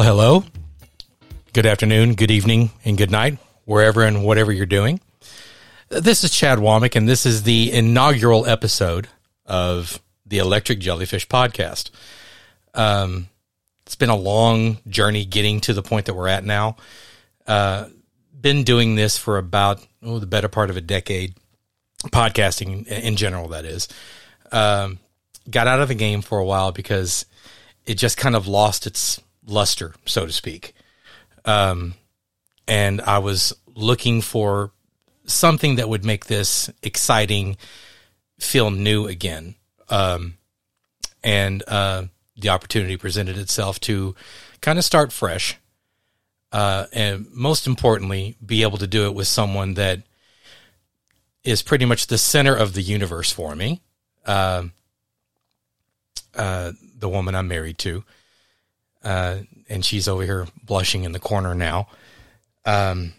Well, 0.00 0.16
hello. 0.16 0.44
Good 1.52 1.66
afternoon, 1.66 2.14
good 2.14 2.30
evening, 2.30 2.70
and 2.86 2.96
good 2.96 3.10
night, 3.10 3.36
wherever 3.66 4.02
and 4.02 4.24
whatever 4.24 4.50
you're 4.50 4.64
doing. 4.64 4.98
This 5.90 6.24
is 6.24 6.30
Chad 6.30 6.56
Womack, 6.56 6.96
and 6.96 7.06
this 7.06 7.26
is 7.26 7.42
the 7.42 7.70
inaugural 7.70 8.46
episode 8.46 9.08
of 9.44 10.00
the 10.24 10.38
Electric 10.38 10.78
Jellyfish 10.78 11.28
podcast. 11.28 11.90
Um, 12.72 13.28
it's 13.84 13.94
been 13.94 14.08
a 14.08 14.16
long 14.16 14.78
journey 14.88 15.26
getting 15.26 15.60
to 15.60 15.74
the 15.74 15.82
point 15.82 16.06
that 16.06 16.14
we're 16.14 16.28
at 16.28 16.44
now. 16.44 16.76
Uh, 17.46 17.88
been 18.40 18.64
doing 18.64 18.94
this 18.94 19.18
for 19.18 19.36
about 19.36 19.86
oh, 20.02 20.18
the 20.18 20.24
better 20.24 20.48
part 20.48 20.70
of 20.70 20.78
a 20.78 20.80
decade, 20.80 21.34
podcasting 22.04 22.86
in 22.86 23.16
general, 23.16 23.48
that 23.48 23.66
is. 23.66 23.86
Um, 24.50 24.98
got 25.50 25.66
out 25.66 25.80
of 25.80 25.88
the 25.88 25.94
game 25.94 26.22
for 26.22 26.38
a 26.38 26.44
while 26.46 26.72
because 26.72 27.26
it 27.84 27.96
just 27.96 28.16
kind 28.16 28.34
of 28.34 28.46
lost 28.46 28.86
its 28.86 29.20
luster, 29.50 29.94
so 30.06 30.26
to 30.26 30.32
speak. 30.32 30.74
Um, 31.44 31.94
and 32.68 33.00
I 33.00 33.18
was 33.18 33.54
looking 33.74 34.20
for 34.20 34.70
something 35.26 35.76
that 35.76 35.88
would 35.88 36.04
make 36.04 36.26
this 36.26 36.70
exciting, 36.82 37.56
feel 38.38 38.70
new 38.70 39.06
again. 39.06 39.54
Um, 39.88 40.34
and 41.22 41.62
uh, 41.66 42.04
the 42.36 42.48
opportunity 42.48 42.96
presented 42.96 43.36
itself 43.36 43.80
to 43.80 44.14
kind 44.60 44.78
of 44.78 44.84
start 44.84 45.12
fresh. 45.12 45.56
Uh, 46.52 46.86
and 46.92 47.26
most 47.32 47.66
importantly, 47.66 48.36
be 48.44 48.62
able 48.62 48.78
to 48.78 48.86
do 48.86 49.06
it 49.06 49.14
with 49.14 49.28
someone 49.28 49.74
that 49.74 50.02
is 51.44 51.62
pretty 51.62 51.84
much 51.84 52.06
the 52.08 52.18
center 52.18 52.54
of 52.54 52.74
the 52.74 52.82
universe 52.82 53.30
for 53.30 53.54
me. 53.54 53.80
Uh, 54.26 54.64
uh, 56.34 56.72
the 56.98 57.08
woman 57.08 57.34
I'm 57.34 57.48
married 57.48 57.78
to, 57.78 58.04
uh, 59.04 59.38
and 59.68 59.84
she's 59.84 60.08
over 60.08 60.22
here 60.22 60.46
blushing 60.64 61.04
in 61.04 61.12
the 61.12 61.20
corner 61.20 61.54
now. 61.54 61.88
Um, 62.64 63.14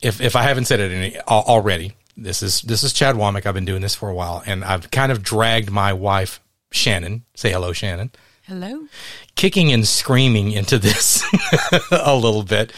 if 0.00 0.20
if 0.20 0.36
I 0.36 0.42
haven't 0.42 0.66
said 0.66 0.80
it 0.80 0.92
any, 0.92 1.20
already, 1.20 1.92
this 2.16 2.42
is 2.42 2.62
this 2.62 2.82
is 2.82 2.92
Chad 2.92 3.16
Womack. 3.16 3.46
I've 3.46 3.54
been 3.54 3.64
doing 3.64 3.82
this 3.82 3.94
for 3.94 4.08
a 4.08 4.14
while, 4.14 4.42
and 4.44 4.64
I've 4.64 4.90
kind 4.90 5.12
of 5.12 5.22
dragged 5.22 5.70
my 5.70 5.92
wife 5.92 6.40
Shannon. 6.70 7.24
Say 7.34 7.52
hello, 7.52 7.72
Shannon. 7.72 8.10
Hello. 8.42 8.86
Kicking 9.36 9.72
and 9.72 9.86
screaming 9.86 10.52
into 10.52 10.78
this 10.78 11.24
a 11.90 12.14
little 12.14 12.42
bit, 12.42 12.72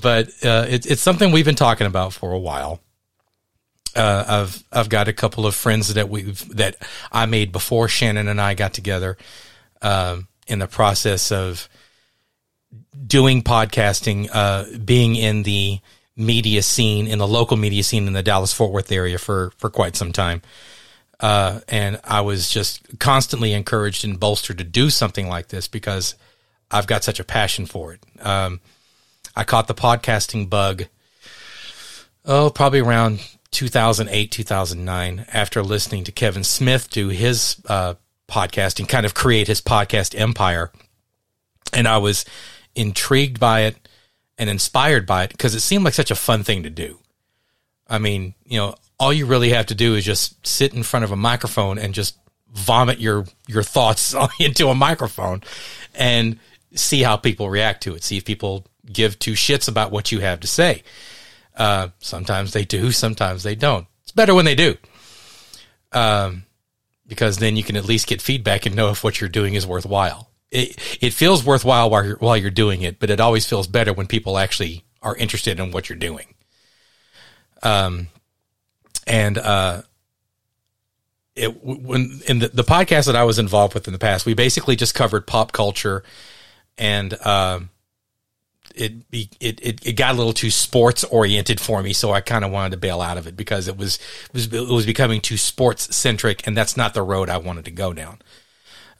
but 0.00 0.28
uh, 0.44 0.66
it, 0.68 0.86
it's 0.86 1.02
something 1.02 1.30
we've 1.30 1.44
been 1.44 1.54
talking 1.54 1.86
about 1.86 2.12
for 2.12 2.32
a 2.32 2.38
while. 2.38 2.80
Uh, 3.94 4.24
I've 4.26 4.64
I've 4.72 4.88
got 4.88 5.08
a 5.08 5.12
couple 5.12 5.46
of 5.46 5.54
friends 5.54 5.94
that 5.94 6.08
we've 6.08 6.56
that 6.56 6.76
I 7.12 7.26
made 7.26 7.52
before 7.52 7.88
Shannon 7.88 8.28
and 8.28 8.40
I 8.40 8.54
got 8.54 8.74
together. 8.74 9.16
Um, 9.82 10.28
in 10.48 10.58
the 10.58 10.66
process 10.66 11.30
of 11.30 11.68
doing 13.06 13.42
podcasting, 13.42 14.28
uh, 14.32 14.64
being 14.84 15.14
in 15.14 15.44
the 15.44 15.80
media 16.16 16.62
scene, 16.62 17.06
in 17.06 17.18
the 17.18 17.28
local 17.28 17.56
media 17.56 17.82
scene 17.82 18.06
in 18.06 18.12
the 18.12 18.22
Dallas 18.22 18.52
Fort 18.52 18.72
Worth 18.72 18.90
area 18.90 19.18
for, 19.18 19.52
for 19.58 19.70
quite 19.70 19.94
some 19.94 20.12
time. 20.12 20.42
Uh, 21.20 21.60
and 21.68 22.00
I 22.04 22.20
was 22.20 22.50
just 22.50 22.98
constantly 22.98 23.52
encouraged 23.52 24.04
and 24.04 24.18
bolstered 24.18 24.58
to 24.58 24.64
do 24.64 24.90
something 24.90 25.28
like 25.28 25.48
this 25.48 25.68
because 25.68 26.14
I've 26.70 26.86
got 26.86 27.04
such 27.04 27.20
a 27.20 27.24
passion 27.24 27.66
for 27.66 27.92
it. 27.92 28.00
Um, 28.24 28.60
I 29.34 29.44
caught 29.44 29.68
the 29.68 29.74
podcasting 29.74 30.48
bug, 30.50 30.84
oh, 32.24 32.50
probably 32.50 32.80
around 32.80 33.20
2008, 33.50 34.30
2009, 34.30 35.26
after 35.32 35.62
listening 35.62 36.04
to 36.04 36.12
Kevin 36.12 36.44
Smith 36.44 36.90
do 36.90 37.08
his 37.08 37.60
uh, 37.66 37.94
podcasting, 38.28 38.88
kind 38.88 39.06
of 39.06 39.14
create 39.14 39.48
his 39.48 39.60
podcast 39.60 40.18
empire. 40.18 40.70
And 41.72 41.88
I 41.88 41.98
was 41.98 42.24
intrigued 42.74 43.40
by 43.40 43.62
it 43.62 43.76
and 44.38 44.48
inspired 44.48 45.06
by 45.06 45.24
it 45.24 45.30
because 45.30 45.54
it 45.54 45.60
seemed 45.60 45.84
like 45.84 45.94
such 45.94 46.10
a 46.10 46.16
fun 46.16 46.44
thing 46.44 46.62
to 46.62 46.70
do. 46.70 46.98
I 47.88 47.98
mean, 47.98 48.34
you 48.44 48.58
know, 48.58 48.74
all 49.00 49.12
you 49.12 49.26
really 49.26 49.50
have 49.50 49.66
to 49.66 49.74
do 49.74 49.94
is 49.94 50.04
just 50.04 50.46
sit 50.46 50.74
in 50.74 50.82
front 50.82 51.04
of 51.04 51.12
a 51.12 51.16
microphone 51.16 51.78
and 51.78 51.94
just 51.94 52.16
vomit 52.52 52.98
your 52.98 53.26
your 53.46 53.62
thoughts 53.62 54.14
into 54.40 54.68
a 54.68 54.74
microphone 54.74 55.42
and 55.94 56.38
see 56.74 57.02
how 57.02 57.16
people 57.16 57.48
react 57.50 57.82
to 57.84 57.94
it. 57.94 58.02
See 58.02 58.16
if 58.18 58.24
people 58.24 58.66
give 58.90 59.18
two 59.18 59.32
shits 59.32 59.68
about 59.68 59.90
what 59.90 60.12
you 60.12 60.20
have 60.20 60.40
to 60.40 60.46
say. 60.46 60.82
Uh, 61.56 61.88
sometimes 61.98 62.52
they 62.52 62.64
do, 62.64 62.92
sometimes 62.92 63.42
they 63.42 63.54
don't. 63.54 63.86
It's 64.02 64.12
better 64.12 64.34
when 64.34 64.44
they 64.44 64.54
do. 64.54 64.76
Um, 65.92 66.44
because 67.08 67.38
then 67.38 67.56
you 67.56 67.64
can 67.64 67.76
at 67.76 67.86
least 67.86 68.06
get 68.06 68.22
feedback 68.22 68.66
and 68.66 68.76
know 68.76 68.90
if 68.90 69.02
what 69.02 69.20
you're 69.20 69.30
doing 69.30 69.54
is 69.54 69.66
worthwhile. 69.66 70.30
It 70.50 70.78
it 71.00 71.12
feels 71.12 71.44
worthwhile 71.44 71.90
while 71.90 72.04
you're 72.04 72.16
while 72.18 72.36
you're 72.36 72.50
doing 72.50 72.82
it, 72.82 73.00
but 73.00 73.10
it 73.10 73.20
always 73.20 73.46
feels 73.46 73.66
better 73.66 73.92
when 73.92 74.06
people 74.06 74.38
actually 74.38 74.84
are 75.02 75.16
interested 75.16 75.58
in 75.58 75.72
what 75.72 75.88
you're 75.88 75.98
doing. 75.98 76.34
Um, 77.62 78.08
and 79.06 79.36
uh, 79.36 79.82
it 81.34 81.62
when 81.62 82.20
in 82.28 82.38
the 82.38 82.48
the 82.48 82.64
podcast 82.64 83.06
that 83.06 83.16
I 83.16 83.24
was 83.24 83.38
involved 83.38 83.74
with 83.74 83.86
in 83.86 83.92
the 83.92 83.98
past, 83.98 84.26
we 84.26 84.34
basically 84.34 84.76
just 84.76 84.94
covered 84.94 85.26
pop 85.26 85.52
culture 85.52 86.04
and 86.76 87.14
um 87.26 87.70
it 88.78 88.92
it, 89.40 89.60
it, 89.60 89.86
it 89.86 89.92
got 89.92 90.14
a 90.14 90.18
little 90.18 90.32
too 90.32 90.50
sports 90.50 91.04
oriented 91.04 91.60
for 91.60 91.82
me, 91.82 91.92
so 91.92 92.12
I 92.12 92.20
kind 92.20 92.44
of 92.44 92.50
wanted 92.50 92.70
to 92.70 92.76
bail 92.76 93.00
out 93.00 93.18
of 93.18 93.26
it 93.26 93.36
because 93.36 93.68
it 93.68 93.76
was 93.76 93.98
it 94.28 94.34
was 94.34 94.52
it 94.52 94.68
was 94.68 94.86
becoming 94.86 95.20
too 95.20 95.36
sports 95.36 95.94
centric, 95.94 96.46
and 96.46 96.56
that's 96.56 96.76
not 96.76 96.94
the 96.94 97.02
road 97.02 97.28
I 97.28 97.38
wanted 97.38 97.64
to 97.66 97.70
go 97.70 97.92
down. 97.92 98.18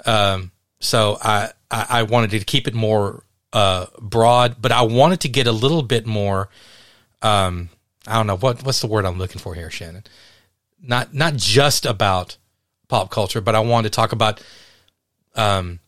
Um, 0.05 0.53
so 0.81 1.19
I, 1.23 1.51
I, 1.71 1.87
I 1.91 2.03
wanted 2.03 2.31
to 2.31 2.41
keep 2.41 2.69
it 2.69 2.75
more 2.75 3.23
uh 3.53 3.87
broad, 3.99 4.57
but 4.61 4.73
I 4.73 4.83
wanted 4.83 5.21
to 5.21 5.29
get 5.29 5.47
a 5.47 5.53
little 5.53 5.83
bit 5.83 6.07
more. 6.07 6.49
Um, 7.23 7.71
I 8.07 8.17
don't 8.17 8.27
know 8.27 8.37
what 8.37 8.65
what's 8.65 8.81
the 8.81 8.87
word 8.87 9.05
I'm 9.07 9.19
looking 9.19 9.41
for 9.41 9.55
here, 9.55 9.71
Shannon. 9.71 10.05
Not 10.83 11.15
not 11.15 11.37
just 11.37 11.87
about 11.87 12.37
pop 12.89 13.11
culture, 13.11 13.41
but 13.41 13.55
I 13.55 13.61
wanted 13.61 13.93
to 13.93 13.97
talk 13.97 14.13
about 14.13 14.43
um 15.35 15.81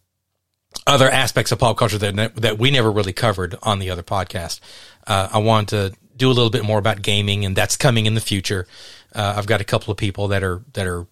other 0.87 1.11
aspects 1.11 1.53
of 1.53 1.59
pop 1.59 1.77
culture 1.77 1.99
that 1.99 2.37
that 2.37 2.59
we 2.59 2.71
never 2.71 2.91
really 2.91 3.13
covered 3.13 3.57
on 3.63 3.79
the 3.79 3.91
other 3.91 4.03
podcast. 4.03 4.61
Uh, 5.07 5.29
I 5.33 5.39
want 5.39 5.71
to 5.71 5.93
do 6.17 6.29
a 6.29 6.35
little 6.35 6.51
bit 6.51 6.65
more 6.65 6.79
about 6.79 7.03
gaming, 7.03 7.45
and 7.45 7.57
that's 7.57 7.77
coming 7.77 8.07
in 8.07 8.15
the 8.15 8.21
future. 8.21 8.67
Uh, 9.15 9.35
I've 9.37 9.47
got 9.47 9.61
a 9.61 9.65
couple 9.65 9.91
of 9.91 9.97
people 9.97 10.29
that 10.29 10.43
are 10.43 10.63
that 10.75 10.87
are 10.87 11.07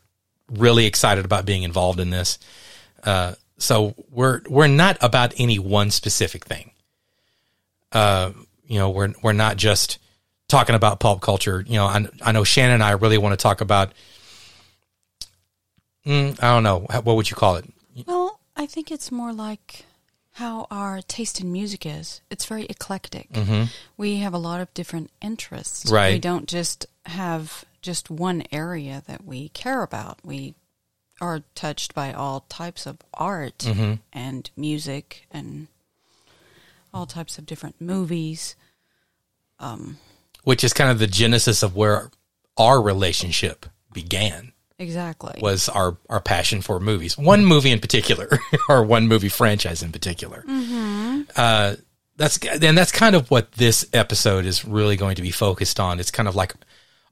really 0.50 0.86
excited 0.86 1.24
about 1.24 1.44
being 1.44 1.62
involved 1.62 2.00
in 2.00 2.10
this. 2.10 2.38
Uh, 3.04 3.34
so 3.58 3.94
we're 4.10 4.42
we're 4.48 4.68
not 4.68 4.96
about 5.00 5.34
any 5.38 5.58
one 5.58 5.90
specific 5.90 6.44
thing. 6.44 6.70
Uh, 7.92 8.32
you 8.66 8.78
know, 8.78 8.90
we're 8.90 9.12
we're 9.22 9.32
not 9.32 9.56
just 9.56 9.98
talking 10.48 10.74
about 10.74 11.00
pop 11.00 11.20
culture. 11.20 11.64
You 11.66 11.74
know, 11.74 11.86
I, 11.86 12.06
I 12.22 12.32
know 12.32 12.44
Shannon 12.44 12.74
and 12.74 12.82
I 12.82 12.92
really 12.92 13.18
want 13.18 13.38
to 13.38 13.42
talk 13.42 13.60
about. 13.60 13.92
Mm, 16.06 16.42
I 16.42 16.54
don't 16.54 16.62
know 16.62 16.80
what 16.80 17.16
would 17.16 17.28
you 17.28 17.36
call 17.36 17.56
it. 17.56 17.64
Well, 18.06 18.37
I 18.58 18.66
think 18.66 18.90
it's 18.90 19.12
more 19.12 19.32
like 19.32 19.86
how 20.32 20.66
our 20.70 21.00
taste 21.00 21.40
in 21.40 21.52
music 21.52 21.86
is. 21.86 22.20
It's 22.28 22.44
very 22.44 22.64
eclectic. 22.64 23.32
Mm-hmm. 23.32 23.64
We 23.96 24.16
have 24.16 24.34
a 24.34 24.38
lot 24.38 24.60
of 24.60 24.74
different 24.74 25.10
interests. 25.22 25.90
Right. 25.90 26.14
We 26.14 26.18
don't 26.18 26.48
just 26.48 26.86
have 27.06 27.64
just 27.82 28.10
one 28.10 28.42
area 28.52 29.02
that 29.06 29.24
we 29.24 29.48
care 29.50 29.82
about. 29.82 30.18
We 30.24 30.54
are 31.20 31.42
touched 31.54 31.94
by 31.94 32.12
all 32.12 32.40
types 32.48 32.84
of 32.84 32.98
art 33.14 33.58
mm-hmm. 33.58 33.94
and 34.12 34.50
music 34.56 35.26
and 35.30 35.68
all 36.92 37.06
types 37.06 37.38
of 37.38 37.46
different 37.46 37.80
movies. 37.80 38.56
Um, 39.60 39.98
Which 40.44 40.64
is 40.64 40.72
kind 40.72 40.90
of 40.90 40.98
the 40.98 41.06
genesis 41.06 41.62
of 41.62 41.76
where 41.76 42.10
our 42.56 42.80
relationship 42.82 43.66
began. 43.92 44.52
Exactly. 44.78 45.40
Was 45.42 45.68
our, 45.68 45.96
our 46.08 46.20
passion 46.20 46.62
for 46.62 46.78
movies. 46.78 47.18
One 47.18 47.44
movie 47.44 47.72
in 47.72 47.80
particular, 47.80 48.28
or 48.68 48.84
one 48.84 49.08
movie 49.08 49.28
franchise 49.28 49.82
in 49.82 49.90
particular. 49.90 50.44
Mm-hmm. 50.48 51.22
Uh, 51.34 51.74
that's 52.16 52.38
and 52.44 52.76
that's 52.76 52.92
kind 52.92 53.14
of 53.14 53.30
what 53.30 53.52
this 53.52 53.86
episode 53.92 54.44
is 54.44 54.64
really 54.64 54.96
going 54.96 55.16
to 55.16 55.22
be 55.22 55.30
focused 55.30 55.80
on. 55.80 56.00
It's 56.00 56.10
kind 56.10 56.28
of 56.28 56.34
like 56.34 56.54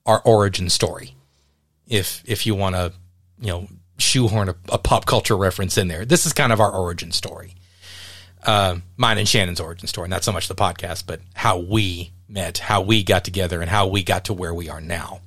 our 0.04 0.20
origin 0.24 0.68
story. 0.68 1.14
If 1.88 2.22
if 2.26 2.44
you 2.44 2.54
want 2.54 2.74
to, 2.74 2.92
you 3.40 3.48
know, 3.48 3.68
shoehorn 3.98 4.48
a, 4.48 4.56
a, 4.70 4.78
pop 4.78 5.06
culture 5.06 5.36
reference 5.36 5.78
in 5.78 5.88
there, 5.88 6.04
this 6.04 6.26
is 6.26 6.32
kind 6.32 6.52
of 6.52 6.60
our 6.60 6.70
origin 6.70 7.12
story. 7.12 7.54
Uh, 8.44 8.78
mine 8.96 9.18
and 9.18 9.28
Shannon's 9.28 9.60
origin 9.60 9.86
story, 9.86 10.08
not 10.08 10.24
so 10.24 10.32
much 10.32 10.48
the 10.48 10.54
podcast, 10.54 11.04
but 11.06 11.20
how 11.34 11.58
we 11.58 12.12
met, 12.28 12.58
how 12.58 12.80
we 12.82 13.02
got 13.04 13.24
together, 13.24 13.60
and 13.60 13.70
how 13.70 13.86
we 13.86 14.02
got 14.02 14.24
to 14.26 14.32
where 14.32 14.54
we 14.54 14.68
are 14.68 14.80
now. 14.80 15.20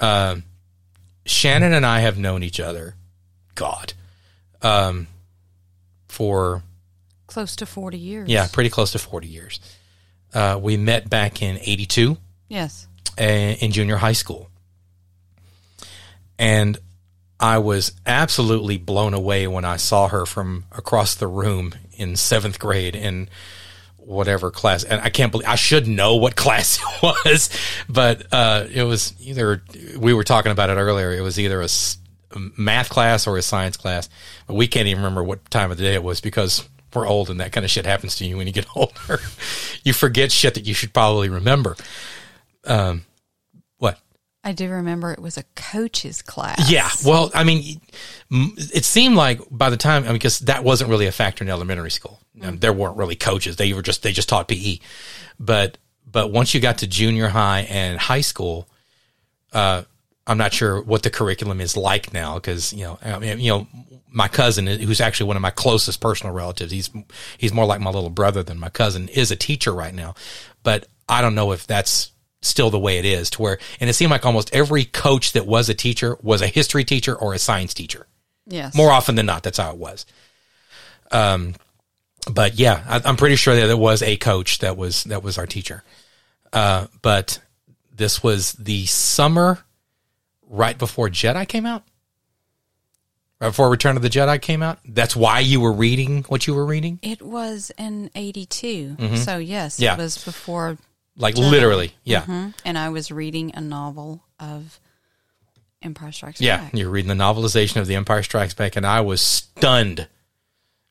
Uh, 0.00 0.36
Shannon 1.24 1.72
and 1.72 1.86
I 1.86 2.00
have 2.00 2.18
known 2.18 2.42
each 2.42 2.60
other, 2.60 2.96
God, 3.54 3.92
um, 4.60 5.06
for 6.08 6.62
close 7.26 7.56
to 7.56 7.66
40 7.66 7.98
years. 7.98 8.28
Yeah, 8.28 8.46
pretty 8.52 8.70
close 8.70 8.92
to 8.92 8.98
40 8.98 9.28
years. 9.28 9.60
Uh, 10.34 10.58
we 10.60 10.76
met 10.76 11.08
back 11.08 11.42
in 11.42 11.58
82. 11.60 12.16
Yes. 12.48 12.86
in 13.16 13.72
junior 13.72 13.96
high 13.96 14.12
school. 14.12 14.50
And 16.38 16.78
I 17.40 17.58
was 17.58 17.92
absolutely 18.06 18.76
blown 18.78 19.14
away 19.14 19.46
when 19.46 19.64
I 19.64 19.76
saw 19.76 20.08
her 20.08 20.26
from 20.26 20.64
across 20.70 21.14
the 21.14 21.26
room 21.26 21.74
in 21.96 22.16
seventh 22.16 22.58
grade 22.58 22.94
in 22.94 23.28
whatever 24.06 24.50
class. 24.50 24.84
And 24.84 25.00
I 25.00 25.10
can't 25.10 25.32
believe 25.32 25.48
I 25.48 25.54
should 25.54 25.86
know 25.86 26.16
what 26.16 26.36
class 26.36 26.78
it 26.80 27.02
was, 27.02 27.50
but 27.88 28.26
uh, 28.32 28.66
it 28.72 28.84
was 28.84 29.14
either 29.20 29.62
we 29.96 30.14
were 30.14 30.24
talking 30.24 30.52
about 30.52 30.70
it 30.70 30.74
earlier. 30.74 31.12
It 31.12 31.22
was 31.22 31.38
either 31.38 31.62
a 31.62 31.68
math 32.56 32.88
class 32.88 33.26
or 33.26 33.36
a 33.36 33.42
science 33.42 33.76
class, 33.76 34.08
but 34.46 34.54
we 34.54 34.66
can't 34.66 34.88
even 34.88 35.02
remember 35.02 35.22
what 35.22 35.50
time 35.50 35.70
of 35.70 35.76
the 35.76 35.84
day 35.84 35.94
it 35.94 36.02
was 36.02 36.20
because 36.20 36.68
we're 36.94 37.06
old 37.06 37.30
and 37.30 37.40
that 37.40 37.52
kind 37.52 37.64
of 37.64 37.70
shit 37.70 37.86
happens 37.86 38.16
to 38.16 38.26
you 38.26 38.36
when 38.36 38.46
you 38.46 38.52
get 38.52 38.66
older. 38.76 39.20
you 39.82 39.92
forget 39.92 40.32
shit 40.32 40.54
that 40.54 40.66
you 40.66 40.74
should 40.74 40.92
probably 40.92 41.28
remember. 41.28 41.76
Um, 42.64 43.04
what? 43.78 43.98
I 44.44 44.52
do 44.52 44.68
remember 44.68 45.12
it 45.12 45.20
was 45.20 45.36
a 45.36 45.44
coach's 45.54 46.22
class. 46.22 46.70
Yeah. 46.70 46.90
Well, 47.04 47.30
I 47.34 47.44
mean, 47.44 47.80
it 48.30 48.84
seemed 48.84 49.16
like 49.16 49.40
by 49.50 49.70
the 49.70 49.76
time, 49.76 50.04
I 50.04 50.06
mean, 50.06 50.14
because 50.14 50.40
that 50.40 50.64
wasn't 50.64 50.90
really 50.90 51.06
a 51.06 51.12
factor 51.12 51.44
in 51.44 51.50
elementary 51.50 51.90
school. 51.90 52.20
Um, 52.40 52.58
there 52.58 52.72
weren't 52.72 52.96
really 52.96 53.16
coaches. 53.16 53.56
They 53.56 53.72
were 53.72 53.82
just, 53.82 54.02
they 54.02 54.12
just 54.12 54.28
taught 54.28 54.48
PE. 54.48 54.78
But, 55.38 55.78
but 56.10 56.30
once 56.30 56.54
you 56.54 56.60
got 56.60 56.78
to 56.78 56.86
junior 56.86 57.28
high 57.28 57.66
and 57.68 57.98
high 57.98 58.22
school, 58.22 58.68
uh, 59.52 59.82
I'm 60.26 60.38
not 60.38 60.52
sure 60.52 60.80
what 60.80 61.02
the 61.02 61.10
curriculum 61.10 61.60
is 61.60 61.76
like 61.76 62.12
now 62.12 62.36
because, 62.36 62.72
you 62.72 62.84
know, 62.84 62.98
I 63.02 63.18
mean, 63.18 63.40
you 63.40 63.50
know, 63.50 63.66
my 64.08 64.28
cousin, 64.28 64.66
who's 64.66 65.00
actually 65.00 65.26
one 65.26 65.36
of 65.36 65.42
my 65.42 65.50
closest 65.50 66.00
personal 66.00 66.34
relatives, 66.34 66.70
he's, 66.70 66.90
he's 67.38 67.52
more 67.52 67.66
like 67.66 67.80
my 67.80 67.90
little 67.90 68.10
brother 68.10 68.42
than 68.42 68.58
my 68.58 68.68
cousin, 68.68 69.08
is 69.08 69.30
a 69.30 69.36
teacher 69.36 69.72
right 69.72 69.94
now. 69.94 70.14
But 70.62 70.86
I 71.08 71.22
don't 71.22 71.34
know 71.34 71.52
if 71.52 71.66
that's 71.66 72.12
still 72.40 72.70
the 72.70 72.78
way 72.78 72.98
it 72.98 73.04
is 73.04 73.30
to 73.30 73.42
where, 73.42 73.58
and 73.80 73.90
it 73.90 73.94
seemed 73.94 74.10
like 74.10 74.26
almost 74.26 74.54
every 74.54 74.84
coach 74.84 75.32
that 75.32 75.46
was 75.46 75.68
a 75.68 75.74
teacher 75.74 76.16
was 76.22 76.42
a 76.42 76.46
history 76.46 76.84
teacher 76.84 77.14
or 77.14 77.34
a 77.34 77.38
science 77.38 77.74
teacher. 77.74 78.06
Yes. 78.46 78.74
More 78.74 78.90
often 78.90 79.14
than 79.14 79.26
not, 79.26 79.42
that's 79.42 79.58
how 79.58 79.70
it 79.70 79.78
was. 79.78 80.06
Um, 81.10 81.54
but 82.30 82.54
yeah, 82.58 82.84
I, 82.86 83.00
I'm 83.08 83.16
pretty 83.16 83.36
sure 83.36 83.54
that 83.54 83.66
there 83.66 83.76
was 83.76 84.02
a 84.02 84.16
coach 84.16 84.58
that 84.60 84.76
was 84.76 85.04
that 85.04 85.22
was 85.22 85.38
our 85.38 85.46
teacher. 85.46 85.82
Uh, 86.52 86.86
but 87.00 87.40
this 87.94 88.22
was 88.22 88.52
the 88.52 88.86
summer 88.86 89.58
right 90.48 90.76
before 90.78 91.08
Jedi 91.08 91.46
came 91.48 91.66
out. 91.66 91.82
Right 93.40 93.48
before 93.48 93.70
Return 93.70 93.96
of 93.96 94.02
the 94.02 94.08
Jedi 94.10 94.40
came 94.40 94.62
out. 94.62 94.78
That's 94.84 95.16
why 95.16 95.40
you 95.40 95.60
were 95.60 95.72
reading 95.72 96.22
what 96.28 96.46
you 96.46 96.54
were 96.54 96.64
reading. 96.66 97.00
It 97.02 97.22
was 97.22 97.72
in 97.76 98.08
82. 98.14 98.96
So, 99.16 99.38
yes, 99.38 99.74
Mm-hmm. 99.76 99.82
Yeah. 99.82 99.94
it 99.94 99.98
was 99.98 100.22
before. 100.24 100.78
Like 101.16 101.36
literally, 101.36 101.92
yeah, 102.04 102.22
Mhm. 102.22 102.54
And 102.64 102.78
I 102.78 102.88
was 102.88 103.10
reading 103.10 103.50
a 103.54 103.60
novel 103.60 104.22
of 104.40 104.80
Empire 105.82 106.10
Strikes 106.12 106.40
yeah. 106.40 106.58
Back. 106.58 106.74
You're 106.74 106.88
reading 106.88 107.08
the 107.14 107.22
novelization 107.22 107.76
of 107.80 107.86
The 107.86 107.96
Empire 107.96 108.22
Strikes 108.22 108.54
Back, 108.54 108.76
and 108.76 108.86
I 108.86 109.00
was 109.02 109.20
stunned 109.20 110.06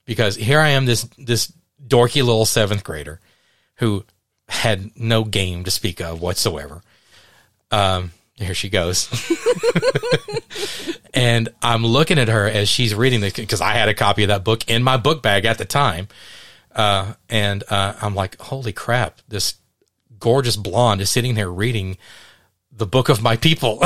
because 0.05 0.35
here 0.35 0.59
I 0.59 0.69
am, 0.69 0.85
this 0.85 1.03
this 1.17 1.51
dorky 1.85 2.23
little 2.23 2.45
seventh 2.45 2.83
grader 2.83 3.19
who 3.75 4.05
had 4.47 4.91
no 4.97 5.23
game 5.23 5.63
to 5.63 5.71
speak 5.71 6.01
of 6.01 6.21
whatsoever. 6.21 6.81
Um, 7.71 8.11
here 8.35 8.53
she 8.53 8.69
goes. 8.69 9.09
and 11.13 11.49
I'm 11.61 11.85
looking 11.85 12.19
at 12.19 12.27
her 12.27 12.47
as 12.47 12.69
she's 12.69 12.93
reading 12.93 13.21
this 13.21 13.33
because 13.33 13.61
I 13.61 13.71
had 13.73 13.89
a 13.89 13.93
copy 13.93 14.23
of 14.23 14.29
that 14.29 14.43
book 14.43 14.69
in 14.69 14.83
my 14.83 14.97
book 14.97 15.21
bag 15.21 15.45
at 15.45 15.57
the 15.57 15.65
time. 15.65 16.07
Uh, 16.75 17.13
and 17.29 17.63
uh, 17.69 17.93
I'm 18.01 18.15
like, 18.15 18.39
holy 18.39 18.73
crap, 18.73 19.19
this 19.27 19.55
gorgeous 20.19 20.55
blonde 20.55 21.01
is 21.01 21.09
sitting 21.09 21.35
there 21.35 21.51
reading 21.51 21.97
the 22.71 22.85
book 22.85 23.09
of 23.09 23.21
my 23.21 23.35
people. 23.35 23.79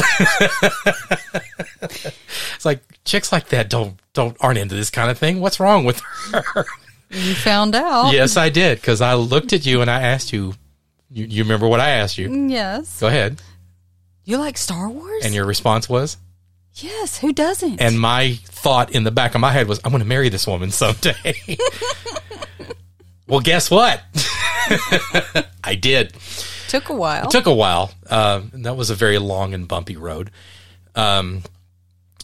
it's 1.81 2.65
like 2.65 2.81
chicks 3.03 3.31
like 3.31 3.49
that 3.49 3.69
don't 3.69 3.99
don't 4.13 4.37
aren't 4.39 4.57
into 4.57 4.75
this 4.75 4.89
kind 4.89 5.09
of 5.09 5.17
thing. 5.17 5.39
What's 5.39 5.59
wrong 5.59 5.85
with 5.85 6.01
her? 6.31 6.65
You 7.09 7.35
found 7.35 7.75
out. 7.75 8.11
yes, 8.11 8.35
I 8.37 8.49
did 8.49 8.79
because 8.81 9.01
I 9.01 9.13
looked 9.13 9.53
at 9.53 9.65
you 9.65 9.81
and 9.81 9.89
I 9.89 10.01
asked 10.01 10.33
you. 10.33 10.53
You, 11.11 11.25
you 11.25 11.43
remember 11.43 11.67
what 11.67 11.79
I 11.79 11.89
asked 11.89 12.17
you? 12.17 12.47
Yes. 12.49 12.99
Go 12.99 13.07
ahead. 13.07 13.41
You 14.25 14.37
like 14.37 14.57
Star 14.57 14.89
Wars? 14.89 15.23
And 15.23 15.33
your 15.35 15.45
response 15.45 15.87
was, 15.87 16.17
yes. 16.73 17.19
Who 17.19 17.31
doesn't? 17.31 17.79
and 17.79 17.99
my 17.99 18.39
thought 18.45 18.91
in 18.91 19.03
the 19.03 19.11
back 19.11 19.35
of 19.35 19.41
my 19.41 19.51
head 19.51 19.67
was, 19.67 19.79
I'm 19.83 19.91
going 19.91 20.01
to 20.01 20.07
marry 20.07 20.29
this 20.29 20.47
woman 20.47 20.71
someday. 20.71 21.23
well, 23.27 23.39
guess 23.39 23.69
what? 23.69 24.01
I 25.63 25.75
did. 25.79 26.13
Took 26.79 26.89
a 26.89 26.95
while. 26.95 27.25
It 27.25 27.31
took 27.31 27.45
a 27.45 27.53
while. 27.53 27.91
Uh, 28.09 28.41
that 28.53 28.75
was 28.75 28.89
a 28.89 28.95
very 28.95 29.17
long 29.17 29.53
and 29.53 29.67
bumpy 29.67 29.95
road. 29.95 30.31
Um, 30.95 31.43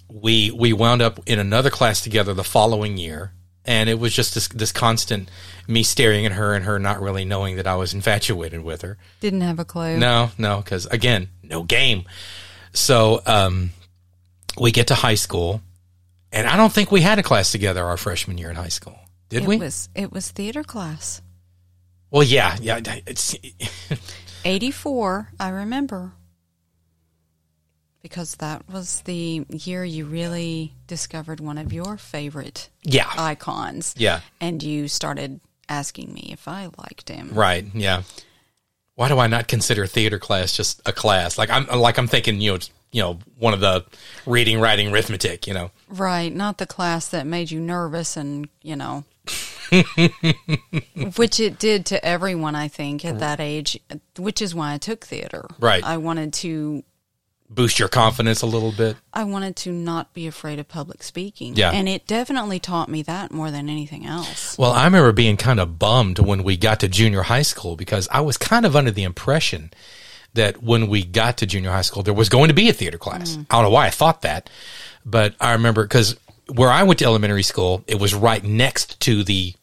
we 0.09 0.51
we 0.51 0.73
wound 0.73 1.01
up 1.01 1.19
in 1.25 1.39
another 1.39 1.69
class 1.69 2.01
together 2.01 2.33
the 2.33 2.43
following 2.43 2.97
year, 2.97 3.31
and 3.65 3.89
it 3.89 3.99
was 3.99 4.13
just 4.13 4.33
this 4.33 4.47
this 4.49 4.71
constant 4.71 5.29
me 5.67 5.83
staring 5.83 6.25
at 6.25 6.33
her 6.33 6.53
and 6.53 6.65
her 6.65 6.79
not 6.79 7.01
really 7.01 7.23
knowing 7.25 7.55
that 7.55 7.67
I 7.67 7.75
was 7.75 7.93
infatuated 7.93 8.61
with 8.63 8.81
her. 8.81 8.97
Didn't 9.19 9.41
have 9.41 9.59
a 9.59 9.65
clue. 9.65 9.97
No, 9.97 10.31
no, 10.37 10.57
because 10.57 10.85
again, 10.87 11.29
no 11.43 11.63
game. 11.63 12.03
So 12.73 13.21
um, 13.25 13.71
we 14.59 14.71
get 14.71 14.87
to 14.87 14.95
high 14.95 15.15
school, 15.15 15.61
and 16.31 16.47
I 16.47 16.57
don't 16.57 16.71
think 16.71 16.91
we 16.91 17.01
had 17.01 17.19
a 17.19 17.23
class 17.23 17.51
together 17.51 17.83
our 17.85 17.97
freshman 17.97 18.37
year 18.37 18.49
in 18.49 18.55
high 18.55 18.69
school. 18.69 18.99
Did 19.29 19.43
it 19.43 19.47
we? 19.47 19.57
was 19.57 19.89
it 19.95 20.11
was 20.11 20.29
theater 20.29 20.63
class. 20.63 21.21
well, 22.09 22.23
yeah, 22.23 22.57
yeah. 22.61 22.81
It's 23.07 23.35
84, 24.45 25.29
I 25.39 25.49
remember. 25.49 26.13
Because 28.01 28.35
that 28.35 28.67
was 28.67 29.01
the 29.01 29.45
year 29.49 29.83
you 29.85 30.05
really 30.05 30.73
discovered 30.87 31.39
one 31.39 31.59
of 31.59 31.71
your 31.71 31.97
favorite 31.97 32.69
yeah, 32.81 33.07
icons. 33.15 33.93
yeah. 33.97 34.21
And 34.39 34.63
you 34.63 34.87
started 34.87 35.39
asking 35.69 36.11
me 36.13 36.29
if 36.33 36.47
I 36.47 36.69
liked 36.77 37.09
him. 37.09 37.29
Right. 37.31 37.65
Yeah. 37.75 38.03
Why 38.95 39.07
do 39.07 39.19
I 39.19 39.27
not 39.27 39.47
consider 39.47 39.85
theater 39.85 40.19
class 40.19 40.55
just 40.55 40.81
a 40.85 40.91
class? 40.91 41.37
Like 41.37 41.49
I'm 41.49 41.65
like 41.67 41.97
I'm 41.97 42.07
thinking, 42.07 42.41
you 42.41 42.53
know, 42.53 42.59
you 42.91 43.01
know, 43.01 43.19
one 43.37 43.53
of 43.53 43.61
the 43.61 43.85
reading, 44.25 44.59
writing, 44.59 44.91
arithmetic. 44.91 45.47
You 45.47 45.53
know. 45.53 45.71
Right, 45.87 46.33
not 46.33 46.57
the 46.57 46.67
class 46.67 47.07
that 47.09 47.25
made 47.25 47.51
you 47.51 47.59
nervous 47.59 48.17
and, 48.17 48.49
you 48.61 48.75
know, 48.75 49.05
which 51.15 51.39
it 51.39 51.57
did 51.59 51.85
to 51.87 52.03
everyone, 52.05 52.55
I 52.55 52.67
think, 52.67 53.05
at 53.05 53.19
that 53.19 53.39
age, 53.39 53.79
which 54.17 54.41
is 54.41 54.53
why 54.53 54.73
I 54.73 54.77
took 54.77 55.05
theater. 55.05 55.45
Right. 55.59 55.83
I 55.83 55.97
wanted 55.97 56.33
to 56.33 56.83
Boost 57.53 57.79
your 57.79 57.89
confidence 57.89 58.41
a 58.41 58.45
little 58.45 58.71
bit. 58.71 58.95
I 59.13 59.25
wanted 59.25 59.57
to 59.57 59.73
not 59.73 60.13
be 60.13 60.25
afraid 60.25 60.57
of 60.57 60.69
public 60.69 61.03
speaking. 61.03 61.57
Yeah. 61.57 61.71
And 61.71 61.89
it 61.89 62.07
definitely 62.07 62.59
taught 62.59 62.87
me 62.87 63.01
that 63.03 63.33
more 63.33 63.51
than 63.51 63.67
anything 63.67 64.05
else. 64.05 64.57
Well, 64.57 64.71
I 64.71 64.85
remember 64.85 65.11
being 65.11 65.35
kind 65.35 65.59
of 65.59 65.77
bummed 65.77 66.17
when 66.17 66.43
we 66.43 66.55
got 66.55 66.79
to 66.79 66.87
junior 66.87 67.23
high 67.23 67.41
school 67.41 67.75
because 67.75 68.07
I 68.09 68.21
was 68.21 68.37
kind 68.37 68.65
of 68.65 68.77
under 68.77 68.89
the 68.89 69.03
impression 69.03 69.71
that 70.33 70.63
when 70.63 70.87
we 70.87 71.03
got 71.03 71.39
to 71.39 71.45
junior 71.45 71.71
high 71.71 71.81
school, 71.81 72.03
there 72.03 72.13
was 72.13 72.29
going 72.29 72.47
to 72.47 72.53
be 72.53 72.69
a 72.69 72.73
theater 72.73 72.97
class. 72.97 73.35
Mm. 73.35 73.47
I 73.49 73.55
don't 73.55 73.65
know 73.65 73.71
why 73.71 73.87
I 73.87 73.89
thought 73.89 74.21
that, 74.21 74.49
but 75.05 75.35
I 75.41 75.51
remember 75.51 75.83
because 75.83 76.15
where 76.47 76.69
I 76.69 76.83
went 76.83 76.99
to 76.99 77.05
elementary 77.05 77.43
school, 77.43 77.83
it 77.87 77.99
was 77.99 78.13
right 78.13 78.43
next 78.43 78.99
to 79.01 79.23
the 79.23 79.53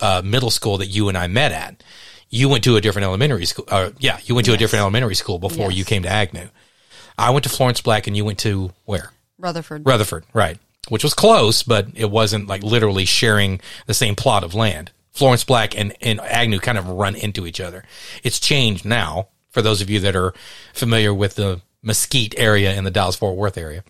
uh, 0.00 0.22
middle 0.24 0.50
school 0.50 0.78
that 0.78 0.86
you 0.86 1.08
and 1.08 1.16
I 1.16 1.26
met 1.26 1.52
at. 1.52 1.82
You 2.28 2.48
went 2.48 2.64
to 2.64 2.76
a 2.76 2.80
different 2.80 3.04
elementary 3.06 3.46
school. 3.46 3.64
Uh, 3.68 3.90
yeah, 3.98 4.18
you 4.24 4.34
went 4.34 4.46
to 4.46 4.52
a 4.52 4.56
different 4.56 4.80
elementary 4.80 5.14
school 5.14 5.38
before 5.38 5.70
Yes. 5.70 5.78
you 5.78 5.84
came 5.84 6.02
to 6.02 6.08
Agnew. 6.08 6.48
I 7.16 7.30
went 7.30 7.44
to 7.44 7.48
Florence 7.48 7.80
Black, 7.80 8.06
and 8.06 8.16
you 8.16 8.24
went 8.24 8.38
to 8.40 8.72
where? 8.84 9.12
Rutherford. 9.38 9.86
Rutherford, 9.86 10.24
right? 10.34 10.58
Which 10.88 11.04
was 11.04 11.14
close, 11.14 11.62
but 11.62 11.86
it 11.94 12.10
wasn't 12.10 12.46
like 12.48 12.62
literally 12.62 13.04
sharing 13.04 13.60
the 13.86 13.94
same 13.94 14.14
plot 14.16 14.44
of 14.44 14.54
land. 14.54 14.90
Florence 15.12 15.44
Black 15.44 15.76
and, 15.78 15.94
and 16.02 16.20
Agnew 16.20 16.58
kind 16.58 16.76
of 16.76 16.88
run 16.88 17.14
into 17.14 17.46
each 17.46 17.60
other. 17.60 17.84
It's 18.22 18.38
changed 18.38 18.84
now 18.84 19.28
for 19.50 19.62
those 19.62 19.80
of 19.80 19.88
you 19.88 20.00
that 20.00 20.14
are 20.14 20.34
familiar 20.74 21.14
with 21.14 21.36
the 21.36 21.62
Mesquite 21.82 22.34
area 22.36 22.74
in 22.74 22.84
the 22.84 22.90
Dallas 22.90 23.16
Fort 23.16 23.36
Worth 23.36 23.56
area. 23.56 23.82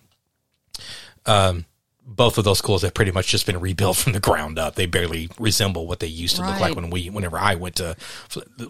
Um, 1.24 1.64
both 2.06 2.38
of 2.38 2.44
those 2.44 2.58
schools 2.58 2.82
have 2.82 2.94
pretty 2.94 3.10
much 3.10 3.26
just 3.26 3.46
been 3.46 3.58
rebuilt 3.58 3.96
from 3.96 4.12
the 4.12 4.20
ground 4.20 4.58
up. 4.58 4.76
They 4.76 4.86
barely 4.86 5.28
resemble 5.38 5.86
what 5.86 6.00
they 6.00 6.06
used 6.06 6.36
to 6.36 6.42
look 6.42 6.60
like 6.60 6.76
when 6.76 6.88
we, 6.88 7.10
whenever 7.10 7.38
I 7.38 7.56
went 7.56 7.76
to 7.76 7.96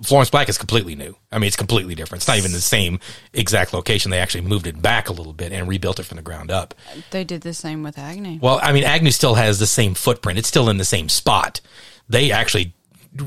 Florence 0.02 0.30
Black 0.30 0.48
is 0.48 0.58
completely 0.58 0.94
new. 0.94 1.16
I 1.30 1.38
mean, 1.38 1.48
it's 1.48 1.56
completely 1.56 1.94
different. 1.94 2.22
It's 2.22 2.28
not 2.28 2.38
even 2.38 2.52
the 2.52 2.60
same 2.60 2.98
exact 3.34 3.74
location. 3.74 4.10
They 4.10 4.18
actually 4.18 4.42
moved 4.42 4.66
it 4.66 4.80
back 4.80 5.08
a 5.08 5.12
little 5.12 5.34
bit 5.34 5.52
and 5.52 5.68
rebuilt 5.68 6.00
it 6.00 6.04
from 6.04 6.16
the 6.16 6.22
ground 6.22 6.50
up. 6.50 6.74
They 7.10 7.24
did 7.24 7.42
the 7.42 7.54
same 7.54 7.82
with 7.82 7.98
Agnew. 7.98 8.38
Well, 8.40 8.58
I 8.62 8.72
mean, 8.72 8.84
Agnew 8.84 9.10
still 9.10 9.34
has 9.34 9.58
the 9.58 9.66
same 9.66 9.94
footprint. 9.94 10.38
It's 10.38 10.48
still 10.48 10.70
in 10.70 10.78
the 10.78 10.84
same 10.84 11.08
spot. 11.08 11.60
They 12.08 12.30
actually 12.30 12.72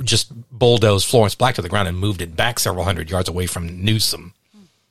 just 0.03 0.31
bulldozed 0.51 1.07
Florence 1.07 1.35
Black 1.35 1.55
to 1.55 1.61
the 1.61 1.69
ground 1.69 1.87
and 1.87 1.97
moved 1.97 2.21
it 2.21 2.35
back 2.35 2.59
several 2.59 2.83
hundred 2.83 3.09
yards 3.09 3.29
away 3.29 3.45
from 3.45 3.83
Newsom. 3.83 4.33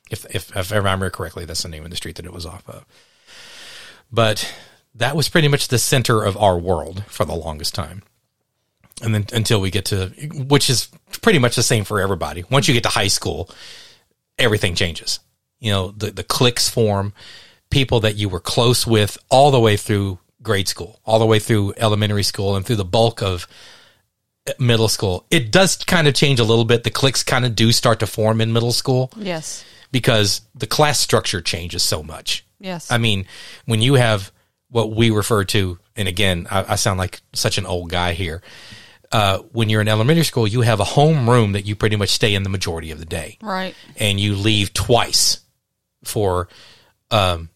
If, 0.09 0.25
if, 0.33 0.55
if 0.55 0.73
I 0.73 0.77
remember 0.77 1.09
correctly, 1.09 1.45
that's 1.45 1.63
the 1.63 1.69
name 1.69 1.83
of 1.83 1.89
the 1.89 1.95
street 1.95 2.15
that 2.15 2.25
it 2.25 2.33
was 2.33 2.45
off 2.45 2.67
of. 2.67 2.85
But 4.11 4.51
that 4.95 5.15
was 5.15 5.29
pretty 5.29 5.47
much 5.47 5.67
the 5.67 5.79
center 5.79 6.23
of 6.23 6.35
our 6.37 6.57
world 6.57 7.03
for 7.07 7.25
the 7.25 7.35
longest 7.35 7.73
time. 7.75 8.03
And 9.01 9.13
then 9.15 9.25
until 9.33 9.61
we 9.61 9.71
get 9.71 9.85
to, 9.85 10.07
which 10.33 10.69
is 10.69 10.89
pretty 11.21 11.39
much 11.39 11.55
the 11.55 11.63
same 11.63 11.83
for 11.85 12.01
everybody. 12.01 12.43
Once 12.49 12.67
you 12.67 12.73
get 12.73 12.83
to 12.83 12.89
high 12.89 13.07
school, 13.07 13.49
everything 14.37 14.75
changes. 14.75 15.19
You 15.59 15.71
know, 15.71 15.91
the, 15.91 16.11
the 16.11 16.23
cliques 16.23 16.69
form. 16.69 17.13
people 17.69 17.99
that 18.01 18.15
you 18.15 18.27
were 18.29 18.39
close 18.39 18.85
with 18.87 19.17
all 19.29 19.51
the 19.51 19.59
way 19.59 19.77
through 19.77 20.17
grade 20.41 20.67
school, 20.67 20.99
all 21.05 21.19
the 21.19 21.25
way 21.25 21.39
through 21.39 21.73
elementary 21.77 22.23
school, 22.23 22.55
and 22.55 22.65
through 22.65 22.77
the 22.77 22.85
bulk 22.85 23.21
of 23.21 23.47
middle 24.57 24.87
school. 24.87 25.25
It 25.29 25.51
does 25.51 25.75
kind 25.77 26.07
of 26.07 26.13
change 26.15 26.39
a 26.39 26.43
little 26.43 26.65
bit. 26.65 26.83
The 26.83 26.89
cliques 26.91 27.23
kind 27.23 27.45
of 27.45 27.55
do 27.55 27.71
start 27.71 27.99
to 27.99 28.07
form 28.07 28.41
in 28.41 28.51
middle 28.51 28.71
school 28.71 29.11
Yes. 29.15 29.63
because 29.91 30.41
the 30.55 30.65
class 30.67 30.99
structure 30.99 31.41
changes 31.41 31.83
so 31.83 32.01
much. 32.01 32.43
Yes. 32.59 32.91
I 32.91 32.97
mean, 32.97 33.25
when 33.65 33.81
you 33.81 33.93
have 33.95 34.31
what 34.69 34.91
we 34.91 35.09
refer 35.09 35.43
to, 35.45 35.79
and 35.95 36.07
again, 36.07 36.47
I, 36.49 36.73
I 36.73 36.75
sound 36.75 36.99
like 36.99 37.21
such 37.33 37.57
an 37.57 37.65
old 37.65 37.89
guy 37.89 38.13
here. 38.13 38.41
Uh, 39.11 39.39
when 39.51 39.69
you're 39.69 39.81
in 39.81 39.87
elementary 39.87 40.23
school, 40.23 40.47
you 40.47 40.61
have 40.61 40.79
a 40.79 40.83
home 40.83 41.27
room 41.27 41.53
that 41.53 41.65
you 41.65 41.75
pretty 41.75 41.95
much 41.95 42.09
stay 42.09 42.35
in 42.35 42.43
the 42.43 42.49
majority 42.49 42.91
of 42.91 42.99
the 42.99 43.05
day, 43.05 43.37
right. 43.41 43.73
and 43.97 44.19
you 44.19 44.35
leave 44.35 44.71
twice 44.73 45.39
for 46.03 46.47
um, 47.09 47.49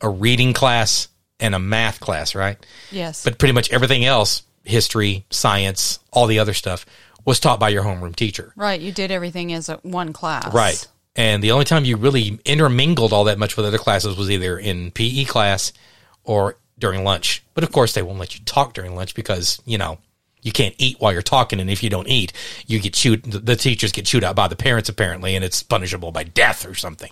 a 0.00 0.08
reading 0.08 0.52
class 0.52 1.08
and 1.40 1.54
a 1.54 1.58
math 1.58 2.00
class, 2.00 2.34
right? 2.34 2.58
Yes. 2.90 3.24
But 3.24 3.38
pretty 3.38 3.52
much 3.52 3.70
everything 3.70 4.04
else, 4.04 4.42
history, 4.64 5.24
science, 5.30 5.98
all 6.12 6.26
the 6.26 6.38
other 6.38 6.54
stuff, 6.54 6.84
was 7.24 7.40
taught 7.40 7.58
by 7.58 7.70
your 7.70 7.82
homeroom 7.82 8.14
teacher. 8.14 8.52
right. 8.56 8.80
You 8.80 8.92
did 8.92 9.10
everything 9.10 9.52
as 9.52 9.68
a 9.68 9.76
one 9.78 10.12
class. 10.12 10.52
Right. 10.52 10.86
And 11.16 11.42
the 11.42 11.52
only 11.52 11.64
time 11.64 11.84
you 11.84 11.96
really 11.96 12.38
intermingled 12.44 13.12
all 13.12 13.24
that 13.24 13.38
much 13.38 13.56
with 13.56 13.64
other 13.66 13.78
classes 13.78 14.16
was 14.16 14.30
either 14.30 14.58
in 14.58 14.90
PE 14.90 15.24
class 15.24 15.72
or 16.26 16.58
during 16.78 17.04
lunch. 17.04 17.42
But 17.54 17.64
of 17.64 17.72
course, 17.72 17.94
they 17.94 18.02
won't 18.02 18.18
let 18.18 18.38
you 18.38 18.44
talk 18.44 18.74
during 18.74 18.94
lunch 18.94 19.14
because, 19.14 19.60
you 19.64 19.78
know, 19.78 19.98
you 20.42 20.52
can't 20.52 20.74
eat 20.78 21.00
while 21.00 21.12
you're 21.12 21.22
talking. 21.22 21.58
And 21.58 21.70
if 21.70 21.82
you 21.82 21.88
don't 21.90 22.08
eat, 22.08 22.32
you 22.66 22.78
get 22.78 22.92
chewed, 22.94 23.22
the- 23.24 23.56
teachers 23.56 23.92
get 23.92 24.04
chewed 24.04 24.22
out 24.24 24.36
by 24.36 24.46
the 24.48 24.56
parents 24.56 24.88
apparently, 24.88 25.34
and 25.34 25.44
it's 25.44 25.62
punishable 25.62 26.12
by 26.12 26.24
death 26.24 26.66
or 26.66 26.74
something. 26.74 27.10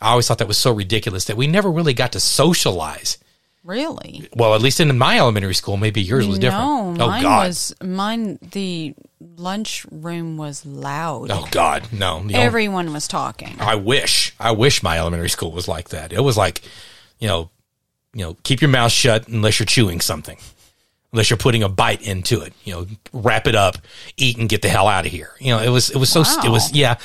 I 0.00 0.10
always 0.10 0.28
thought 0.28 0.38
that 0.38 0.48
was 0.48 0.58
so 0.58 0.72
ridiculous 0.72 1.24
that 1.24 1.36
we 1.36 1.46
never 1.46 1.70
really 1.70 1.94
got 1.94 2.12
to 2.12 2.20
socialize. 2.20 3.18
Really? 3.64 4.28
Well, 4.36 4.54
at 4.54 4.60
least 4.60 4.78
in 4.78 4.96
my 4.96 5.18
elementary 5.18 5.54
school, 5.54 5.76
maybe 5.76 6.00
yours 6.00 6.28
was 6.28 6.38
different. 6.38 6.64
No, 6.98 7.04
oh 7.04 7.08
mine 7.08 7.22
God. 7.22 7.48
was 7.48 7.74
mine. 7.82 8.38
The 8.52 8.94
lunchroom 9.36 10.36
was 10.36 10.64
loud. 10.64 11.30
oh 11.32 11.48
God. 11.50 11.92
No. 11.92 12.24
Everyone 12.32 12.92
was 12.92 13.08
talking. 13.08 13.56
I 13.58 13.74
wish, 13.74 14.34
I 14.38 14.52
wish 14.52 14.82
my 14.84 14.98
elementary 14.98 15.30
school 15.30 15.50
was 15.50 15.66
like 15.66 15.88
that. 15.88 16.12
It 16.12 16.20
was 16.20 16.36
like, 16.36 16.62
you 17.18 17.26
know, 17.26 17.50
you 18.16 18.24
know, 18.24 18.34
keep 18.44 18.62
your 18.62 18.70
mouth 18.70 18.90
shut 18.90 19.28
unless 19.28 19.58
you're 19.58 19.66
chewing 19.66 20.00
something, 20.00 20.38
unless 21.12 21.28
you're 21.28 21.36
putting 21.36 21.62
a 21.62 21.68
bite 21.68 22.00
into 22.00 22.40
it. 22.40 22.54
You 22.64 22.72
know, 22.72 22.86
wrap 23.12 23.46
it 23.46 23.54
up, 23.54 23.76
eat, 24.16 24.38
and 24.38 24.48
get 24.48 24.62
the 24.62 24.70
hell 24.70 24.88
out 24.88 25.04
of 25.04 25.12
here. 25.12 25.32
You 25.38 25.52
know, 25.54 25.62
it 25.62 25.68
was, 25.68 25.90
it 25.90 25.98
was 25.98 26.08
so, 26.08 26.22
it 26.22 26.48
was, 26.48 26.72
yeah, 26.72 26.96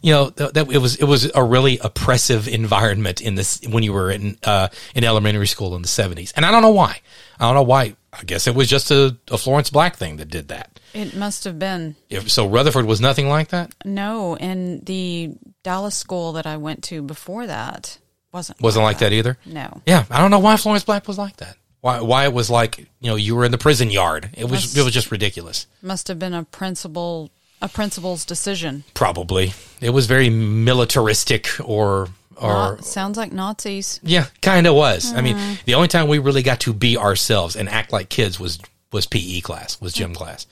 you 0.00 0.12
know, 0.12 0.30
th- 0.30 0.52
that 0.52 0.70
it 0.70 0.78
was, 0.78 0.94
it 0.94 1.04
was 1.04 1.28
a 1.34 1.42
really 1.42 1.78
oppressive 1.78 2.46
environment 2.46 3.20
in 3.20 3.34
this 3.34 3.60
when 3.68 3.82
you 3.82 3.92
were 3.92 4.12
in, 4.12 4.38
uh, 4.44 4.68
in 4.94 5.02
elementary 5.02 5.48
school 5.48 5.74
in 5.74 5.82
the 5.82 5.88
seventies, 5.88 6.32
and 6.36 6.46
I 6.46 6.52
don't 6.52 6.62
know 6.62 6.70
why. 6.70 7.00
I 7.40 7.46
don't 7.46 7.56
know 7.56 7.64
why. 7.64 7.96
I 8.12 8.22
guess 8.24 8.46
it 8.46 8.54
was 8.54 8.68
just 8.68 8.92
a, 8.92 9.16
a 9.28 9.38
Florence 9.38 9.70
Black 9.70 9.96
thing 9.96 10.18
that 10.18 10.28
did 10.28 10.48
that. 10.48 10.78
It 10.94 11.16
must 11.16 11.44
have 11.44 11.58
been 11.58 11.96
If, 12.08 12.30
so 12.30 12.46
Rutherford 12.46 12.84
was 12.84 13.00
nothing 13.00 13.28
like 13.28 13.48
that. 13.48 13.74
no, 13.84 14.36
and 14.36 14.86
the 14.86 15.32
Dallas 15.64 15.96
school 15.96 16.32
that 16.32 16.46
I 16.46 16.56
went 16.58 16.84
to 16.84 17.02
before 17.02 17.46
that 17.46 17.98
wasn't 18.32 18.60
Wasn't 18.60 18.84
like 18.84 18.98
that 18.98 19.12
either. 19.12 19.36
No, 19.46 19.80
Yeah, 19.86 20.04
I 20.10 20.20
don't 20.20 20.30
know 20.30 20.38
why 20.38 20.56
Florence 20.56 20.84
Black 20.84 21.06
was 21.08 21.18
like 21.18 21.36
that. 21.38 21.56
Why 21.80 22.00
why 22.00 22.24
it 22.24 22.32
was 22.32 22.50
like 22.50 22.78
you 22.78 23.10
know 23.10 23.16
you 23.16 23.34
were 23.34 23.44
in 23.44 23.52
the 23.52 23.58
prison 23.58 23.90
yard. 23.90 24.30
It 24.36 24.44
was 24.48 24.76
it 24.76 24.82
was 24.84 24.92
just 24.92 25.10
ridiculous. 25.10 25.66
must 25.82 26.08
have 26.08 26.18
been 26.18 26.34
a 26.34 26.44
principal 26.44 27.30
a 27.62 27.68
principal's 27.68 28.24
decision. 28.24 28.84
Probably 28.94 29.52
it 29.80 29.90
was 29.90 30.06
very 30.06 30.30
militaristic 30.30 31.48
or 31.62 32.08
or 32.36 32.52
Not- 32.76 32.84
sounds 32.84 33.18
like 33.18 33.32
Nazis. 33.32 34.00
yeah, 34.02 34.26
kind 34.42 34.66
of 34.66 34.74
was. 34.74 35.12
I 35.12 35.20
mean, 35.20 35.36
Mm-hmm. 35.36 35.54
the 35.66 35.74
only 35.74 35.88
time 35.88 36.08
we 36.08 36.18
really 36.18 36.42
got 36.42 36.60
to 36.60 36.72
be 36.72 36.96
ourselves 36.96 37.54
and 37.56 37.68
act 37.68 37.92
like 37.92 38.08
kids 38.08 38.38
was 38.40 38.58
was 38.92 39.06
PE 39.06 39.40
class, 39.40 39.80
was 39.80 39.92
gym 39.92 40.14
class. 40.14 40.46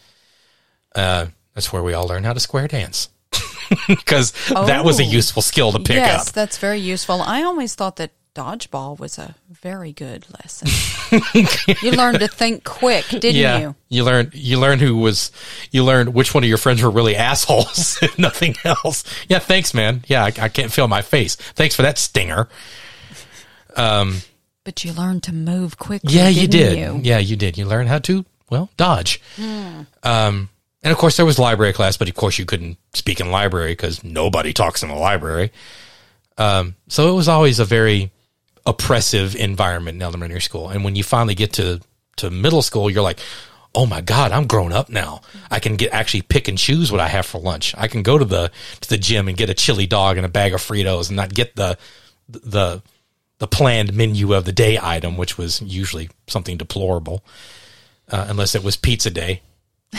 Uh, 0.95 1.27
that's 1.55 1.73
where 1.73 1.83
we 1.83 1.93
all 1.95 2.07
learned 2.07 2.25
how 2.27 2.33
to 2.33 2.41
square 2.41 2.69
dance 2.69 3.09
because 3.89 4.33
that 4.49 4.85
was 4.85 4.99
a 5.01 5.05
Oh. 5.05 5.07
useful 5.11 5.43
skill 5.43 5.73
to 5.73 5.79
pick 5.79 5.97
yes, 5.97 6.29
up. 6.29 6.35
that's 6.35 6.59
very 6.59 6.79
useful. 6.81 7.21
I 7.23 7.43
always 7.43 7.75
thought 7.75 7.97
that 7.97 8.13
dodgeball 8.35 8.99
was 8.99 9.19
a 9.19 9.35
very 9.51 9.93
good 9.93 10.25
lesson. 10.39 10.69
you 11.83 11.91
learned 11.91 12.21
to 12.21 12.29
think 12.29 12.63
quick, 12.65 13.05
didn't 13.09 13.35
yeah, 13.35 13.59
you? 13.59 13.75
you 13.89 14.05
learned 14.05 14.31
you 14.33 14.59
learned 14.61 14.81
who 14.81 14.97
was 14.97 15.33
you 15.73 15.83
learned 15.85 16.15
which 16.15 16.33
one 16.35 16.45
of 16.45 16.49
your 16.49 16.59
friends 16.59 16.81
were 16.83 16.91
really 16.91 17.17
assholes, 17.17 17.99
if 18.03 18.19
nothing 18.19 18.55
else. 18.65 19.03
Yeah, 19.29 19.41
thanks, 19.41 19.75
man. 19.75 20.03
Yeah, 20.07 20.25
I, 20.25 20.29
I 20.41 20.49
can't 20.49 20.73
feel 20.73 20.87
my 20.89 21.03
face. 21.03 21.35
Thanks 21.37 21.75
for 21.75 21.83
that 21.83 21.99
stinger. 21.99 22.49
Um, 23.77 24.19
But 24.65 24.85
you 24.85 24.93
learned 24.93 25.23
to 25.25 25.35
move 25.35 25.79
quickly. 25.79 26.15
Yeah, 26.15 26.29
you 26.29 26.47
did. 26.49 26.79
You? 26.79 27.01
Yeah, 27.03 27.19
you 27.19 27.37
did. 27.37 27.59
You 27.59 27.65
learned 27.67 27.89
how 27.89 27.99
to 28.01 28.25
well 28.51 28.71
dodge. 28.77 29.21
Um, 30.03 30.49
and 30.89 30.93
of 30.95 30.99
course 30.99 31.19
there 31.19 31.27
was 31.27 31.39
library 31.39 31.75
class, 31.75 31.99
but 31.99 32.09
of 32.09 32.15
course 32.15 32.39
you 32.39 32.47
couldn't 32.47 32.79
speak 32.95 33.21
in 33.21 33.31
library 33.31 33.73
because 33.73 34.03
nobody 34.03 34.55
talks 34.55 34.83
in 34.83 34.89
a 34.89 34.99
library. 34.99 35.53
Um, 36.39 36.77
so 36.89 37.11
it 37.11 37.15
was 37.15 37.29
always 37.29 37.59
a 37.59 37.67
very 37.67 38.11
oppressive 38.65 39.37
environment 39.37 39.97
in 39.97 40.03
elementary 40.03 40.41
school. 40.41 40.71
And 40.71 40.85
when 40.85 40.97
you 40.97 41.05
finally 41.05 41.35
get 41.35 41.53
to 41.55 41.83
to 42.17 42.31
middle 42.31 42.63
school, 42.63 42.89
you're 42.89 43.03
like, 43.03 43.19
oh 43.75 43.85
my 43.85 44.01
god, 44.01 44.33
I'm 44.33 44.47
grown 44.47 44.73
up 44.73 44.89
now. 44.89 45.21
I 45.51 45.61
can 45.61 45.77
get 45.77 45.93
actually 45.93 46.23
pick 46.23 46.49
and 46.49 46.57
choose 46.57 46.91
what 46.91 47.03
I 47.03 47.09
have 47.09 47.27
for 47.27 47.39
lunch. 47.39 47.75
I 47.77 47.87
can 47.87 48.03
go 48.03 48.17
to 48.17 48.25
the 48.25 48.51
to 48.81 48.89
the 48.89 48.97
gym 48.97 49.29
and 49.29 49.37
get 49.37 49.51
a 49.51 49.55
chili 49.55 49.87
dog 49.87 50.17
and 50.17 50.25
a 50.25 50.31
bag 50.31 50.55
of 50.55 50.63
Fritos 50.63 51.09
and 51.09 51.19
not 51.19 51.35
get 51.35 51.55
the 51.55 51.77
the 52.31 52.81
the 53.41 53.47
planned 53.47 53.93
menu 53.93 54.33
of 54.33 54.47
the 54.47 54.53
day 54.53 54.79
item, 54.81 55.19
which 55.19 55.37
was 55.37 55.61
usually 55.61 56.09
something 56.29 56.57
deplorable, 56.57 57.23
uh, 58.09 58.25
unless 58.31 58.55
it 58.55 58.65
was 58.65 58.79
pizza 58.79 59.11
day. 59.11 59.43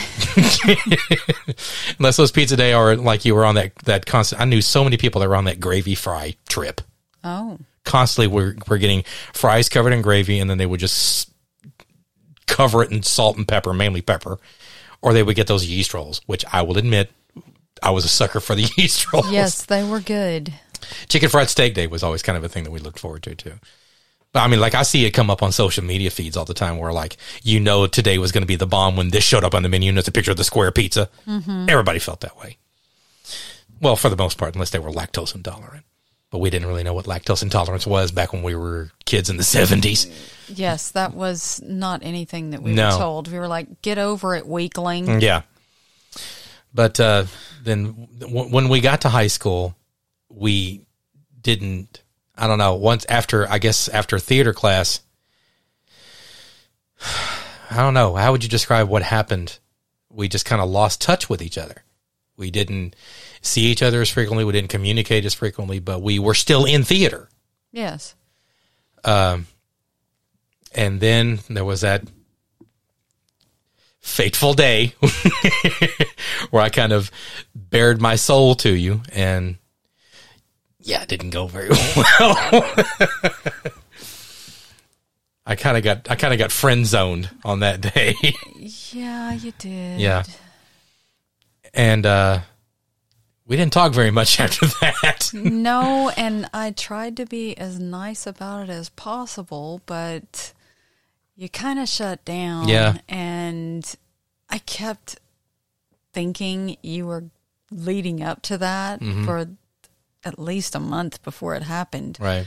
unless 1.98 2.16
those 2.16 2.32
pizza 2.32 2.56
day 2.56 2.72
are 2.72 2.96
like 2.96 3.24
you 3.24 3.34
were 3.34 3.44
on 3.44 3.54
that 3.56 3.74
that 3.84 4.06
constant. 4.06 4.40
I 4.40 4.44
knew 4.44 4.60
so 4.62 4.84
many 4.84 4.96
people 4.96 5.20
that 5.20 5.28
were 5.28 5.36
on 5.36 5.44
that 5.44 5.60
gravy 5.60 5.94
fry 5.94 6.34
trip. 6.48 6.80
Oh, 7.24 7.58
Constantly, 7.84 8.28
we're 8.28 8.54
we're 8.68 8.78
getting 8.78 9.04
fries 9.32 9.68
covered 9.68 9.92
in 9.92 10.02
gravy, 10.02 10.38
and 10.38 10.48
then 10.48 10.58
they 10.58 10.66
would 10.66 10.80
just 10.80 11.30
cover 12.46 12.82
it 12.82 12.90
in 12.90 13.02
salt 13.02 13.36
and 13.36 13.48
pepper, 13.48 13.72
mainly 13.72 14.02
pepper, 14.02 14.38
or 15.02 15.12
they 15.12 15.22
would 15.22 15.36
get 15.36 15.46
those 15.46 15.64
yeast 15.66 15.94
rolls, 15.94 16.20
which 16.26 16.44
I 16.52 16.62
will 16.62 16.78
admit. 16.78 17.10
I 17.82 17.90
was 17.90 18.04
a 18.04 18.08
sucker 18.08 18.40
for 18.40 18.54
the 18.54 18.70
yeast 18.76 19.12
rolls. 19.12 19.30
yes, 19.30 19.64
they 19.64 19.82
were 19.82 20.00
good. 20.00 20.52
Chicken 21.08 21.28
fried 21.30 21.48
steak 21.48 21.74
day 21.74 21.86
was 21.86 22.02
always 22.02 22.22
kind 22.22 22.36
of 22.36 22.44
a 22.44 22.48
thing 22.48 22.64
that 22.64 22.70
we 22.70 22.78
looked 22.78 22.98
forward 22.98 23.22
to 23.24 23.34
too. 23.34 23.54
But 24.32 24.40
I 24.40 24.46
mean, 24.48 24.60
like 24.60 24.74
I 24.76 24.82
see 24.82 25.04
it 25.06 25.10
come 25.10 25.28
up 25.30 25.42
on 25.42 25.50
social 25.52 25.82
media 25.84 26.10
feeds 26.10 26.36
all 26.36 26.44
the 26.44 26.54
time, 26.54 26.78
where 26.78 26.92
like 26.92 27.16
you 27.42 27.58
know 27.58 27.86
today 27.86 28.16
was 28.18 28.30
going 28.32 28.42
to 28.42 28.46
be 28.46 28.56
the 28.56 28.66
bomb 28.66 28.96
when 28.96 29.10
this 29.10 29.24
showed 29.24 29.42
up 29.44 29.54
on 29.54 29.62
the 29.62 29.68
menu 29.68 29.88
and 29.88 29.98
it's 29.98 30.06
a 30.08 30.12
picture 30.12 30.30
of 30.30 30.36
the 30.36 30.44
square 30.44 30.70
pizza. 30.70 31.08
Everybody 31.26 31.98
felt 31.98 32.20
that 32.20 32.38
way. 32.38 32.56
Well, 33.80 33.96
for 33.96 34.08
the 34.08 34.16
most 34.16 34.38
part, 34.38 34.54
unless 34.54 34.70
they 34.70 34.78
were 34.78 34.90
lactose 34.90 35.34
intolerant. 35.34 35.84
But 36.30 36.38
we 36.38 36.48
didn't 36.48 36.68
really 36.68 36.84
know 36.84 36.94
what 36.94 37.06
lactose 37.06 37.42
intolerance 37.42 37.88
was 37.88 38.12
back 38.12 38.32
when 38.32 38.44
we 38.44 38.54
were 38.54 38.92
kids 39.04 39.30
in 39.30 39.36
the 39.36 39.42
seventies. 39.42 40.06
Yes, 40.48 40.92
that 40.92 41.12
was 41.12 41.60
not 41.64 42.04
anything 42.04 42.50
that 42.50 42.62
we 42.62 42.72
No. 42.72 42.90
were 42.90 42.98
told. 42.98 43.32
We 43.32 43.38
were 43.38 43.48
like, 43.48 43.82
"Get 43.82 43.98
over 43.98 44.36
it, 44.36 44.46
weakling." 44.46 45.20
Yeah. 45.20 45.42
But 46.72 47.00
uh, 47.00 47.24
then 47.64 48.06
w- 48.20 48.48
when 48.48 48.68
we 48.68 48.80
got 48.80 49.00
to 49.00 49.08
high 49.08 49.26
school, 49.26 49.74
we 50.28 50.82
didn't. 51.40 52.00
I 52.40 52.46
don't 52.46 52.58
know. 52.58 52.74
Once 52.74 53.04
after, 53.08 53.46
I 53.48 53.58
guess 53.58 53.88
after 53.88 54.18
theater 54.18 54.52
class, 54.52 55.00
I 57.70 57.76
don't 57.76 57.94
know. 57.94 58.16
How 58.16 58.32
would 58.32 58.42
you 58.42 58.48
describe 58.48 58.88
what 58.88 59.02
happened? 59.02 59.58
We 60.10 60.26
just 60.28 60.44
kind 60.46 60.60
of 60.60 60.68
lost 60.68 61.00
touch 61.00 61.28
with 61.28 61.40
each 61.42 61.56
other. 61.58 61.84
We 62.36 62.50
didn't 62.50 62.96
see 63.42 63.66
each 63.66 63.82
other 63.82 64.00
as 64.00 64.10
frequently. 64.10 64.44
We 64.44 64.52
didn't 64.52 64.70
communicate 64.70 65.24
as 65.24 65.34
frequently, 65.34 65.78
but 65.78 66.00
we 66.02 66.18
were 66.18 66.34
still 66.34 66.64
in 66.64 66.82
theater. 66.82 67.28
Yes. 67.70 68.14
Um, 69.04 69.46
And 70.74 71.00
then 71.00 71.40
there 71.48 71.64
was 71.64 71.82
that 71.82 72.02
fateful 74.00 74.54
day 74.54 74.94
where 76.50 76.62
I 76.62 76.70
kind 76.70 76.92
of 76.92 77.10
bared 77.54 78.00
my 78.00 78.16
soul 78.16 78.54
to 78.56 78.70
you 78.74 79.02
and 79.12 79.56
yeah, 80.82 81.02
it 81.02 81.08
didn't 81.08 81.30
go 81.30 81.46
very 81.46 81.68
well. 81.96 82.74
I 85.46 85.56
kind 85.56 85.76
of 85.76 85.82
got 85.82 86.10
I 86.10 86.16
kind 86.16 86.32
of 86.32 86.38
got 86.38 86.52
friend 86.52 86.86
zoned 86.86 87.30
on 87.44 87.60
that 87.60 87.80
day. 87.80 88.14
Yeah, 88.92 89.32
you 89.32 89.52
did. 89.58 90.00
yeah. 90.00 90.22
And 91.74 92.06
uh 92.06 92.40
we 93.46 93.56
didn't 93.56 93.72
talk 93.72 93.92
very 93.92 94.10
much 94.12 94.38
after 94.40 94.66
that. 94.80 95.30
No, 95.34 96.10
and 96.16 96.48
I 96.54 96.70
tried 96.70 97.16
to 97.16 97.26
be 97.26 97.56
as 97.56 97.80
nice 97.80 98.26
about 98.26 98.68
it 98.68 98.70
as 98.70 98.90
possible, 98.90 99.80
but 99.86 100.52
you 101.34 101.48
kind 101.48 101.78
of 101.80 101.88
shut 101.88 102.24
down. 102.24 102.68
Yeah. 102.68 102.98
And 103.08 103.92
I 104.48 104.58
kept 104.58 105.18
thinking 106.12 106.76
you 106.82 107.06
were 107.06 107.24
leading 107.72 108.22
up 108.22 108.42
to 108.42 108.58
that 108.58 109.00
Mm-hmm. 109.00 109.24
for 109.24 109.48
at 110.24 110.38
least 110.38 110.74
a 110.74 110.80
month 110.80 111.22
before 111.22 111.54
it 111.54 111.62
happened. 111.62 112.18
right. 112.20 112.46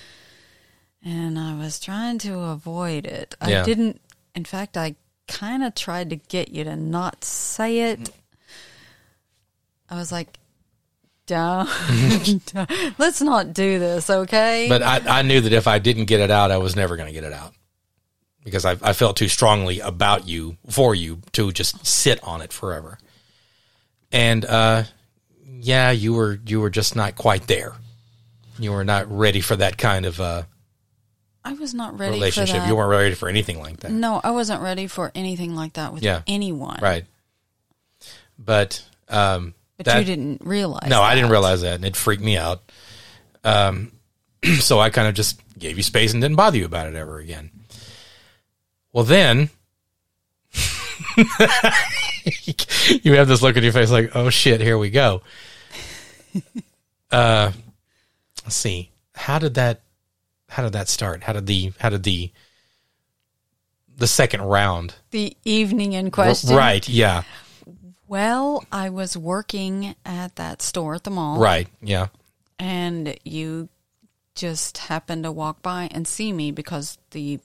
and 1.03 1.37
I 1.37 1.55
was 1.55 1.79
trying 1.79 2.17
to 2.19 2.39
avoid 2.39 3.05
it. 3.05 3.35
I 3.41 3.49
Yeah. 3.51 3.63
didn't. 3.63 3.99
In 4.35 4.45
fact, 4.45 4.77
I 4.77 4.95
kind 5.27 5.63
of 5.63 5.75
tried 5.75 6.09
to 6.11 6.15
get 6.15 6.49
you 6.49 6.63
to 6.63 6.75
not 6.75 7.23
say 7.23 7.91
it. 7.91 8.09
I 9.89 9.95
was 9.95 10.11
like, 10.11 10.37
"Don't, 11.27 11.69
let's 12.99 13.21
not 13.21 13.53
do 13.53 13.79
this, 13.79 14.09
okay?" 14.09 14.67
But 14.69 14.81
I, 14.83 15.19
I 15.19 15.21
knew 15.21 15.39
that 15.41 15.53
if 15.53 15.67
I 15.67 15.79
didn't 15.79 16.05
get 16.05 16.19
it 16.19 16.31
out, 16.31 16.51
I 16.51 16.57
was 16.57 16.75
never 16.75 16.95
going 16.97 17.07
to 17.07 17.13
get 17.13 17.23
it 17.23 17.33
out 17.33 17.53
because 18.43 18.65
I, 18.65 18.75
I 18.81 18.93
felt 18.93 19.15
too 19.17 19.29
strongly 19.29 19.79
about 19.79 20.27
you 20.27 20.57
for 20.69 20.93
you 20.95 21.21
to 21.33 21.51
just 21.51 21.85
sit 21.85 22.21
on 22.23 22.41
it 22.41 22.51
forever. 22.51 22.97
And 24.11 24.43
uh, 24.45 24.83
yeah, 25.59 25.91
you 25.91 26.13
were 26.13 26.39
you 26.45 26.59
were 26.61 26.69
just 26.69 26.95
not 26.95 27.15
quite 27.15 27.47
there. 27.47 27.73
You 28.59 28.71
were 28.71 28.83
not 28.83 29.09
ready 29.11 29.41
for 29.41 29.55
that 29.55 29.77
kind 29.77 30.05
of 30.05 30.19
uh, 30.21 30.43
I 31.45 31.53
was 31.53 31.73
not 31.73 31.97
ready 31.99 32.13
relationship. 32.13 32.55
for 32.55 32.61
that. 32.61 32.67
You 32.67 32.75
weren't 32.75 32.89
ready 32.89 33.15
for 33.15 33.27
anything 33.29 33.59
like 33.59 33.77
that, 33.81 33.91
no, 33.91 34.21
I 34.23 34.31
wasn't 34.31 34.61
ready 34.61 34.87
for 34.87 35.11
anything 35.15 35.55
like 35.55 35.73
that 35.73 35.93
with 35.93 36.03
Yeah. 36.03 36.21
anyone. 36.27 36.79
right? 36.81 37.05
But 38.39 38.83
um, 39.09 39.53
But 39.77 39.85
that- 39.87 39.99
you 39.99 40.05
didn't 40.05 40.41
realize. 40.45 40.89
No, 40.89 41.01
I 41.01 41.15
didn't 41.15 41.29
realize 41.31 41.61
that, 41.61 41.75
and 41.75 41.85
it 41.85 41.95
freaked 41.95 42.23
me 42.23 42.37
out. 42.37 42.61
Um, 43.43 43.91
so 44.59 44.79
I 44.79 44.89
kind 44.89 45.07
of 45.07 45.13
just 45.15 45.39
gave 45.57 45.77
you 45.77 45.83
space 45.83 46.13
and 46.13 46.21
didn't 46.21 46.35
bother 46.37 46.57
you 46.57 46.65
about 46.65 46.87
it 46.87 46.95
ever 46.95 47.19
again. 47.19 47.51
Well, 48.91 49.03
then 49.03 49.49
you 53.03 53.13
have 53.15 53.27
this 53.27 53.41
look 53.41 53.57
on 53.57 53.63
your 53.63 53.71
face 53.73 53.91
like, 53.91 54.15
"Oh 54.15 54.29
shit, 54.29 54.61
here 54.61 54.77
we 54.77 54.89
go." 54.89 55.21
uh, 57.11 57.51
let's 58.43 58.55
see. 58.55 58.91
How 59.15 59.39
did 59.39 59.55
that? 59.55 59.81
How 60.49 60.63
did 60.63 60.73
that 60.73 60.89
start? 60.89 61.23
How 61.23 61.33
did 61.33 61.45
the? 61.45 61.71
How 61.79 61.89
did 61.89 62.03
the? 62.03 62.31
The 63.95 64.07
second 64.07 64.41
round, 64.41 64.95
The 65.11 65.37
evening 65.45 65.93
in 65.93 66.09
question. 66.09 66.55
right? 66.55 66.87
Yeah, 66.89 67.23
Well, 68.07 68.65
I 68.71 68.89
was 68.89 69.15
working 69.15 69.95
at 70.03 70.35
that 70.37 70.63
store 70.63 70.95
at 70.95 71.03
the 71.03 71.11
mall. 71.11 71.37
right. 71.39 71.67
Yeah, 71.79 72.07
and 72.57 73.15
you 73.23 73.69
just 74.33 74.79
happened 74.79 75.25
to 75.25 75.31
walk 75.31 75.61
by 75.61 75.89
and 75.91 76.07
see 76.07 76.33
me 76.33 76.49
because 76.51 76.97
the 77.11 77.39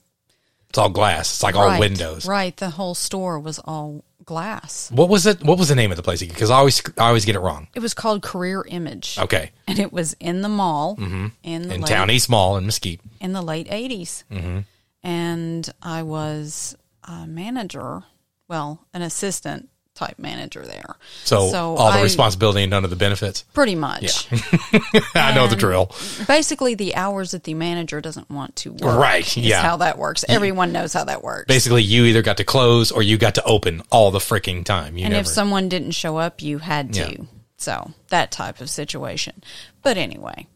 it's 0.78 0.82
all 0.84 0.90
glass. 0.90 1.30
It's 1.30 1.42
like 1.42 1.56
all 1.56 1.78
windows. 1.78 2.26
Right, 2.26 2.56
the 2.56 2.70
whole 2.70 2.94
store 2.94 3.38
was 3.40 3.58
all 3.58 4.04
glass. 4.24 4.90
What 4.92 5.08
was 5.08 5.26
it? 5.26 5.42
What 5.42 5.58
was 5.58 5.68
the 5.68 5.74
name 5.74 5.90
of 5.90 5.96
the 5.96 6.02
place? 6.02 6.22
Because 6.22 6.50
I 6.50 6.56
always 6.56 6.80
I 6.96 7.08
always 7.08 7.24
get 7.24 7.34
it 7.34 7.40
wrong. 7.40 7.66
It 7.74 7.80
was 7.80 7.94
called 7.94 8.22
Career 8.22 8.64
Image, 8.68 9.18
Okay, 9.18 9.50
and 9.66 9.78
it 9.78 9.92
was 9.92 10.14
in 10.20 10.42
the 10.42 10.48
mall 10.48 10.96
in 10.98 11.32
the 11.68 11.74
in 11.74 11.80
late, 11.80 11.86
town 11.86 12.10
East 12.10 12.30
Mall 12.30 12.56
in 12.56 12.64
Mesquite. 12.66 13.00
in 13.20 13.32
the 13.32 13.42
late 13.42 13.68
80s 13.68 14.22
Mm-hmm. 14.30 14.58
and 15.02 15.70
I 15.82 16.02
was 16.02 16.76
a 17.04 17.26
manager, 17.26 18.04
well, 18.48 18.86
an 18.94 19.02
assistant 19.02 19.68
type 19.98 20.18
manager 20.18 20.64
there. 20.64 20.94
So, 21.24 21.50
So 21.50 21.74
all 21.76 21.90
the 21.92 21.98
I- 21.98 22.02
responsibility 22.02 22.62
and 22.62 22.70
none 22.70 22.84
of 22.84 22.90
the 22.90 22.96
benefits. 22.96 23.42
Pretty 23.52 23.74
much. 23.74 24.28
I 25.14 25.34
know 25.34 25.48
the 25.48 25.56
drill. 25.56 25.90
Basically, 26.28 26.74
the 26.74 26.94
hours 26.94 27.32
that 27.32 27.42
the 27.44 27.54
manager 27.54 28.00
doesn't 28.00 28.30
want 28.30 28.54
to 28.56 28.72
work. 28.72 28.96
Right, 28.98 29.26
is 29.26 29.36
yeah. 29.38 29.60
how 29.60 29.78
that 29.78 29.98
works. 29.98 30.24
Everyone 30.28 30.70
knows 30.72 30.92
how 30.92 31.04
that 31.04 31.22
works. 31.24 31.46
Basically, 31.48 31.82
you 31.82 32.04
either 32.04 32.22
got 32.22 32.36
to 32.36 32.44
close 32.44 32.92
or 32.92 33.02
you 33.02 33.18
got 33.18 33.34
to 33.34 33.44
open 33.44 33.82
all 33.90 34.10
the 34.12 34.18
freaking 34.20 34.64
time. 34.64 34.96
You 34.96 35.04
and 35.06 35.12
never. 35.12 35.22
if 35.22 35.26
someone 35.26 35.68
didn't 35.68 35.90
show 35.92 36.16
up, 36.16 36.40
you 36.42 36.58
had 36.58 36.92
to. 36.94 37.10
Yeah. 37.12 37.24
So 37.56 37.92
that 38.10 38.30
type 38.30 38.60
of 38.60 38.70
situation. 38.70 39.42
But 39.82 39.96
anyway, 39.96 40.46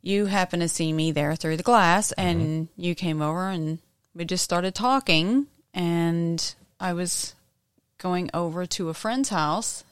you 0.00 0.26
happened 0.26 0.62
to 0.62 0.68
see 0.68 0.92
me 0.92 1.12
there 1.12 1.34
through 1.36 1.56
the 1.56 1.62
glass, 1.62 2.12
Mm-hmm. 2.16 2.28
and 2.40 2.68
you 2.76 2.94
came 2.94 3.20
over, 3.22 3.48
and 3.48 3.78
we 4.14 4.24
just 4.24 4.44
started 4.44 4.74
talking. 4.74 5.46
And 5.74 6.54
I 6.78 6.92
was 6.92 7.34
going 8.02 8.28
over 8.34 8.66
to 8.66 8.88
a 8.88 8.94
friend's 8.94 9.28
house 9.30 9.84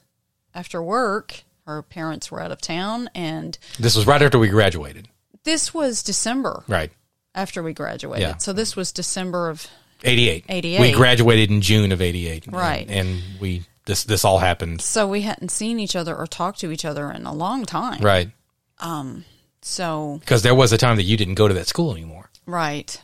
after 0.53 0.83
work. 0.83 1.43
Her 1.65 1.81
parents 1.81 2.29
were 2.31 2.41
out 2.41 2.51
of 2.51 2.59
town, 2.59 3.09
and 3.15 3.57
this 3.79 3.95
was 3.95 4.05
right 4.05 4.21
after 4.21 4.37
we 4.39 4.49
graduated. 4.49 5.07
this 5.43 5.73
was 5.73 6.03
December 6.03 6.63
Right, 6.67 6.91
after 7.33 7.63
we 7.63 7.71
graduated. 7.73 8.21
Yeah. 8.27 8.37
So 8.37 8.51
this 8.51 8.75
was 8.75 8.91
December 8.91 9.47
of 9.49 9.67
eighty 10.03 10.27
eight. 10.29 10.43
88. 10.49 10.81
We 10.81 10.91
graduated 10.91 11.49
in 11.51 11.61
June 11.61 11.91
of 11.91 12.01
eighty 12.01 12.27
eight. 12.27 12.45
Right. 12.47 12.87
and, 12.89 13.09
and 13.09 13.21
we 13.39 13.63
this 13.85 14.03
this 14.03 14.25
all 14.25 14.39
happened. 14.39 14.81
so 14.81 15.07
we 15.07 15.21
hadn't 15.21 15.49
seen 15.49 15.79
each 15.79 15.95
other 15.95 16.15
or 16.15 16.25
talked 16.27 16.59
to 16.61 16.71
each 16.71 16.83
other 16.83 17.09
in 17.11 17.25
a 17.25 17.33
long 17.33 17.63
time. 17.65 18.01
Right, 18.01 18.31
Um 18.79 19.23
So 19.61 20.17
because 20.19 20.41
there 20.41 20.55
was 20.55 20.73
a 20.73 20.77
time 20.79 20.97
that 20.97 21.03
you 21.03 21.15
didn't 21.17 21.35
go 21.35 21.47
to 21.47 21.53
that 21.53 21.67
school 21.67 21.91
anymore, 21.93 22.29
right, 22.47 22.99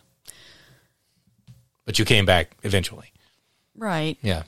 but 1.86 2.00
you 2.00 2.06
came 2.06 2.26
back 2.26 2.58
eventually. 2.64 3.12
right. 3.76 4.18
Yeah, 4.22 4.44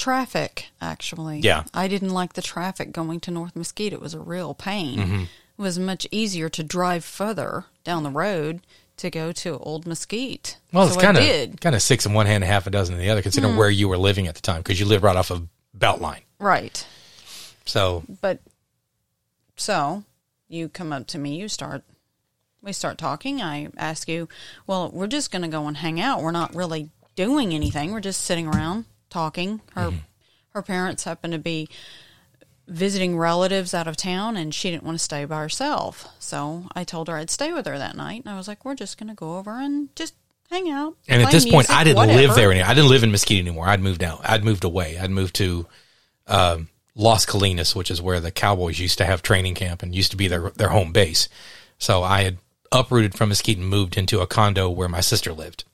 Traffic, 0.00 0.68
actually. 0.80 1.40
Yeah. 1.40 1.64
I 1.74 1.86
didn't 1.86 2.10
like 2.10 2.32
the 2.32 2.42
traffic 2.42 2.90
going 2.90 3.20
to 3.20 3.30
North 3.30 3.54
Mesquite. 3.54 3.92
It 3.92 4.00
was 4.00 4.14
a 4.14 4.18
real 4.20 4.54
pain. 4.54 4.98
Mm-hmm. 4.98 5.22
It 5.22 5.62
was 5.62 5.78
much 5.78 6.06
easier 6.10 6.48
to 6.48 6.62
drive 6.62 7.04
further 7.04 7.66
down 7.84 8.02
the 8.02 8.10
road 8.10 8.62
to 8.96 9.10
go 9.10 9.30
to 9.32 9.58
Old 9.58 9.86
Mesquite. 9.86 10.56
well, 10.72 10.86
so 10.86 10.94
it's 10.94 11.02
kind 11.02 11.18
of 11.18 11.60
kind 11.60 11.74
of 11.74 11.82
six 11.82 12.06
in 12.06 12.14
one 12.14 12.26
hand, 12.26 12.44
half 12.44 12.66
a 12.66 12.70
dozen 12.70 12.94
in 12.94 13.00
the 13.00 13.10
other, 13.10 13.20
considering 13.20 13.56
where 13.56 13.70
you 13.70 13.88
were 13.88 13.98
living 13.98 14.26
at 14.26 14.34
the 14.34 14.40
time, 14.40 14.60
because 14.60 14.80
you 14.80 14.86
lived 14.86 15.04
right 15.04 15.16
off 15.16 15.30
of 15.30 15.48
Beltline. 15.76 16.22
Right. 16.38 16.86
So 17.66 18.02
But 18.22 18.40
so 19.56 20.04
you 20.48 20.70
come 20.70 20.92
up 20.92 21.06
to 21.08 21.18
me, 21.18 21.36
you 21.36 21.48
start 21.48 21.82
we 22.62 22.72
start 22.72 22.98
talking. 22.98 23.40
I 23.40 23.68
ask 23.76 24.08
you, 24.08 24.28
well, 24.66 24.90
we're 24.92 25.06
just 25.06 25.30
going 25.30 25.42
to 25.42 25.48
go 25.48 25.66
and 25.66 25.76
hang 25.76 26.00
out. 26.00 26.22
We're 26.22 26.30
not 26.30 26.54
really 26.54 26.90
doing 27.16 27.52
anything. 27.54 27.92
We're 27.92 28.00
just 28.00 28.22
sitting 28.22 28.46
around 28.46 28.84
talking. 29.10 29.60
Her 29.74 29.92
her 30.54 30.62
parents 30.62 31.04
happened 31.04 31.32
to 31.32 31.38
be 31.38 31.68
visiting 32.66 33.16
relatives 33.18 33.74
out 33.74 33.88
of 33.88 33.96
town 33.96 34.36
and 34.36 34.54
she 34.54 34.70
didn't 34.70 34.84
want 34.84 34.96
to 34.96 35.02
stay 35.02 35.24
by 35.24 35.40
herself. 35.40 36.06
So 36.20 36.66
I 36.74 36.84
told 36.84 37.08
her 37.08 37.16
I'd 37.16 37.30
stay 37.30 37.52
with 37.52 37.66
her 37.66 37.76
that 37.78 37.96
night 37.96 38.22
and 38.24 38.32
I 38.32 38.36
was 38.36 38.46
like, 38.46 38.64
we're 38.64 38.74
just 38.76 38.96
going 38.98 39.08
to 39.08 39.14
go 39.14 39.38
over 39.38 39.50
and 39.50 39.94
just 39.96 40.14
hang 40.50 40.70
out. 40.70 40.96
And 41.08 41.22
at 41.22 41.30
this 41.32 41.48
point, 41.50 41.68
I 41.70 41.82
didn't 41.84 41.96
whatever. 41.96 42.18
live 42.20 42.34
there. 42.36 42.50
anymore. 42.52 42.68
I 42.70 42.74
didn't 42.74 42.90
live 42.90 43.02
in 43.02 43.10
Mesquite 43.10 43.40
anymore. 43.40 43.66
I'd 43.68 43.80
moved 43.80 44.02
out. 44.04 44.20
I'd 44.24 44.44
moved 44.44 44.62
away. 44.64 44.98
I'd 44.98 45.10
moved 45.10 45.34
to 45.36 45.66
um, 46.28 46.68
Las 46.94 47.26
Colinas, 47.26 47.74
which 47.74 47.90
is 47.90 48.00
where 48.00 48.20
the 48.20 48.30
Cowboys 48.30 48.78
used 48.78 48.98
to 48.98 49.04
have 49.04 49.20
training 49.22 49.54
camp 49.56 49.82
and 49.82 49.94
used 49.94 50.12
to 50.12 50.16
be 50.16 50.28
their 50.28 50.50
their 50.50 50.68
home 50.68 50.92
base. 50.92 51.28
So 51.78 52.02
I 52.04 52.22
had 52.22 52.38
uprooted 52.70 53.16
from 53.16 53.30
Mesquite 53.30 53.58
and 53.58 53.68
moved 53.68 53.96
into 53.96 54.20
a 54.20 54.26
condo 54.28 54.70
where 54.70 54.88
my 54.88 55.00
sister 55.00 55.32
lived, 55.32 55.64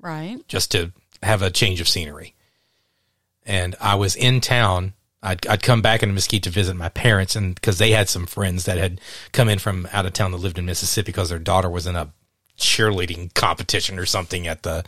Right. 0.00 0.38
just 0.46 0.70
to 0.72 0.92
have 1.24 1.42
a 1.42 1.50
change 1.50 1.80
of 1.80 1.88
scenery. 1.88 2.34
And 3.46 3.76
I 3.80 3.94
was 3.94 4.16
in 4.16 4.40
town. 4.40 4.94
I'd, 5.22 5.46
I'd 5.46 5.62
come 5.62 5.82
back 5.82 6.02
into 6.02 6.14
Mesquite 6.14 6.42
to 6.44 6.50
visit 6.50 6.76
my 6.76 6.88
parents, 6.88 7.34
and 7.34 7.54
because 7.54 7.78
they 7.78 7.92
had 7.92 8.08
some 8.08 8.26
friends 8.26 8.64
that 8.64 8.78
had 8.78 9.00
come 9.32 9.48
in 9.48 9.58
from 9.58 9.88
out 9.92 10.06
of 10.06 10.12
town 10.12 10.32
that 10.32 10.38
lived 10.38 10.58
in 10.58 10.66
Mississippi 10.66 11.06
because 11.06 11.30
their 11.30 11.38
daughter 11.38 11.70
was 11.70 11.86
in 11.86 11.96
a 11.96 12.12
cheerleading 12.58 13.32
competition 13.34 13.98
or 13.98 14.06
something 14.06 14.46
at 14.46 14.62
the 14.62 14.84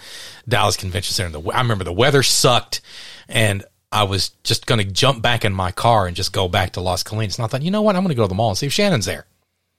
Dallas 0.49 0.77
Convention 0.77 1.15
Center. 1.15 1.41
The, 1.41 1.51
I 1.51 1.61
remember 1.61 1.85
the 1.85 1.93
weather 1.93 2.23
sucked, 2.23 2.81
and 3.29 3.65
I 3.91 4.05
was 4.05 4.31
just 4.45 4.67
going 4.67 4.85
to 4.85 4.93
jump 4.93 5.23
back 5.23 5.45
in 5.45 5.53
my 5.53 5.73
car 5.73 6.07
and 6.07 6.17
just 6.17 6.33
go 6.33 6.49
back 6.49 6.73
to 6.73 6.81
Las 6.81 7.03
Colinas. 7.03 7.39
And 7.39 7.45
I 7.45 7.49
thought, 7.49 7.63
you 7.63 7.71
know 7.71 7.83
what? 7.83 7.97
I'm 7.97 8.03
going 8.03 8.11
to 8.11 8.15
go 8.15 8.23
to 8.23 8.29
the 8.29 8.35
mall 8.35 8.51
and 8.51 8.59
see 8.59 8.67
if 8.67 8.73
Shannon's 8.73 9.07
there. 9.07 9.27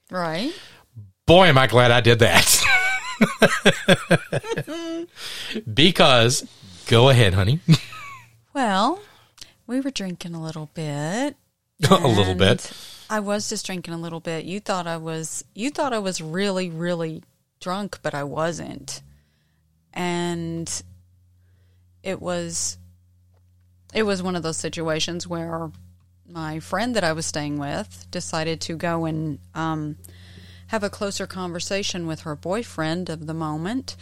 Right. 0.10 0.52
Boy, 1.26 1.48
am 1.48 1.58
I 1.58 1.68
glad 1.68 1.92
I 1.92 2.02
did 2.02 2.20
that. 2.20 2.64
because, 5.74 6.48
go 6.88 7.10
ahead, 7.10 7.34
honey. 7.34 7.60
Well, 8.60 9.00
we 9.68 9.80
were 9.80 9.90
drinking 9.90 10.36
a 10.36 10.44
little 10.44 10.70
bit. 10.74 11.38
a 11.90 12.08
little 12.10 12.36
bit. 12.36 12.70
I 13.10 13.22
was 13.22 13.48
just 13.48 13.66
drinking 13.66 13.94
a 13.94 13.98
little 13.98 14.20
bit. 14.20 14.44
You 14.44 14.60
thought 14.60 14.86
I 14.86 14.98
was 14.98 15.46
you 15.56 15.70
thought 15.70 15.94
I 15.94 16.00
was 16.00 16.20
really 16.20 16.70
really 16.70 17.24
drunk, 17.62 18.00
but 18.02 18.14
I 18.14 18.26
wasn't. 18.26 19.02
And 19.94 20.70
it 22.04 22.22
was 22.22 22.78
it 23.94 24.04
was 24.04 24.22
one 24.22 24.36
of 24.36 24.44
those 24.44 24.58
situations 24.58 25.26
where 25.26 25.72
my 26.28 26.60
friend 26.60 26.98
that 26.98 27.04
I 27.06 27.14
was 27.14 27.26
staying 27.26 27.60
with 27.60 28.08
decided 28.12 28.60
to 28.60 28.76
go 28.76 29.06
and 29.06 29.40
um, 29.56 29.96
have 30.68 30.84
a 30.84 30.90
closer 30.90 31.26
conversation 31.26 32.08
with 32.08 32.20
her 32.22 32.36
boyfriend 32.36 33.10
of 33.10 33.26
the 33.26 33.34
moment 33.34 33.96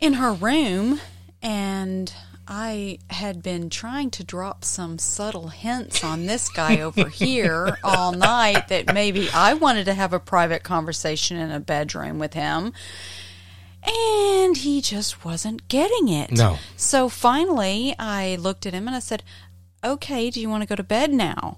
in 0.00 0.14
her 0.14 0.32
room 0.32 1.00
and 1.42 2.14
I 2.54 2.98
had 3.08 3.42
been 3.42 3.70
trying 3.70 4.10
to 4.10 4.22
drop 4.22 4.62
some 4.62 4.98
subtle 4.98 5.48
hints 5.48 6.04
on 6.04 6.26
this 6.26 6.50
guy 6.50 6.82
over 6.82 7.08
here 7.08 7.78
all 7.82 8.12
night 8.12 8.68
that 8.68 8.92
maybe 8.92 9.30
I 9.30 9.54
wanted 9.54 9.86
to 9.86 9.94
have 9.94 10.12
a 10.12 10.20
private 10.20 10.62
conversation 10.62 11.38
in 11.38 11.50
a 11.50 11.60
bedroom 11.60 12.18
with 12.18 12.34
him. 12.34 12.74
And 13.84 14.54
he 14.54 14.82
just 14.82 15.24
wasn't 15.24 15.66
getting 15.68 16.10
it. 16.10 16.30
No. 16.30 16.58
So 16.76 17.08
finally, 17.08 17.94
I 17.98 18.36
looked 18.36 18.66
at 18.66 18.74
him 18.74 18.86
and 18.86 18.94
I 18.94 19.00
said, 19.00 19.22
Okay, 19.82 20.28
do 20.28 20.38
you 20.38 20.50
want 20.50 20.62
to 20.62 20.68
go 20.68 20.76
to 20.76 20.82
bed 20.82 21.10
now? 21.10 21.56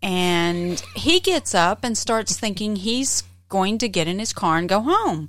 And 0.00 0.80
he 0.94 1.18
gets 1.18 1.56
up 1.56 1.82
and 1.82 1.98
starts 1.98 2.38
thinking 2.38 2.76
he's 2.76 3.24
going 3.48 3.78
to 3.78 3.88
get 3.88 4.06
in 4.06 4.20
his 4.20 4.32
car 4.32 4.58
and 4.58 4.68
go 4.68 4.80
home. 4.80 5.28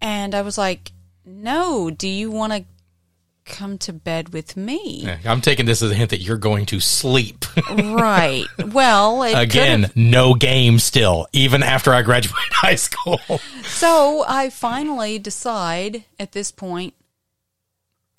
And 0.00 0.32
I 0.32 0.42
was 0.42 0.56
like, 0.56 0.92
no, 1.24 1.90
do 1.90 2.06
you 2.08 2.30
want 2.30 2.52
to 2.52 2.64
come 3.46 3.78
to 3.78 3.92
bed 3.92 4.30
with 4.32 4.56
me? 4.56 5.02
Yeah, 5.04 5.18
I'm 5.24 5.40
taking 5.40 5.64
this 5.66 5.80
as 5.80 5.90
a 5.90 5.94
hint 5.94 6.10
that 6.10 6.20
you're 6.20 6.36
going 6.36 6.66
to 6.66 6.80
sleep. 6.80 7.44
right. 7.70 8.44
Well, 8.66 9.22
Again, 9.22 9.90
no 9.94 10.34
game 10.34 10.78
still, 10.78 11.28
even 11.32 11.62
after 11.62 11.94
I 11.94 12.02
graduate 12.02 12.34
high 12.52 12.74
school. 12.74 13.20
So 13.64 14.24
I 14.28 14.50
finally 14.50 15.18
decide 15.18 16.04
at 16.18 16.32
this 16.32 16.50
point, 16.50 16.94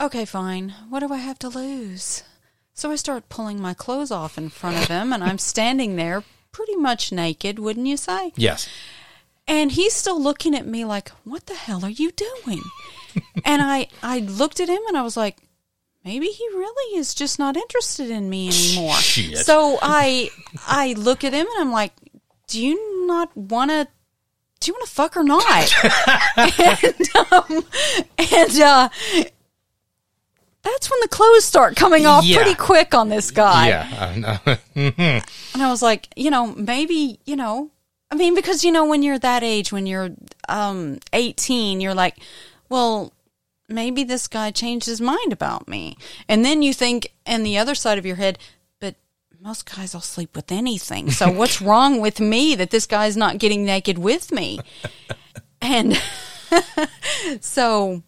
okay, 0.02 0.26
fine. 0.26 0.74
What 0.90 1.02
do 1.02 1.14
I 1.14 1.18
have 1.18 1.40
to 1.40 1.50
lose? 1.50 2.24
So 2.74 2.92
I 2.92 2.96
start 2.96 3.30
pulling 3.30 3.62
my 3.62 3.74
clothes 3.74 4.12
off 4.12 4.38
in 4.38 4.50
front 4.50 4.78
of 4.78 4.88
him, 4.88 5.12
and 5.12 5.24
I'm 5.24 5.40
standing 5.40 5.96
there 5.96 6.24
pretty 6.52 6.76
much 6.76 7.12
naked, 7.12 7.60
wouldn't 7.60 7.88
you 7.88 7.98
say? 7.98 8.32
yes. 8.36 8.68
And 9.50 9.72
he's 9.72 9.94
still 9.94 10.22
looking 10.22 10.54
at 10.54 10.68
me 10.68 10.84
like, 10.84 11.08
"What 11.24 11.46
the 11.46 11.56
hell 11.56 11.86
are 11.86 11.90
you 11.90 12.12
doing?" 12.12 12.62
And 13.46 13.62
I 13.62 13.88
I 14.04 14.20
looked 14.20 14.60
at 14.60 14.70
him 14.70 14.80
and 14.88 14.98
I 14.98 15.02
was 15.02 15.18
like, 15.18 15.38
maybe 16.04 16.28
he 16.28 16.48
really 16.54 17.00
is 17.00 17.14
just 17.14 17.40
not 17.40 17.56
interested 17.58 18.10
in 18.10 18.30
me 18.30 18.48
anymore. 18.50 18.94
Shit. 19.00 19.38
So 19.40 19.78
I 19.82 20.30
I 20.68 20.94
look 20.94 21.24
at 21.24 21.34
him 21.34 21.46
and 21.48 21.60
I'm 21.62 21.72
like, 21.72 21.94
"Do 22.48 22.62
you 22.62 23.06
not 23.08 23.36
want 23.36 23.72
to 23.72 23.88
do 24.60 24.70
you 24.70 24.74
want 24.74 24.86
to 24.88 24.92
fuck 24.94 25.16
or 25.18 25.24
not?" 25.24 25.74
and 26.38 27.32
um, 27.32 27.64
and 28.18 28.62
uh 28.62 28.90
that's 30.64 30.90
when 30.92 31.00
the 31.02 31.08
clothes 31.08 31.46
start 31.46 31.76
coming 31.78 32.06
off 32.06 32.26
Yeah. 32.26 32.38
pretty 32.38 32.56
quick 32.56 32.94
on 32.94 33.08
this 33.10 33.32
guy. 33.32 33.70
Yeah. 33.70 33.88
I 34.00 34.16
know. 34.18 34.58
And 35.54 35.64
I 35.64 35.70
was 35.72 35.82
like, 35.82 36.10
you 36.16 36.30
know, 36.30 36.48
maybe, 36.48 37.20
you 37.26 37.36
know, 37.38 37.72
I 38.12 38.16
mean, 38.16 38.36
because, 38.36 38.64
you 38.66 38.72
know, 38.72 38.86
when 38.86 39.02
you're 39.02 39.18
that 39.20 39.44
age, 39.44 39.72
when 39.72 39.86
you're 39.88 40.10
um, 40.50 41.00
18, 41.14 41.80
you're 41.82 41.94
like, 41.96 42.18
well, 42.70 43.14
maybe 43.70 44.04
this 44.04 44.28
guy 44.28 44.52
changed 44.52 44.86
his 44.86 45.02
mind 45.02 45.34
about 45.34 45.68
me. 45.68 45.98
And 46.28 46.44
then 46.46 46.62
you 46.62 46.74
think, 46.74 47.14
and 47.26 47.46
the 47.46 47.58
other 47.58 47.76
side 47.76 47.98
of 47.98 48.06
your 48.06 48.16
head, 48.16 48.40
but 48.80 48.96
most 49.42 49.70
guys 49.74 49.94
will 49.94 50.02
sleep 50.02 50.36
with 50.36 50.52
anything. 50.52 51.12
So 51.12 51.30
what's 51.40 51.62
wrong 51.62 52.00
with 52.02 52.20
me 52.20 52.56
that 52.56 52.70
this 52.70 52.86
guy's 52.86 53.18
not 53.18 53.38
getting 53.40 53.66
naked 53.66 53.98
with 53.98 54.32
me? 54.32 54.60
And 55.62 56.00
so, 57.42 58.04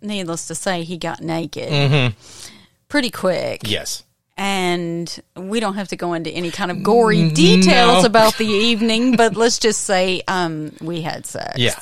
needless 0.00 0.46
to 0.48 0.54
say, 0.54 0.82
he 0.82 0.96
got 0.98 1.20
naked 1.20 2.14
pretty 2.88 3.10
quick 3.10 3.62
yes. 3.68 4.04
and 4.36 5.20
we 5.36 5.58
don't 5.58 5.74
have 5.74 5.88
to 5.88 5.96
go 5.96 6.12
into 6.14 6.30
any 6.30 6.50
kind 6.52 6.70
of 6.70 6.82
gory 6.82 7.30
details 7.30 8.02
No. 8.02 8.06
about 8.06 8.38
the 8.38 8.46
evening, 8.70 9.16
but 9.16 9.36
let's 9.36 9.58
just 9.58 9.82
say 9.82 10.22
um, 10.28 10.72
we 10.80 11.02
had 11.02 11.26
sex. 11.26 11.58
Yeah. 11.58 11.78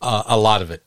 Uh, 0.00 0.22
a 0.26 0.38
lot 0.38 0.62
of 0.62 0.70
it 0.70 0.84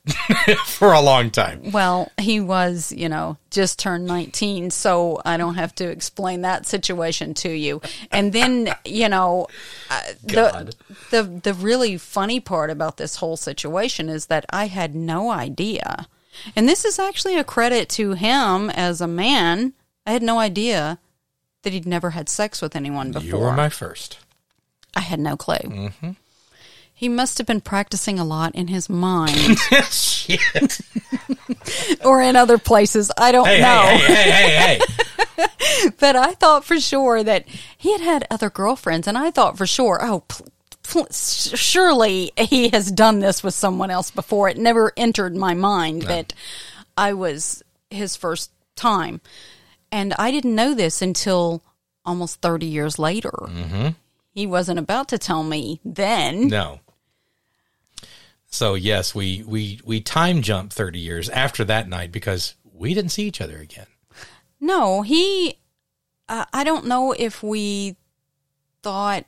for 0.66 0.94
a 0.94 1.02
long 1.02 1.30
time. 1.30 1.72
Well, 1.72 2.10
he 2.18 2.40
was, 2.40 2.94
you 2.94 3.10
know, 3.10 3.38
just 3.50 3.78
turned 3.78 4.06
19, 4.06 4.72
so 4.72 5.22
I 5.26 5.36
don't 5.36 5.56
have 5.56 5.76
to 5.76 5.90
explain 5.90 6.42
that 6.42 6.66
situation 6.66 7.34
to 7.36 7.50
you. 7.50 7.82
And 8.10 8.32
then, 8.32 8.74
you 8.86 9.10
know, 9.10 9.48
uh, 9.90 10.02
the, 10.24 10.74
the 11.10 11.24
the 11.24 11.54
really 11.54 11.98
funny 11.98 12.40
part 12.40 12.70
about 12.70 12.96
this 12.96 13.18
whole 13.18 13.36
situation 13.36 14.08
is 14.08 14.28
that 14.28 14.46
I 14.50 14.68
had 14.68 14.96
no 14.96 15.30
idea. 15.30 16.08
And 16.56 16.68
this 16.68 16.86
is 16.86 16.98
actually 16.98 17.38
a 17.38 17.44
credit 17.44 17.90
to 17.90 18.14
him 18.14 18.70
as 18.70 19.02
a 19.02 19.08
man. 19.08 19.74
I 20.06 20.12
had 20.12 20.24
no 20.24 20.40
idea 20.40 21.00
that 21.64 21.74
he'd 21.74 21.86
never 21.86 22.12
had 22.12 22.30
sex 22.30 22.62
with 22.62 22.76
anyone 22.76 23.12
before. 23.12 23.28
You 23.28 23.38
were 23.38 23.54
my 23.54 23.70
first. 23.70 24.20
I 24.96 25.02
had 25.02 25.20
no 25.20 25.38
clue. 25.38 25.92
He 27.02 27.10
must 27.10 27.40
have 27.40 27.48
been 27.48 27.62
practicing 27.62 28.20
a 28.20 28.24
lot 28.24 28.54
in 28.54 28.68
his 28.68 28.88
mind 28.88 29.58
or 32.06 32.22
in 32.22 32.36
other 32.36 32.60
places. 32.60 33.10
I 33.18 33.32
don't 33.32 33.48
Hey, 33.48 33.60
know. 33.60 33.82
hey, 33.88 33.98
hey, 33.98 34.32
hey, 34.32 34.78
hey, 34.78 34.80
hey. 35.38 35.48
But 36.00 36.16
I 36.16 36.34
thought 36.34 36.64
for 36.64 36.80
sure 36.80 37.24
that 37.24 37.48
he 37.76 37.92
had 37.94 38.02
had 38.02 38.28
other 38.30 38.52
girlfriends, 38.52 39.08
and 39.08 39.18
I 39.18 39.32
thought 39.32 39.58
for 39.58 39.66
sure, 39.66 40.00
oh, 40.04 40.20
pl- 40.28 40.46
pl- 40.84 41.08
surely 41.12 42.32
he 42.38 42.70
has 42.70 42.92
done 42.92 43.18
this 43.20 43.42
with 43.44 43.56
someone 43.56 43.90
else 43.90 44.12
before. 44.12 44.48
It 44.50 44.58
never 44.58 44.92
entered 44.96 45.36
my 45.36 45.56
mind 45.56 46.04
that 46.04 46.34
I 46.96 47.14
was 47.14 47.64
his 47.90 48.16
first 48.16 48.52
time. 48.76 49.22
And 49.92 50.14
I 50.20 50.30
didn't 50.30 50.54
know 50.56 50.76
this 50.76 51.02
until 51.02 51.64
almost 52.06 52.42
30 52.42 52.68
years 52.68 53.00
later. 53.00 53.34
Mm-hmm. 53.42 53.88
He 54.36 54.46
wasn't 54.46 54.78
about 54.80 55.08
to 55.10 55.18
tell 55.18 55.42
me 55.44 55.80
then. 55.84 56.48
No. 56.48 56.80
So 58.52 58.74
yes, 58.76 59.16
we 59.16 59.44
we 59.48 59.80
we 59.86 60.02
time 60.02 60.42
jump 60.42 60.74
30 60.74 61.00
years 61.00 61.30
after 61.30 61.64
that 61.66 61.88
night 61.88 62.12
because 62.12 62.56
we 62.74 62.94
didn't 62.94 63.12
see 63.12 63.24
each 63.24 63.42
other 63.42 63.58
again. 63.58 63.88
No, 64.60 65.02
he. 65.02 65.58
Uh, 66.30 66.46
I 66.54 66.64
don't 66.64 66.86
know 66.86 67.14
if 67.14 67.42
we 67.44 67.96
thought 68.84 69.26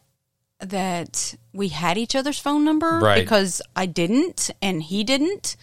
that 0.59 1.35
we 1.53 1.67
had 1.69 1.97
each 1.97 2.15
other's 2.15 2.39
phone 2.39 2.63
number 2.63 2.99
Right. 2.99 3.21
because 3.21 3.61
I 3.75 3.85
didn't 3.85 4.49
and 4.61 4.81
he 4.83 5.03
didn't. 5.03 5.55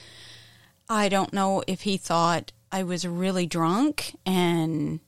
I 0.89 1.09
don't 1.09 1.33
know 1.33 1.63
if 1.67 1.83
he 1.83 1.97
thought 1.97 2.53
I 2.73 2.83
was 2.83 3.07
really 3.07 3.47
drunk 3.47 4.17
and 4.27 5.01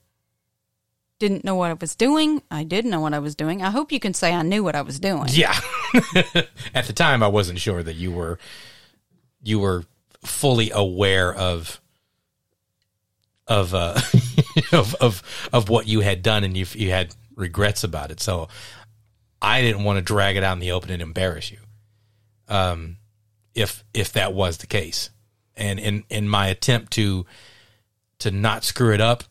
didn't 1.23 1.45
know 1.45 1.55
what 1.55 1.71
I 1.71 1.75
was 1.75 1.95
doing. 1.95 2.41
I 2.51 2.65
did 2.65 2.83
know 2.83 2.99
what 2.99 3.13
I 3.13 3.19
was 3.19 3.33
doing. 3.33 3.61
I 3.61 3.69
hope 3.69 3.93
you 3.93 3.99
can 3.99 4.13
say 4.13 4.33
I 4.33 4.41
knew 4.41 4.61
what 4.61 4.75
I 4.75 4.81
was 4.81 4.99
doing. 4.99 5.27
Yeah. 5.29 5.57
At 6.75 6.85
the 6.87 6.93
time 6.93 7.23
I 7.23 7.27
wasn't 7.27 7.59
sure 7.59 7.81
that 7.81 7.93
you 7.93 8.11
were 8.11 8.37
you 9.41 9.59
were 9.59 9.85
fully 10.25 10.69
aware 10.71 11.33
of 11.33 11.79
of 13.47 13.73
uh 13.73 14.01
of 14.73 14.95
of 14.95 15.49
of 15.53 15.69
what 15.69 15.87
you 15.87 16.01
had 16.01 16.23
done 16.23 16.43
and 16.43 16.57
you 16.57 16.65
you 16.73 16.89
had 16.89 17.15
regrets 17.37 17.85
about 17.85 18.11
it. 18.11 18.19
So 18.19 18.49
I 19.41 19.61
didn't 19.61 19.85
want 19.85 19.95
to 19.95 20.01
drag 20.01 20.35
it 20.35 20.43
out 20.43 20.53
in 20.53 20.59
the 20.59 20.73
open 20.73 20.91
and 20.91 21.01
embarrass 21.01 21.51
you. 21.51 21.59
Um 22.49 22.97
if 23.55 23.85
if 23.93 24.11
that 24.11 24.33
was 24.33 24.57
the 24.57 24.67
case. 24.67 25.09
And 25.55 25.79
in 25.79 26.03
in 26.09 26.27
my 26.27 26.47
attempt 26.47 26.91
to 26.93 27.25
to 28.19 28.29
not 28.29 28.65
screw 28.65 28.93
it 28.93 28.99
up, 28.99 29.23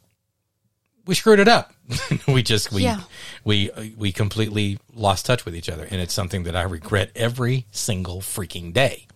we 1.04 1.14
screwed 1.14 1.38
it 1.38 1.48
up. 1.48 1.74
we 2.28 2.42
just 2.42 2.72
we 2.72 2.82
Yeah. 2.82 3.00
we 3.44 3.70
we 3.96 4.12
completely 4.12 4.78
lost 4.94 5.26
touch 5.26 5.44
with 5.44 5.54
each 5.56 5.68
other, 5.68 5.86
and 5.90 6.00
it's 6.00 6.14
something 6.14 6.44
that 6.44 6.56
I 6.56 6.62
regret 6.62 7.10
every 7.14 7.66
single 7.70 8.20
freaking 8.20 8.72
day. 8.72 9.06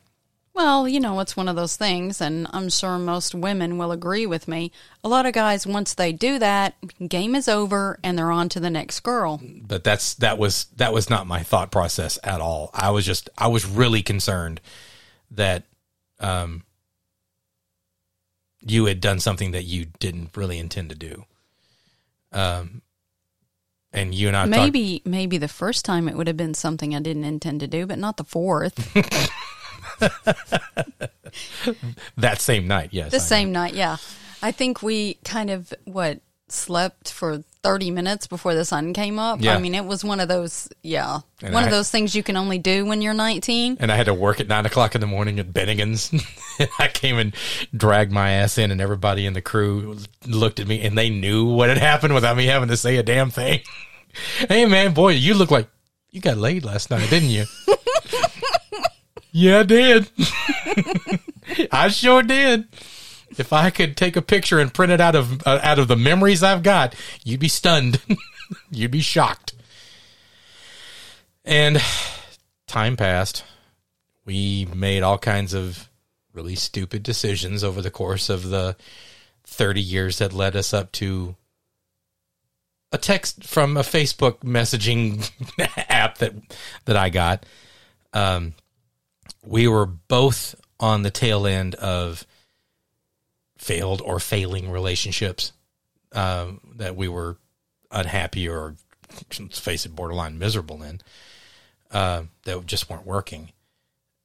Well, 0.56 0.88
you 0.88 1.00
know, 1.00 1.20
it's 1.20 1.36
one 1.36 1.48
of 1.48 1.56
those 1.56 1.76
things, 1.76 2.18
and 2.22 2.46
I'm 2.50 2.70
sure 2.70 2.98
most 2.98 3.34
women 3.34 3.76
will 3.76 3.92
agree 3.92 4.24
with 4.24 4.48
me. 4.48 4.72
A 5.04 5.08
lot 5.08 5.26
of 5.26 5.34
guys, 5.34 5.66
once 5.66 5.92
they 5.92 6.12
do 6.12 6.38
that, 6.38 6.74
game 7.06 7.34
is 7.34 7.46
over 7.46 7.98
and 8.02 8.16
they're 8.16 8.30
on 8.30 8.48
to 8.48 8.60
the 8.60 8.70
next 8.70 9.00
girl. 9.00 9.38
But 9.44 9.84
that's 9.84 10.14
that 10.14 10.38
was 10.38 10.64
that 10.76 10.94
was 10.94 11.10
not 11.10 11.26
my 11.26 11.42
thought 11.42 11.70
process 11.70 12.18
at 12.24 12.40
all. 12.40 12.70
I 12.72 12.90
was 12.90 13.04
just 13.04 13.28
I 13.36 13.48
was 13.48 13.66
really 13.66 14.02
concerned 14.02 14.62
that 15.30 15.64
um 16.20 16.62
you 18.60 18.86
had 18.86 19.02
done 19.02 19.20
something 19.20 19.50
that 19.50 19.64
you 19.64 19.86
didn't 19.98 20.36
really 20.36 20.58
intend 20.58 20.88
to 20.88 20.96
do. 20.96 21.26
Um, 22.36 22.82
and 23.92 24.14
you 24.14 24.28
and 24.28 24.36
I 24.36 24.40
talked- 24.42 24.50
Maybe, 24.50 25.02
maybe 25.04 25.38
the 25.38 25.48
first 25.48 25.84
time 25.84 26.08
it 26.08 26.16
would 26.16 26.26
have 26.26 26.36
been 26.36 26.54
something 26.54 26.94
I 26.94 27.00
didn't 27.00 27.24
intend 27.24 27.60
to 27.60 27.66
do, 27.66 27.86
but 27.86 27.98
not 27.98 28.16
the 28.18 28.24
fourth. 28.24 28.92
that 32.16 32.40
same 32.40 32.66
night. 32.68 32.90
Yes, 32.92 33.10
the 33.10 33.16
I 33.16 33.20
know. 33.20 33.24
same 33.24 33.52
night, 33.52 33.74
yeah. 33.74 33.96
I 34.42 34.52
think 34.52 34.82
we 34.82 35.14
kind 35.24 35.50
of 35.50 35.72
what 35.84 36.20
slept 36.48 37.10
for 37.12 37.42
30 37.62 37.90
minutes 37.90 38.26
before 38.28 38.54
the 38.54 38.64
sun 38.64 38.92
came 38.92 39.18
up. 39.18 39.40
Yeah. 39.42 39.54
I 39.56 39.58
mean, 39.58 39.74
it 39.74 39.84
was 39.84 40.04
one 40.04 40.20
of 40.20 40.28
those, 40.28 40.68
yeah, 40.82 41.18
And 41.42 41.52
one 41.52 41.64
of 41.64 41.68
I- 41.68 41.72
those 41.72 41.90
things 41.90 42.14
you 42.14 42.22
can 42.22 42.36
only 42.36 42.58
do 42.58 42.86
when 42.86 43.02
you're 43.02 43.14
19. 43.14 43.78
and 43.80 43.90
I 43.90 43.96
had 43.96 44.06
to 44.06 44.14
work 44.14 44.38
at 44.38 44.46
nine 44.46 44.64
o'clock 44.66 44.94
in 44.94 45.00
the 45.00 45.06
morning 45.08 45.40
at 45.40 45.52
Bennigan's. 45.52 46.12
I 46.78 46.86
came 46.88 47.18
and 47.18 47.34
dragged 47.76 48.12
my 48.12 48.30
ass 48.30 48.56
in, 48.58 48.70
and 48.70 48.80
everybody 48.80 49.26
in 49.26 49.32
the 49.32 49.42
crew 49.42 49.98
looked 50.26 50.60
at 50.60 50.68
me, 50.68 50.80
and 50.82 50.96
they 50.96 51.10
knew 51.10 51.44
what 51.46 51.68
had 51.68 51.78
happened 51.78 52.14
without 52.14 52.36
me 52.36 52.46
having 52.46 52.68
to 52.68 52.76
say 52.76 52.96
a 52.96 53.02
damn 53.02 53.30
thing. 53.30 53.60
hey, 54.48 54.64
man, 54.66 54.94
boy, 54.94 55.10
you 55.10 55.34
look 55.34 55.50
like 55.50 55.68
you 56.12 56.20
got 56.20 56.36
laid 56.38 56.64
last 56.64 56.90
night, 56.90 57.10
didn't 57.10 57.30
you? 57.30 57.44
yeah, 59.32 59.58
I 59.58 59.62
did. 59.64 60.08
I 61.72 61.88
sure 61.88 62.22
did. 62.22 62.66
If 63.38 63.52
I 63.52 63.70
could 63.70 63.96
take 63.96 64.16
a 64.16 64.22
picture 64.22 64.58
and 64.58 64.72
print 64.72 64.92
it 64.92 65.00
out 65.00 65.14
of 65.14 65.46
uh, 65.46 65.60
out 65.62 65.78
of 65.78 65.88
the 65.88 65.96
memories 65.96 66.42
I've 66.42 66.62
got, 66.62 66.94
you'd 67.24 67.40
be 67.40 67.48
stunned. 67.48 68.00
you'd 68.70 68.90
be 68.90 69.00
shocked. 69.00 69.54
And 71.44 71.80
time 72.66 72.96
passed. 72.96 73.44
We 74.24 74.66
made 74.74 75.02
all 75.02 75.18
kinds 75.18 75.54
of 75.54 75.88
really 76.32 76.56
stupid 76.56 77.02
decisions 77.02 77.62
over 77.62 77.80
the 77.80 77.90
course 77.90 78.28
of 78.28 78.50
the 78.50 78.76
30 79.44 79.80
years 79.80 80.18
that 80.18 80.32
led 80.32 80.56
us 80.56 80.74
up 80.74 80.92
to 80.92 81.36
a 82.92 82.98
text 82.98 83.44
from 83.44 83.76
a 83.76 83.80
Facebook 83.80 84.40
messaging 84.40 85.30
app 85.88 86.18
that 86.18 86.34
that 86.84 86.96
I 86.96 87.10
got 87.10 87.44
Um, 88.12 88.54
we 89.44 89.68
were 89.68 89.86
both 89.86 90.54
on 90.80 91.02
the 91.02 91.10
tail 91.10 91.46
end 91.46 91.74
of 91.76 92.26
failed 93.58 94.02
or 94.02 94.20
failing 94.20 94.70
relationships 94.70 95.52
um, 96.12 96.60
that 96.76 96.96
we 96.96 97.08
were 97.08 97.36
unhappy 97.90 98.48
or, 98.48 98.76
let's 99.38 99.58
face 99.58 99.86
it, 99.86 99.94
borderline 99.94 100.38
miserable 100.38 100.82
in 100.82 101.00
uh, 101.90 102.22
that 102.44 102.66
just 102.66 102.90
weren't 102.90 103.06
working. 103.06 103.50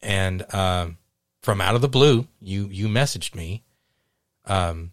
And 0.01 0.53
um, 0.53 0.97
from 1.41 1.61
out 1.61 1.75
of 1.75 1.81
the 1.81 1.87
blue, 1.87 2.27
you 2.39 2.67
you 2.67 2.87
messaged 2.87 3.35
me, 3.35 3.63
um, 4.45 4.91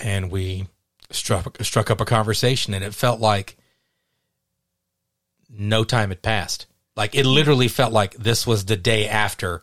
and 0.00 0.30
we 0.30 0.66
struck 1.10 1.62
struck 1.62 1.90
up 1.90 2.00
a 2.00 2.06
conversation, 2.06 2.72
and 2.72 2.84
it 2.84 2.94
felt 2.94 3.20
like 3.20 3.56
no 5.48 5.84
time 5.84 6.08
had 6.08 6.22
passed. 6.22 6.66
Like 6.96 7.14
it 7.14 7.26
literally 7.26 7.68
felt 7.68 7.92
like 7.92 8.14
this 8.14 8.46
was 8.46 8.64
the 8.64 8.76
day 8.76 9.08
after 9.08 9.62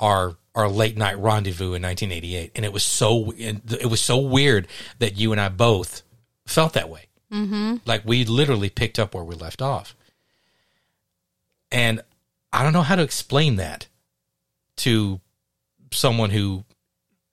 our 0.00 0.36
our 0.54 0.68
late 0.68 0.96
night 0.96 1.18
rendezvous 1.18 1.74
in 1.74 1.82
1988, 1.82 2.52
and 2.54 2.64
it 2.64 2.72
was 2.72 2.82
so 2.82 3.32
it 3.36 3.88
was 3.90 4.00
so 4.00 4.18
weird 4.18 4.68
that 4.98 5.16
you 5.16 5.32
and 5.32 5.40
I 5.40 5.48
both 5.48 6.02
felt 6.46 6.74
that 6.74 6.88
way. 6.88 7.06
Mm-hmm. 7.32 7.76
Like 7.84 8.04
we 8.04 8.24
literally 8.24 8.70
picked 8.70 8.98
up 8.98 9.14
where 9.14 9.24
we 9.24 9.34
left 9.34 9.60
off, 9.60 9.96
and 11.72 12.02
I 12.52 12.62
don't 12.62 12.72
know 12.72 12.82
how 12.82 12.96
to 12.96 13.02
explain 13.02 13.56
that 13.56 13.88
to 14.76 15.20
someone 15.92 16.30
who 16.30 16.64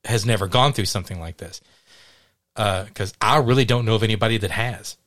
has 0.05 0.25
never 0.25 0.47
gone 0.47 0.73
through 0.73 0.85
something 0.85 1.19
like 1.19 1.37
this, 1.37 1.61
because 2.55 3.11
uh, 3.11 3.15
I 3.21 3.37
really 3.37 3.65
don't 3.65 3.85
know 3.85 3.95
of 3.95 4.03
anybody 4.03 4.37
that 4.37 4.51
has. 4.51 4.97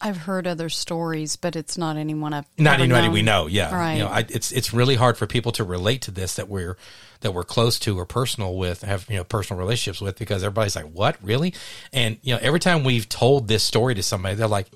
I've 0.00 0.16
heard 0.16 0.46
other 0.46 0.68
stories, 0.68 1.36
but 1.36 1.56
it's 1.56 1.76
not 1.76 1.96
anyone 1.96 2.32
I've 2.32 2.46
not 2.56 2.80
anybody 2.80 3.06
known. 3.06 3.12
we 3.12 3.22
know. 3.22 3.46
Yeah, 3.46 3.74
right. 3.74 3.94
You 3.94 4.04
know, 4.04 4.08
I, 4.08 4.24
it's 4.28 4.52
it's 4.52 4.72
really 4.72 4.94
hard 4.94 5.16
for 5.16 5.26
people 5.26 5.52
to 5.52 5.64
relate 5.64 6.02
to 6.02 6.10
this 6.10 6.36
that 6.36 6.48
we're 6.48 6.76
that 7.20 7.32
we're 7.32 7.44
close 7.44 7.78
to 7.80 7.98
or 7.98 8.06
personal 8.06 8.56
with, 8.56 8.82
have 8.82 9.06
you 9.10 9.16
know 9.16 9.24
personal 9.24 9.58
relationships 9.58 10.00
with, 10.00 10.18
because 10.18 10.44
everybody's 10.44 10.76
like, 10.76 10.90
"What, 10.92 11.16
really?" 11.22 11.54
And 11.92 12.18
you 12.22 12.34
know, 12.34 12.40
every 12.40 12.60
time 12.60 12.84
we've 12.84 13.08
told 13.08 13.48
this 13.48 13.64
story 13.64 13.94
to 13.96 14.02
somebody, 14.02 14.36
they're 14.36 14.46
like, 14.46 14.68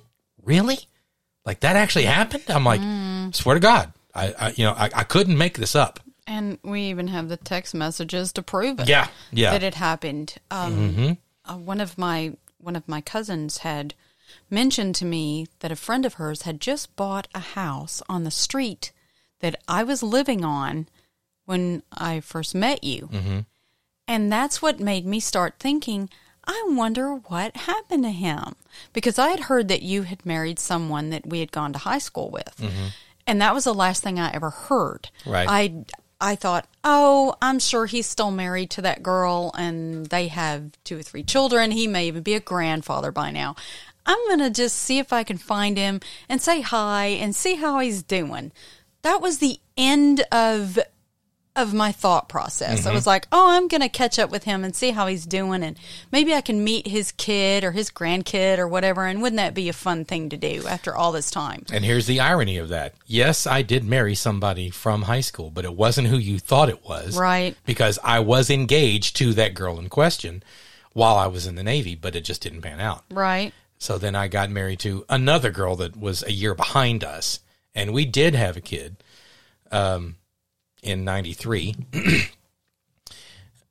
"Really? 0.42 0.78
Like 1.46 1.61
that 1.61 1.76
actually 1.76 2.04
happened?" 2.04 2.44
I'm 2.48 2.64
like, 2.64 2.80
mm. 2.80 3.35
"Swear 3.35 3.54
to 3.54 3.61
God, 3.61 3.92
I, 4.14 4.35
I 4.38 4.50
you 4.56 4.64
know, 4.64 4.72
I, 4.72 4.90
I 4.94 5.04
couldn't 5.04 5.38
make 5.38 5.56
this 5.56 5.76
up." 5.76 6.00
And 6.26 6.58
we 6.64 6.82
even 6.82 7.08
have 7.08 7.28
the 7.28 7.37
text 7.37 7.74
messages 7.74 8.32
to 8.35 8.42
prove 8.42 8.80
it. 8.80 8.88
Yeah, 8.88 9.06
yeah, 9.30 9.52
that 9.52 9.62
it 9.62 9.74
happened. 9.74 10.35
Um, 10.50 10.72
mm-hmm. 10.76 11.12
uh, 11.52 11.58
one 11.58 11.80
of 11.80 11.96
my 11.96 12.35
one 12.58 12.74
of 12.74 12.88
my 12.88 13.00
cousins 13.00 13.58
had 13.58 13.94
mentioned 14.51 14.95
to 14.97 15.05
me 15.05 15.47
that 15.61 15.73
a 15.73 15.77
friend 15.77 16.05
of 16.05 16.14
hers 16.14 16.42
had 16.42 16.61
just 16.61 16.95
bought 16.97 17.29
a 17.35 17.40
house 17.40 18.03
on 18.09 18.25
the 18.25 18.31
street 18.31 18.92
that 19.40 19.61
I 19.66 19.83
was 19.83 20.03
living 20.03 20.45
on 20.45 20.88
when 21.45 21.83
I 21.92 22.21
first 22.21 22.55
met 22.55 22.85
you. 22.85 23.09
Mm-hmm. 23.12 23.38
And 24.09 24.33
that's 24.33 24.61
what 24.61 24.81
made 24.81 25.07
me 25.07 25.21
start 25.21 25.55
thinking, 25.59 26.11
I 26.45 26.64
wonder 26.68 27.14
what 27.14 27.57
happened 27.57 28.05
to 28.05 28.11
him. 28.11 28.57
Because 28.92 29.18
I 29.18 29.29
had 29.29 29.40
heard 29.40 29.68
that 29.68 29.83
you 29.83 30.03
had 30.03 30.27
married 30.27 30.59
someone 30.59 31.11
that 31.11 31.27
we 31.27 31.40
had 31.40 31.53
gone 31.53 31.73
to 31.73 31.79
high 31.79 31.99
school 31.99 32.31
with. 32.31 32.55
Mm-hmm. 32.59 32.88
And 33.27 33.40
that 33.40 33.55
was 33.55 33.64
the 33.64 33.75
last 33.75 34.03
thing 34.03 34.18
I 34.18 34.33
ever 34.33 34.51
heard. 34.51 35.09
Right. 35.25 35.47
I 35.49 35.85
I 36.23 36.37
thought, 36.37 36.68
oh, 36.85 37.35
I'm 37.42 37.59
sure 37.59 37.87
he's 37.87 38.07
still 38.07 38.31
married 38.31 38.71
to 38.71 38.83
that 38.83 39.03
girl 39.03 39.53
and 39.59 40.07
they 40.07 40.29
have 40.29 40.71
two 40.85 40.97
or 40.99 41.03
three 41.03 41.25
children. 41.25 41.73
He 41.73 41.88
may 41.88 42.07
even 42.07 42.23
be 42.23 42.35
a 42.35 42.40
grandfather 42.40 43.11
by 43.11 43.33
now. 43.33 43.57
I'm 44.07 44.19
going 44.29 44.41
to 44.41 44.51
just 44.51 44.77
see 44.77 44.99
if 44.99 45.12
I 45.12 45.25
can 45.25 45.38
find 45.38 45.77
him 45.77 46.01
and 46.29 46.41
say 46.41 46.61
hi 46.61 47.07
and 47.07 47.35
see 47.35 47.57
how 47.57 47.79
he's 47.79 48.03
doing. 48.03 48.53
That 49.03 49.21
was 49.21 49.38
the 49.38 49.59
end 49.77 50.25
of 50.33 50.79
of 51.55 51.75
my 51.75 51.93
thought 51.93 52.31
process. 52.31 52.81
Mm-hmm. 52.81 52.88
I 52.88 52.93
was 52.93 53.07
like, 53.07 53.27
"Oh, 53.31 53.51
I'm 53.51 53.69
going 53.69 53.83
to 53.83 53.88
catch 53.88 54.19
up 54.19 54.31
with 54.31 54.45
him 54.45 54.65
and 54.65 54.75
see 54.75 54.91
how 54.91 55.07
he's 55.07 55.27
doing 55.27 55.62
and 55.62 55.79
maybe 56.11 56.33
I 56.33 56.41
can 56.41 56.65
meet 56.65 56.87
his 56.87 57.12
kid 57.12 57.62
or 57.62 57.73
his 57.73 57.91
grandkid 57.91 58.59
or 58.59 58.67
whatever 58.67 59.05
and 59.07 59.21
wouldn't 59.21 59.37
that 59.37 59.53
be 59.53 59.69
a 59.69 59.75
fun 59.75 60.07
thing 60.07 60.31
to 60.31 60.38
do 60.38 60.67
after 60.67 60.97
all 60.97 61.12
this 61.12 61.31
time?" 61.31 61.67
And 61.71 61.85
here's 61.85 62.07
the 62.07 62.21
irony 62.21 62.57
of 62.57 62.71
that. 62.71 62.95
Yes, 63.07 63.47
I 63.47 63.62
did 63.62 63.85
marry 63.85 64.15
somebody 64.15 64.71
from 64.71 65.03
high 65.03 65.21
school, 65.21 65.51
but 65.51 65.65
it 65.65 65.75
wasn't 65.75 66.09
who 66.09 66.17
you 66.17 66.38
thought 66.38 66.71
it 66.71 66.87
was. 66.87 67.19
Right. 67.19 67.55
Because 67.67 67.99
I 68.03 68.21
was 68.21 68.49
engaged 68.49 69.17
to 69.17 69.35
that 69.35 69.55
girl 69.55 69.79
in 69.79 69.88
question 69.91 70.43
while 70.95 71.17
I 71.17 71.27
was 71.27 71.47
in 71.47 71.55
the 71.55 71.62
Navy, 71.62 71.95
but 71.95 72.17
it 72.17 72.25
just 72.25 72.43
didn't 72.43 72.62
pan 72.62 72.81
out. 72.81 73.05
Right. 73.11 73.53
So 73.83 73.99
then 73.99 74.14
I 74.14 74.29
got 74.29 74.49
married 74.49 74.79
to 74.81 75.05
another 75.09 75.51
girl 75.51 75.75
that 75.75 75.97
was 75.97 76.23
a 76.23 76.31
year 76.31 76.55
behind 76.55 77.03
us, 77.03 77.40
and 77.75 77.92
we 77.92 78.05
did 78.05 78.33
have 78.37 78.57
a 78.57 78.61
kid 78.61 79.03
um, 79.73 80.18
in 80.85 81.03
'93. 81.03 81.75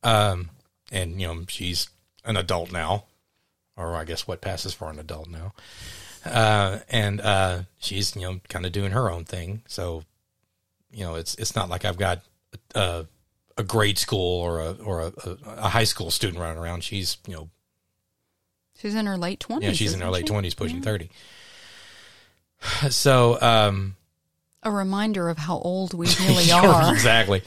um, 0.03 0.49
and 0.91 1.21
you 1.21 1.27
know 1.27 1.45
she's 1.47 1.87
an 2.25 2.35
adult 2.35 2.73
now, 2.73 3.05
or 3.77 3.95
I 3.95 4.03
guess 4.03 4.27
what 4.27 4.41
passes 4.41 4.73
for 4.73 4.89
an 4.89 4.99
adult 4.99 5.29
now. 5.29 5.53
Uh, 6.25 6.79
and 6.89 7.21
uh, 7.21 7.61
she's 7.79 8.13
you 8.13 8.23
know 8.23 8.41
kind 8.49 8.65
of 8.65 8.73
doing 8.73 8.91
her 8.91 9.09
own 9.09 9.23
thing. 9.23 9.61
So 9.65 10.03
you 10.91 11.05
know 11.05 11.15
it's 11.15 11.35
it's 11.35 11.55
not 11.55 11.69
like 11.69 11.85
I've 11.85 11.97
got 11.97 12.19
a, 12.75 13.05
a 13.55 13.63
grade 13.63 13.97
school 13.97 14.41
or 14.41 14.59
a 14.59 14.71
or 14.73 15.01
a, 15.03 15.37
a 15.45 15.69
high 15.69 15.85
school 15.85 16.11
student 16.11 16.41
running 16.41 16.61
around. 16.61 16.83
She's 16.83 17.15
you 17.25 17.33
know 17.33 17.49
She's 18.81 18.95
in 18.95 19.05
her 19.05 19.17
late 19.17 19.39
twenties. 19.39 19.69
Yeah, 19.69 19.73
she's 19.73 19.93
in 19.93 20.01
her 20.01 20.09
late 20.09 20.25
twenties, 20.25 20.55
pushing 20.55 20.77
yeah. 20.77 20.83
thirty. 20.83 21.09
So, 22.89 23.41
um, 23.41 23.95
a 24.61 24.71
reminder 24.71 25.29
of 25.29 25.39
how 25.39 25.57
old 25.57 25.95
we 25.95 26.07
really 26.21 26.51
are. 26.51 26.93
exactly. 26.93 27.41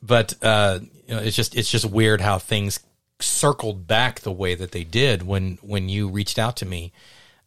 But 0.00 0.34
uh, 0.42 0.80
you 1.06 1.14
know, 1.14 1.20
it's 1.20 1.36
just 1.36 1.56
it's 1.56 1.70
just 1.70 1.84
weird 1.84 2.20
how 2.20 2.38
things 2.38 2.80
circled 3.20 3.86
back 3.86 4.20
the 4.20 4.32
way 4.32 4.54
that 4.54 4.72
they 4.72 4.84
did 4.84 5.22
when 5.22 5.58
when 5.62 5.88
you 5.88 6.08
reached 6.08 6.38
out 6.38 6.56
to 6.58 6.66
me, 6.66 6.92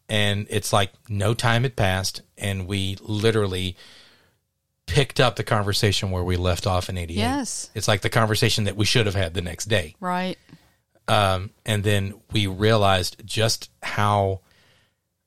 and 0.10 0.48
it's 0.50 0.72
like 0.74 0.92
no 1.10 1.34
time 1.34 1.64
had 1.64 1.76
passed, 1.76 2.22
and 2.38 2.68
we 2.68 2.98
literally 3.02 3.76
picked 4.86 5.20
up 5.20 5.36
the 5.36 5.44
conversation 5.44 6.12
where 6.12 6.24
we 6.24 6.38
left 6.38 6.68
off 6.68 6.90
in 6.90 6.98
88. 6.98 7.18
Yes. 7.18 7.70
It's 7.74 7.88
like 7.88 8.02
the 8.02 8.10
conversation 8.10 8.66
that 8.66 8.76
we 8.76 8.86
should 8.86 9.06
have 9.08 9.16
had 9.16 9.34
the 9.34 9.42
next 9.42 9.66
day. 9.66 9.96
Right. 10.00 10.38
Um, 11.08 11.52
and 11.66 11.84
then 11.84 12.16
we 12.32 12.48
realized 12.48 13.22
just 13.26 13.70
how 13.84 14.42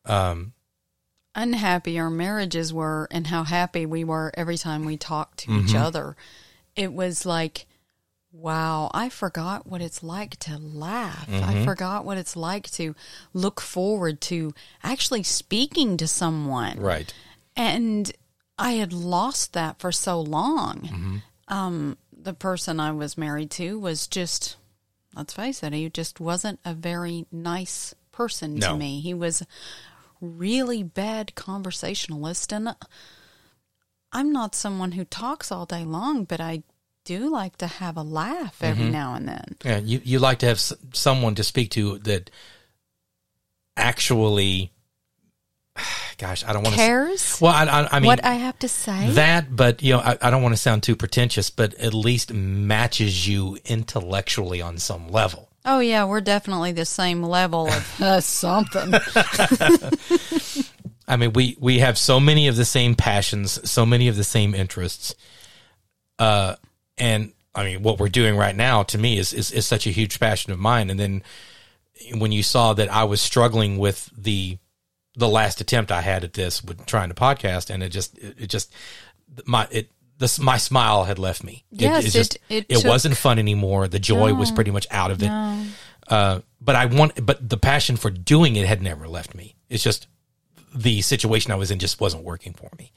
um, 0.04 0.52
unhappy 1.34 1.98
our 1.98 2.10
marriages 2.10 2.72
were 2.72 3.06
and 3.10 3.28
how 3.28 3.44
happy 3.44 3.86
we 3.86 4.02
were 4.02 4.32
every 4.34 4.58
time 4.58 4.84
we 4.84 4.96
talked 4.96 5.38
to 5.40 5.50
mm-hmm. 5.50 5.66
each 5.66 5.74
other. 5.74 6.16
It 6.74 6.92
was 6.92 7.24
like, 7.24 7.66
wow, 8.32 8.90
I 8.92 9.08
forgot 9.08 9.66
what 9.66 9.80
it's 9.80 10.02
like 10.02 10.36
to 10.40 10.58
laugh. 10.58 11.28
Mm-hmm. 11.28 11.44
I 11.44 11.64
forgot 11.64 12.04
what 12.04 12.18
it's 12.18 12.36
like 12.36 12.70
to 12.72 12.94
look 13.32 13.60
forward 13.60 14.20
to 14.22 14.52
actually 14.82 15.22
speaking 15.22 15.96
to 15.98 16.08
someone. 16.08 16.78
Right. 16.78 17.12
And 17.56 18.10
I 18.58 18.72
had 18.72 18.92
lost 18.92 19.52
that 19.52 19.78
for 19.78 19.92
so 19.92 20.20
long. 20.20 20.80
Mm-hmm. 20.80 21.16
Um, 21.48 21.98
the 22.12 22.34
person 22.34 22.80
I 22.80 22.92
was 22.92 23.16
married 23.16 23.50
to 23.52 23.78
was 23.78 24.06
just 24.06 24.56
let's 25.18 25.34
face 25.34 25.62
it, 25.62 25.72
he 25.72 25.90
just 25.90 26.20
wasn't 26.20 26.60
a 26.64 26.72
very 26.72 27.26
nice 27.30 27.94
person 28.12 28.54
no. 28.54 28.72
to 28.72 28.76
me. 28.76 29.00
He 29.00 29.12
was 29.12 29.44
really 30.20 30.82
bad 30.82 31.34
conversationalist 31.34 32.52
and 32.52 32.74
I'm 34.12 34.32
not 34.32 34.54
someone 34.54 34.92
who 34.92 35.04
talks 35.04 35.52
all 35.52 35.66
day 35.66 35.84
long, 35.84 36.24
but 36.24 36.40
I 36.40 36.62
do 37.04 37.30
like 37.30 37.56
to 37.58 37.66
have 37.66 37.96
a 37.96 38.02
laugh 38.02 38.62
every 38.62 38.84
mm-hmm. 38.84 38.92
now 38.92 39.14
and 39.14 39.28
then. 39.28 39.56
Yeah, 39.64 39.78
you 39.78 40.00
you 40.04 40.18
like 40.18 40.38
to 40.40 40.46
have 40.46 40.58
s- 40.58 40.72
someone 40.92 41.34
to 41.34 41.44
speak 41.44 41.70
to 41.72 41.98
that 41.98 42.30
actually 43.76 44.72
gosh, 46.18 46.44
I 46.44 46.52
don't 46.52 46.62
want 46.62 46.74
to 46.74 46.80
cares. 46.80 47.38
Well, 47.40 47.52
I, 47.52 47.64
I, 47.64 47.88
I, 47.92 48.00
mean 48.00 48.06
what 48.06 48.24
I 48.24 48.34
have 48.34 48.58
to 48.60 48.68
say 48.68 49.10
that, 49.12 49.54
but 49.54 49.82
you 49.82 49.92
know, 49.94 50.00
I, 50.00 50.18
I 50.20 50.30
don't 50.30 50.42
want 50.42 50.54
to 50.54 50.60
sound 50.60 50.82
too 50.82 50.96
pretentious, 50.96 51.50
but 51.50 51.74
at 51.74 51.94
least 51.94 52.32
matches 52.32 53.26
you 53.26 53.58
intellectually 53.64 54.60
on 54.60 54.78
some 54.78 55.08
level. 55.08 55.48
Oh 55.64 55.80
yeah, 55.80 56.04
we're 56.04 56.20
definitely 56.20 56.72
the 56.72 56.84
same 56.84 57.22
level 57.22 57.68
of 57.68 58.00
uh, 58.00 58.20
something. 58.20 58.94
I 61.08 61.16
mean, 61.16 61.32
we 61.32 61.56
we 61.58 61.78
have 61.78 61.98
so 61.98 62.20
many 62.20 62.48
of 62.48 62.56
the 62.56 62.64
same 62.64 62.94
passions, 62.94 63.70
so 63.70 63.86
many 63.86 64.08
of 64.08 64.16
the 64.16 64.24
same 64.24 64.54
interests, 64.54 65.14
uh, 66.18 66.56
and 66.96 67.32
I 67.54 67.64
mean, 67.64 67.82
what 67.82 67.98
we're 67.98 68.08
doing 68.08 68.36
right 68.36 68.54
now 68.54 68.82
to 68.84 68.98
me 68.98 69.18
is, 69.18 69.32
is 69.32 69.50
is 69.50 69.66
such 69.66 69.86
a 69.86 69.90
huge 69.90 70.20
passion 70.20 70.52
of 70.52 70.58
mine. 70.58 70.90
And 70.90 71.00
then 71.00 71.22
when 72.14 72.32
you 72.32 72.42
saw 72.42 72.72
that 72.74 72.92
I 72.92 73.04
was 73.04 73.20
struggling 73.20 73.78
with 73.78 74.10
the 74.16 74.58
the 75.18 75.28
last 75.28 75.60
attempt 75.60 75.92
I 75.92 76.00
had 76.00 76.24
at 76.24 76.32
this 76.32 76.64
with 76.64 76.86
trying 76.86 77.10
to 77.10 77.14
podcast, 77.14 77.68
and 77.70 77.82
it 77.82 77.90
just 77.90 78.16
it, 78.18 78.36
it 78.38 78.46
just 78.46 78.72
my 79.44 79.68
it 79.70 79.90
this 80.18 80.38
my 80.38 80.56
smile 80.56 81.04
had 81.04 81.18
left 81.18 81.44
me. 81.44 81.64
Yes, 81.70 82.04
it, 82.04 82.08
it 82.08 82.12
just 82.12 82.38
it, 82.48 82.66
it, 82.68 82.76
took, 82.76 82.84
wasn't 82.86 83.16
fun 83.16 83.38
anymore. 83.38 83.88
The 83.88 83.98
joy 83.98 84.28
no, 84.28 84.34
was 84.36 84.50
pretty 84.50 84.70
much 84.70 84.86
out 84.90 85.10
of 85.10 85.22
it. 85.22 85.28
No. 85.28 85.64
Uh, 86.08 86.40
but 86.60 86.74
I 86.74 86.86
want, 86.86 87.24
but 87.24 87.46
the 87.46 87.58
passion 87.58 87.96
for 87.96 88.10
doing 88.10 88.56
it 88.56 88.66
had 88.66 88.80
never 88.80 89.06
left 89.06 89.34
me. 89.34 89.56
It's 89.68 89.82
just 89.82 90.06
the 90.74 91.02
situation 91.02 91.52
I 91.52 91.56
was 91.56 91.70
in 91.70 91.78
just 91.78 92.00
wasn't 92.00 92.24
working 92.24 92.54
for 92.54 92.70
me. 92.78 92.92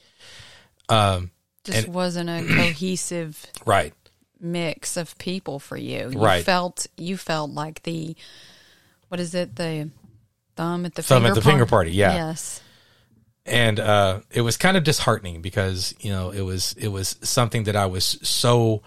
Um, 0.88 1.32
Just 1.64 1.86
And- 1.86 1.94
wasn't 1.94 2.30
a 2.30 2.42
cohesive 2.44 3.46
right. 3.66 3.94
mix 4.40 4.98
of 4.98 5.18
people 5.18 5.60
for 5.60 5.78
you. 5.78 6.10
You 6.12 6.20
Right. 6.20 6.44
felt 6.46 6.88
you 6.98 7.18
felt 7.18 7.52
like 7.52 7.84
the 7.84 8.16
what 9.10 9.20
is 9.20 9.36
it 9.36 9.56
the 9.58 9.90
thumb 10.62 10.86
at 10.86 10.94
the 10.96 11.02
Thumb 11.04 11.24
finger 11.24 11.30
at 11.30 11.36
the 11.36 11.42
finger 11.42 11.66
party, 11.66 11.92
yeah. 11.92 12.14
Yes. 12.14 12.62
and 13.46 13.80
uh, 13.80 14.20
it 14.30 14.42
was 14.42 14.58
kind 14.58 14.78
of 14.78 14.84
disheartening 14.84 15.42
because 15.42 15.96
you 16.00 16.12
know 16.12 16.30
it 16.30 16.42
was 16.42 16.74
it 16.78 16.90
was 16.90 17.18
something 17.22 17.64
that 17.64 17.76
I 17.76 17.88
was 17.88 18.20
so 18.22 18.84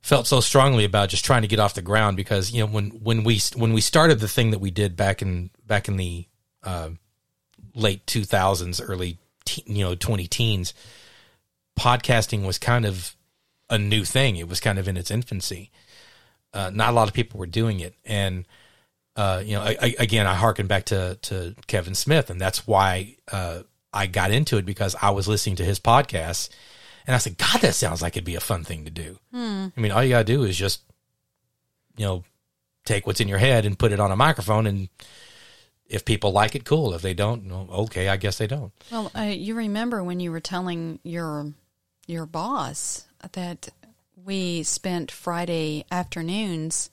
felt 0.00 0.26
so 0.26 0.40
strongly 0.40 0.84
about 0.84 1.10
just 1.10 1.24
trying 1.24 1.42
to 1.42 1.48
get 1.48 1.58
off 1.58 1.74
the 1.74 1.82
ground 1.82 2.16
because 2.16 2.52
you 2.52 2.60
know 2.60 2.66
when 2.66 2.90
when 3.02 3.22
we 3.24 3.38
when 3.54 3.72
we 3.74 3.80
started 3.82 4.18
the 4.20 4.28
thing 4.28 4.50
that 4.52 4.58
we 4.58 4.70
did 4.70 4.96
back 4.96 5.20
in 5.20 5.50
back 5.66 5.88
in 5.88 5.96
the 5.98 6.26
uh, 6.64 6.88
late 7.74 8.06
2000s 8.06 8.80
early 8.86 9.18
te- 9.44 9.62
you 9.66 9.84
know 9.84 9.94
20 9.94 10.26
teens 10.26 10.72
podcasting 11.78 12.46
was 12.46 12.58
kind 12.58 12.84
of 12.86 13.14
a 13.68 13.78
new 13.78 14.04
thing 14.04 14.36
it 14.36 14.48
was 14.48 14.60
kind 14.60 14.78
of 14.78 14.88
in 14.88 14.96
its 14.96 15.10
infancy 15.10 15.70
uh, 16.54 16.70
not 16.72 16.90
a 16.90 16.92
lot 16.92 17.08
of 17.08 17.14
people 17.14 17.38
were 17.38 17.46
doing 17.46 17.80
it 17.80 17.94
and 18.04 18.46
uh, 19.16 19.42
you 19.44 19.54
know, 19.54 19.62
I, 19.62 19.76
I, 19.80 19.94
again, 19.98 20.26
I 20.26 20.34
harken 20.34 20.66
back 20.66 20.86
to 20.86 21.18
to 21.22 21.54
Kevin 21.66 21.94
Smith, 21.94 22.30
and 22.30 22.40
that's 22.40 22.66
why 22.66 23.16
uh, 23.30 23.60
I 23.92 24.06
got 24.06 24.30
into 24.30 24.56
it 24.56 24.64
because 24.64 24.94
I 25.00 25.10
was 25.10 25.28
listening 25.28 25.56
to 25.56 25.64
his 25.64 25.80
podcast, 25.80 26.50
and 27.06 27.14
I 27.14 27.18
said, 27.18 27.36
"God, 27.36 27.60
that 27.60 27.74
sounds 27.74 28.02
like 28.02 28.16
it'd 28.16 28.24
be 28.24 28.36
a 28.36 28.40
fun 28.40 28.64
thing 28.64 28.84
to 28.84 28.90
do." 28.90 29.18
I 29.76 29.80
mean, 29.80 29.92
all 29.92 30.02
you 30.02 30.10
gotta 30.10 30.24
do 30.24 30.44
is 30.44 30.56
just, 30.56 30.82
you 31.96 32.04
know, 32.04 32.24
take 32.84 33.06
what's 33.06 33.20
in 33.20 33.28
your 33.28 33.38
head 33.38 33.66
and 33.66 33.78
put 33.78 33.92
it 33.92 34.00
on 34.00 34.12
a 34.12 34.16
microphone, 34.16 34.66
and 34.66 34.88
if 35.86 36.04
people 36.04 36.30
like 36.30 36.54
it, 36.54 36.64
cool. 36.64 36.94
If 36.94 37.02
they 37.02 37.14
don't, 37.14 37.46
no, 37.46 37.66
okay, 37.70 38.08
I 38.08 38.16
guess 38.16 38.38
they 38.38 38.46
don't. 38.46 38.72
Well, 38.92 39.10
uh, 39.16 39.22
you 39.22 39.54
remember 39.54 40.04
when 40.04 40.20
you 40.20 40.30
were 40.30 40.40
telling 40.40 41.00
your 41.02 41.52
your 42.06 42.26
boss 42.26 43.06
that 43.32 43.68
we 44.24 44.62
spent 44.62 45.10
Friday 45.10 45.84
afternoons 45.90 46.90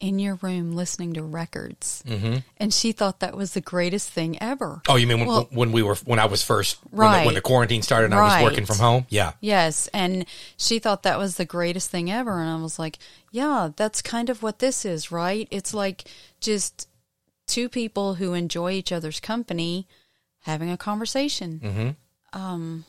in 0.00 0.18
your 0.18 0.36
room 0.36 0.76
listening 0.76 1.12
to 1.14 1.22
records, 1.22 2.04
mm-hmm. 2.06 2.36
and 2.56 2.72
she 2.72 2.92
thought 2.92 3.18
that 3.20 3.36
was 3.36 3.54
the 3.54 3.60
greatest 3.60 4.08
thing 4.10 4.40
ever. 4.40 4.80
Oh, 4.88 4.94
you 4.96 5.06
mean 5.06 5.18
when, 5.20 5.28
Well- 5.28 5.48
when 5.50 5.72
we 5.72 5.82
were 5.82 5.96
when 6.04 6.18
I 6.18 6.26
was 6.26 6.42
first 6.42 6.78
when, 6.90 7.10
the, 7.10 7.16
Right. 7.16 7.26
when 7.26 7.34
the 7.34 7.40
quarantine 7.40 7.82
started 7.82 8.06
and 8.06 8.14
I 8.14 8.42
was 8.42 8.50
working 8.50 8.64
from 8.66 8.78
home? 8.78 9.06
Yeah, 9.08 9.32
Yes, 9.40 9.88
and 9.92 10.24
she 10.56 10.78
thought 10.78 11.02
that 11.02 11.18
was 11.18 11.36
the 11.36 11.44
greatest 11.44 11.90
thing 11.90 12.10
ever, 12.10 12.40
and 12.40 12.48
I 12.48 12.56
was 12.62 12.78
like, 12.78 12.98
"Yeah, 13.32 13.70
that's 13.74 14.00
kind 14.02 14.30
of 14.30 14.42
what 14.42 14.60
this 14.60 14.84
is, 14.84 15.10
right? 15.10 15.48
It's 15.50 15.74
like 15.74 16.04
just 16.40 16.88
two 17.46 17.68
people 17.68 18.14
who 18.14 18.34
enjoy 18.34 18.72
each 18.72 18.92
other's 18.92 19.18
company 19.20 19.88
having 20.42 20.70
a 20.70 20.76
conversation. 20.76 21.60
Mm-hmm. 21.64 22.38
Um, 22.40 22.84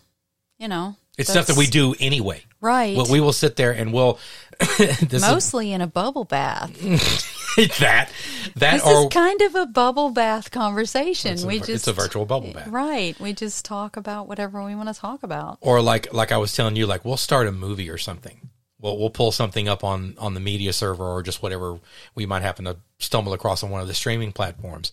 you 0.57 0.67
know, 0.67 0.95
it's 1.17 1.29
stuff 1.31 1.47
that 1.47 1.57
we 1.57 1.65
do 1.65 1.95
anyway. 1.99 2.43
Right. 2.61 2.95
Well, 2.95 3.07
we 3.09 3.19
will 3.19 3.33
sit 3.33 3.55
there 3.55 3.71
and 3.71 3.93
we'll 3.93 4.19
this 4.77 5.13
is- 5.13 5.21
mostly 5.21 5.71
in 5.71 5.81
a 5.81 5.87
bubble 5.87 6.25
bath. 6.25 6.71
that 7.79 8.09
that 8.55 8.73
This 8.73 8.85
or 8.85 9.03
is 9.03 9.07
kind 9.11 9.41
of 9.41 9.55
a 9.55 9.65
bubble 9.65 10.11
bath 10.11 10.51
conversation. 10.51 11.33
it's 11.33 11.43
a, 11.43 11.47
we 11.47 11.57
just 11.59 11.69
it's 11.69 11.87
a 11.87 11.93
virtual 11.93 12.25
bubble 12.25 12.53
bath. 12.53 12.67
right. 12.67 13.19
We 13.19 13.33
just 13.33 13.65
talk 13.65 13.97
about 13.97 14.27
whatever 14.27 14.63
we 14.63 14.75
want 14.75 14.87
to 14.93 14.99
talk 14.99 15.23
about. 15.23 15.57
Or 15.61 15.81
like 15.81 16.13
like 16.13 16.31
I 16.31 16.37
was 16.37 16.55
telling 16.55 16.75
you, 16.75 16.85
like 16.85 17.03
we'll 17.05 17.17
start 17.17 17.47
a 17.47 17.51
movie 17.51 17.89
or 17.89 17.97
something. 17.97 18.49
We'll 18.79 18.97
we'll 18.97 19.09
pull 19.09 19.31
something 19.31 19.67
up 19.67 19.83
on 19.83 20.15
on 20.19 20.35
the 20.35 20.39
media 20.39 20.71
server 20.73 21.03
or 21.03 21.21
just 21.23 21.41
whatever 21.41 21.79
we 22.15 22.25
might 22.25 22.43
happen 22.43 22.65
to 22.65 22.77
stumble 22.99 23.33
across 23.33 23.63
on 23.63 23.69
one 23.71 23.81
of 23.81 23.87
the 23.87 23.93
streaming 23.93 24.31
platforms, 24.31 24.91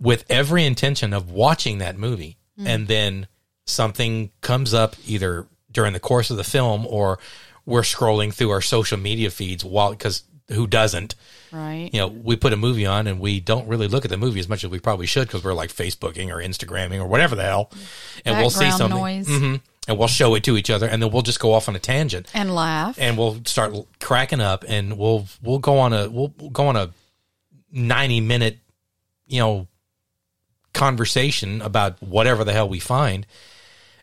with 0.00 0.24
every 0.28 0.64
intention 0.66 1.14
of 1.14 1.30
watching 1.30 1.78
that 1.78 1.96
movie, 1.96 2.36
mm. 2.60 2.66
and 2.66 2.88
then 2.88 3.26
something 3.64 4.30
comes 4.42 4.74
up 4.74 4.96
either 5.06 5.46
during 5.76 5.92
the 5.92 6.00
course 6.00 6.30
of 6.30 6.36
the 6.38 6.42
film 6.44 6.86
or 6.86 7.18
we're 7.66 7.82
scrolling 7.82 8.32
through 8.32 8.50
our 8.50 8.62
social 8.62 8.96
media 8.98 9.30
feeds 9.30 9.62
while 9.64 9.90
because 9.90 10.22
who 10.48 10.66
doesn't 10.66 11.14
Right. 11.52 11.90
you 11.92 12.00
know, 12.00 12.08
we 12.08 12.34
put 12.36 12.52
a 12.52 12.56
movie 12.56 12.86
on 12.86 13.06
and 13.06 13.20
we 13.20 13.40
don't 13.40 13.68
really 13.68 13.88
look 13.88 14.04
at 14.04 14.10
the 14.10 14.16
movie 14.16 14.40
as 14.40 14.48
much 14.48 14.64
as 14.64 14.70
we 14.70 14.78
probably 14.80 15.06
should 15.06 15.28
because 15.28 15.44
we're 15.44 15.54
like 15.54 15.70
Facebooking 15.72 16.28
or 16.34 16.38
Instagramming 16.42 16.98
or 16.98 17.06
whatever 17.06 17.34
the 17.36 17.42
hell, 17.44 17.70
and 18.24 18.36
we'll 18.38 18.50
see 18.50 18.60
Background 18.60 18.78
something, 18.78 18.98
noise. 18.98 19.28
Mhm. 19.28 19.60
and 19.88 19.98
we'll 19.98 20.08
show 20.08 20.34
it 20.34 20.42
to 20.44 20.56
each 20.56 20.70
other, 20.70 20.86
and 20.88 21.00
then 21.02 21.10
we'll 21.12 21.22
just 21.22 21.40
go 21.40 21.52
off 21.54 21.68
on 21.68 21.76
a 21.76 21.78
tangent, 21.78 22.26
And 22.34 22.54
laugh. 22.54 22.96
and 22.98 23.16
we'll 23.18 23.40
start 23.46 23.74
cracking 24.00 24.40
up, 24.40 24.64
and 24.68 24.96
we'll 24.98 25.26
we'll 25.42 25.58
go 25.60 25.78
on 25.78 25.92
a 25.92 26.08
we'll 26.10 26.32
we'll 26.38 26.50
go 26.50 26.66
on 26.68 26.76
a 26.76 26.90
ninety 27.70 28.20
minute, 28.20 28.58
you 29.26 29.40
know, 29.40 29.66
conversation 30.72 31.62
about 31.62 32.02
whatever 32.02 32.44
the 32.44 32.52
hell 32.52 32.68
we 32.68 32.80
find, 32.80 33.26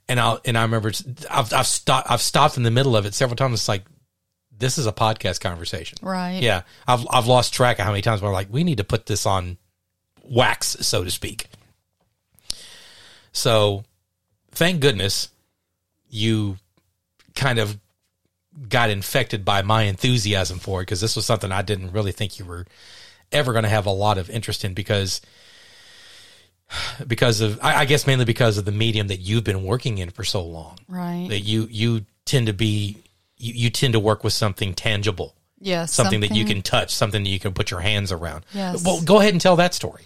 and 0.07 0.19
I 0.19 0.37
and 0.45 0.57
I 0.57 0.63
remember 0.63 0.91
I've 1.29 1.53
I've 1.53 1.67
stopped 1.67 2.09
I've 2.09 2.21
stopped 2.21 2.57
in 2.57 2.63
the 2.63 2.71
middle 2.71 2.95
of 2.95 3.05
it 3.05 3.13
several 3.13 3.35
times. 3.35 3.53
It's 3.53 3.67
like 3.67 3.83
this 4.57 4.77
is 4.77 4.87
a 4.87 4.91
podcast 4.91 5.41
conversation. 5.41 5.97
right. 6.01 6.41
Yeah, 6.41 6.61
I've 6.87 7.05
I've 7.09 7.27
lost 7.27 7.53
track 7.53 7.79
of 7.79 7.85
how 7.85 7.91
many 7.91 8.01
times 8.01 8.21
we're 8.21 8.31
like, 8.31 8.47
we 8.51 8.63
need 8.63 8.77
to 8.77 8.83
put 8.83 9.05
this 9.05 9.25
on 9.25 9.57
wax, 10.23 10.77
so 10.81 11.03
to 11.03 11.11
speak. 11.11 11.47
So, 13.31 13.83
thank 14.51 14.79
goodness 14.79 15.29
you 16.09 16.57
kind 17.35 17.57
of 17.57 17.79
got 18.69 18.91
infected 18.91 19.43
by 19.43 19.63
my 19.63 19.83
enthusiasm 19.83 20.59
for 20.59 20.81
it 20.81 20.83
because 20.83 21.01
this 21.01 21.15
was 21.15 21.25
something 21.25 21.51
I 21.51 21.63
didn't 21.63 21.91
really 21.91 22.11
think 22.11 22.37
you 22.37 22.45
were 22.45 22.65
ever 23.31 23.51
going 23.51 23.63
to 23.63 23.69
have 23.69 23.87
a 23.87 23.91
lot 23.91 24.19
of 24.19 24.29
interest 24.29 24.63
in 24.63 24.75
because 24.75 25.21
because 27.07 27.41
of 27.41 27.59
I, 27.61 27.81
I 27.81 27.85
guess 27.85 28.07
mainly 28.07 28.25
because 28.25 28.57
of 28.57 28.65
the 28.65 28.71
medium 28.71 29.07
that 29.07 29.19
you've 29.19 29.43
been 29.43 29.63
working 29.63 29.97
in 29.97 30.09
for 30.09 30.23
so 30.23 30.43
long 30.43 30.77
Right. 30.87 31.27
that 31.29 31.41
you 31.41 31.67
you 31.69 32.05
tend 32.25 32.47
to 32.47 32.53
be 32.53 32.97
you, 33.37 33.53
you 33.53 33.69
tend 33.69 33.93
to 33.93 33.99
work 33.99 34.23
with 34.23 34.33
something 34.33 34.73
tangible 34.73 35.35
Yes. 35.59 35.93
something, 35.93 36.19
that 36.19 36.35
you 36.35 36.43
can 36.43 36.61
touch, 36.61 36.93
something 36.93 37.23
that 37.23 37.29
you 37.29 37.39
can 37.39 37.53
put 37.53 37.71
your 37.71 37.79
hands 37.79 38.11
around. 38.11 38.45
Yes. 38.53 38.83
Well, 38.83 39.01
go 39.01 39.19
ahead 39.21 39.31
and 39.33 39.39
tell 39.39 39.55
that 39.55 39.73
story. 39.73 40.03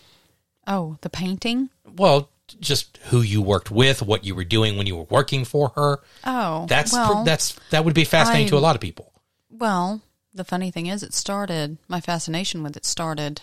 Oh, 0.68 0.98
the 1.02 1.10
painting. 1.10 1.70
Well, 1.96 2.30
just 2.60 2.98
who 3.10 3.22
you 3.22 3.42
worked 3.42 3.72
with, 3.72 4.04
what 4.04 4.24
you 4.24 4.36
were 4.36 4.44
doing 4.44 4.78
when 4.78 4.86
you 4.86 4.96
were 4.96 5.08
working 5.10 5.46
for 5.46 5.70
her. 5.70 5.98
Oh, 6.24 6.68
That's 6.70 6.94
well, 6.94 7.24
that's 7.24 7.60
that 7.72 7.84
would 7.86 7.96
be 7.96 8.04
fascinating 8.04 8.50
to 8.50 8.58
a 8.58 8.60
lot 8.60 8.76
of 8.76 8.82
people. 8.82 9.12
Well, 9.50 10.02
the 10.32 10.44
funny 10.44 10.70
thing 10.70 10.86
is, 10.86 11.02
it 11.02 11.16
started, 11.16 11.78
my 11.88 12.02
fascination 12.02 12.62
with 12.62 12.78
it 12.78 12.86
started 12.86 13.42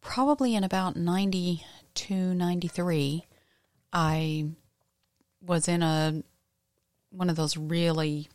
probably 0.00 0.54
in 0.54 0.62
about 0.64 0.96
92, 0.96 1.64
93. 2.08 3.26
I 3.92 4.46
was 5.40 5.68
in 5.68 5.82
a 5.82 6.22
one 7.10 7.30
of 7.30 7.36
those 7.36 7.56
really 7.56 8.28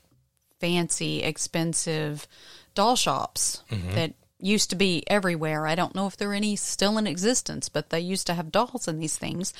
fancy, 0.60 1.22
expensive 1.22 2.28
doll 2.76 2.96
shops 2.96 3.64
mm-hmm. 3.70 3.96
that 3.96 4.14
used 4.40 4.70
to 4.70 4.76
be 4.76 5.04
everywhere. 5.08 5.68
I 5.68 5.76
don't 5.76 5.96
know 5.96 6.08
if 6.08 6.16
there 6.16 6.32
are 6.32 6.36
any 6.36 6.56
still 6.56 6.98
in 6.98 7.08
existence, 7.08 7.68
but 7.68 7.90
they 7.90 8.00
used 8.00 8.26
to 8.28 8.34
have 8.34 8.52
dolls 8.52 8.88
in 8.88 9.00
these 9.00 9.18
things 9.18 9.54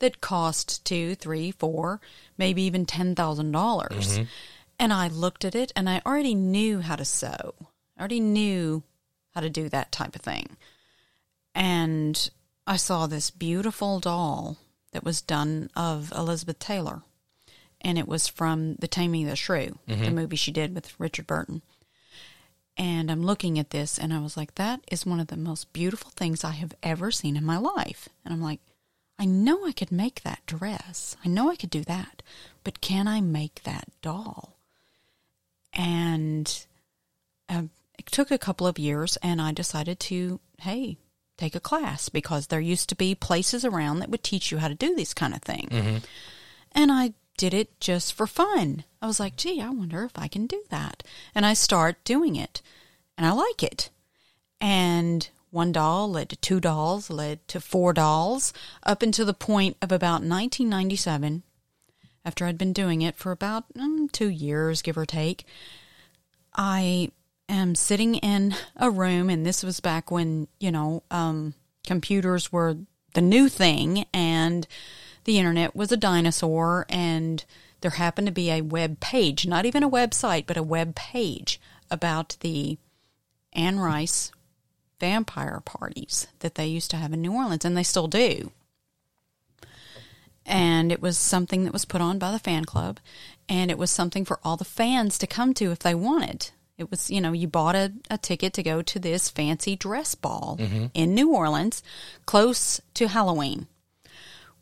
that 0.00 0.20
cost 0.20 0.84
two, 0.84 1.14
three, 1.14 1.52
four, 1.52 2.00
maybe 2.36 2.62
even 2.62 2.86
ten 2.86 3.14
thousand 3.14 3.52
dollars. 3.52 4.18
Mm-hmm. 4.18 4.24
And 4.78 4.92
I 4.92 5.08
looked 5.08 5.44
at 5.44 5.54
it 5.54 5.72
and 5.76 5.88
I 5.88 6.02
already 6.04 6.34
knew 6.34 6.80
how 6.80 6.96
to 6.96 7.04
sew. 7.04 7.54
I 7.96 8.00
already 8.00 8.20
knew 8.20 8.82
how 9.34 9.40
to 9.40 9.50
do 9.50 9.68
that 9.68 9.92
type 9.92 10.16
of 10.16 10.22
thing. 10.22 10.56
And 11.54 12.30
I 12.66 12.76
saw 12.76 13.06
this 13.06 13.30
beautiful 13.30 14.00
doll 14.00 14.56
that 14.92 15.04
was 15.04 15.20
done 15.20 15.70
of 15.76 16.12
Elizabeth 16.12 16.58
Taylor. 16.58 17.02
And 17.80 17.98
it 17.98 18.08
was 18.08 18.28
from 18.28 18.76
The 18.76 18.88
Taming 18.88 19.24
of 19.24 19.30
the 19.30 19.36
Shrew, 19.36 19.78
the 20.04 20.10
movie 20.10 20.36
she 20.36 20.50
did 20.52 20.74
with 20.74 20.98
Richard 20.98 21.26
Burton. 21.26 21.60
And 22.76 23.10
I'm 23.10 23.22
looking 23.22 23.58
at 23.58 23.70
this 23.70 23.98
and 23.98 24.12
I 24.12 24.20
was 24.20 24.36
like, 24.36 24.54
that 24.54 24.80
is 24.90 25.04
one 25.04 25.20
of 25.20 25.26
the 25.26 25.36
most 25.36 25.72
beautiful 25.72 26.10
things 26.10 26.42
I 26.42 26.52
have 26.52 26.74
ever 26.82 27.10
seen 27.10 27.36
in 27.36 27.44
my 27.44 27.58
life. 27.58 28.08
And 28.24 28.32
I'm 28.32 28.40
like, 28.40 28.60
I 29.18 29.26
know 29.26 29.66
I 29.66 29.72
could 29.72 29.92
make 29.92 30.22
that 30.22 30.44
dress. 30.46 31.16
I 31.24 31.28
know 31.28 31.50
I 31.50 31.56
could 31.56 31.70
do 31.70 31.82
that. 31.84 32.22
But 32.64 32.80
can 32.80 33.06
I 33.06 33.20
make 33.20 33.62
that 33.64 33.88
doll? 34.00 34.56
And 35.72 36.66
um, 37.48 37.70
it 37.98 38.06
took 38.06 38.30
a 38.30 38.38
couple 38.38 38.66
of 38.66 38.78
years 38.78 39.18
and 39.22 39.40
I 39.42 39.52
decided 39.52 40.00
to, 40.00 40.40
hey, 40.60 40.96
take 41.36 41.54
a 41.54 41.60
class 41.60 42.08
because 42.08 42.46
there 42.46 42.60
used 42.60 42.88
to 42.88 42.94
be 42.96 43.14
places 43.14 43.64
around 43.64 43.98
that 43.98 44.10
would 44.10 44.22
teach 44.22 44.52
you 44.52 44.58
how 44.58 44.68
to 44.68 44.74
do 44.74 44.94
this 44.94 45.14
kind 45.14 45.34
of 45.34 45.42
thing. 45.42 45.68
And 46.72 46.92
I 46.92 47.14
did 47.36 47.54
it 47.54 47.78
just 47.80 48.12
for 48.12 48.26
fun. 48.26 48.84
I 49.02 49.06
was 49.06 49.18
like, 49.20 49.36
gee, 49.36 49.60
I 49.60 49.70
wonder 49.70 50.04
if 50.04 50.12
I 50.16 50.28
can 50.28 50.46
do 50.46 50.62
that. 50.70 51.02
And 51.34 51.44
I 51.44 51.54
start 51.54 52.02
doing 52.04 52.36
it. 52.36 52.62
And 53.18 53.26
I 53.26 53.32
like 53.32 53.62
it. 53.62 53.90
And 54.60 55.28
one 55.50 55.72
doll 55.72 56.10
led 56.10 56.28
to 56.30 56.36
two 56.36 56.60
dolls, 56.60 57.10
led 57.10 57.46
to 57.48 57.60
four 57.60 57.92
dolls, 57.92 58.52
up 58.82 59.02
until 59.02 59.26
the 59.26 59.34
point 59.34 59.76
of 59.80 59.92
about 59.92 60.22
1997, 60.22 61.42
after 62.24 62.46
I'd 62.46 62.58
been 62.58 62.72
doing 62.72 63.02
it 63.02 63.16
for 63.16 63.30
about 63.30 63.72
mm, 63.74 64.10
two 64.10 64.28
years, 64.28 64.82
give 64.82 64.96
or 64.96 65.06
take. 65.06 65.44
I 66.54 67.12
am 67.48 67.74
sitting 67.74 68.16
in 68.16 68.54
a 68.76 68.90
room, 68.90 69.30
and 69.30 69.44
this 69.44 69.62
was 69.62 69.80
back 69.80 70.10
when, 70.10 70.48
you 70.60 70.70
know, 70.70 71.02
um, 71.10 71.54
computers 71.86 72.52
were 72.52 72.76
the 73.14 73.20
new 73.20 73.48
thing, 73.48 74.06
and 74.12 74.66
the 75.24 75.38
internet 75.38 75.74
was 75.74 75.90
a 75.90 75.96
dinosaur 75.96 76.86
and 76.88 77.44
there 77.80 77.92
happened 77.92 78.26
to 78.26 78.32
be 78.32 78.50
a 78.50 78.62
web 78.62 78.98
page, 79.00 79.46
not 79.46 79.66
even 79.66 79.82
a 79.82 79.90
website, 79.90 80.46
but 80.46 80.56
a 80.56 80.62
web 80.62 80.94
page 80.94 81.60
about 81.90 82.36
the 82.40 82.78
Anne 83.52 83.78
Rice 83.78 84.32
vampire 85.00 85.60
parties 85.64 86.26
that 86.38 86.54
they 86.54 86.66
used 86.66 86.90
to 86.92 86.96
have 86.96 87.12
in 87.12 87.20
New 87.20 87.34
Orleans, 87.34 87.64
and 87.64 87.76
they 87.76 87.82
still 87.82 88.08
do. 88.08 88.52
And 90.46 90.90
it 90.90 91.02
was 91.02 91.18
something 91.18 91.64
that 91.64 91.74
was 91.74 91.84
put 91.84 92.00
on 92.00 92.18
by 92.18 92.32
the 92.32 92.38
fan 92.38 92.64
club, 92.64 93.00
and 93.50 93.70
it 93.70 93.76
was 93.76 93.90
something 93.90 94.24
for 94.24 94.40
all 94.42 94.56
the 94.56 94.64
fans 94.64 95.18
to 95.18 95.26
come 95.26 95.52
to 95.54 95.70
if 95.70 95.80
they 95.80 95.94
wanted. 95.94 96.50
It 96.76 96.90
was, 96.90 97.10
you 97.10 97.20
know, 97.20 97.32
you 97.32 97.46
bought 97.46 97.76
a, 97.76 97.92
a 98.10 98.18
ticket 98.18 98.52
to 98.54 98.62
go 98.62 98.82
to 98.82 98.98
this 98.98 99.30
fancy 99.30 99.76
dress 99.76 100.14
ball 100.14 100.56
mm-hmm. 100.58 100.86
in 100.92 101.14
New 101.14 101.32
Orleans, 101.32 101.82
close 102.26 102.80
to 102.94 103.08
Halloween. 103.08 103.68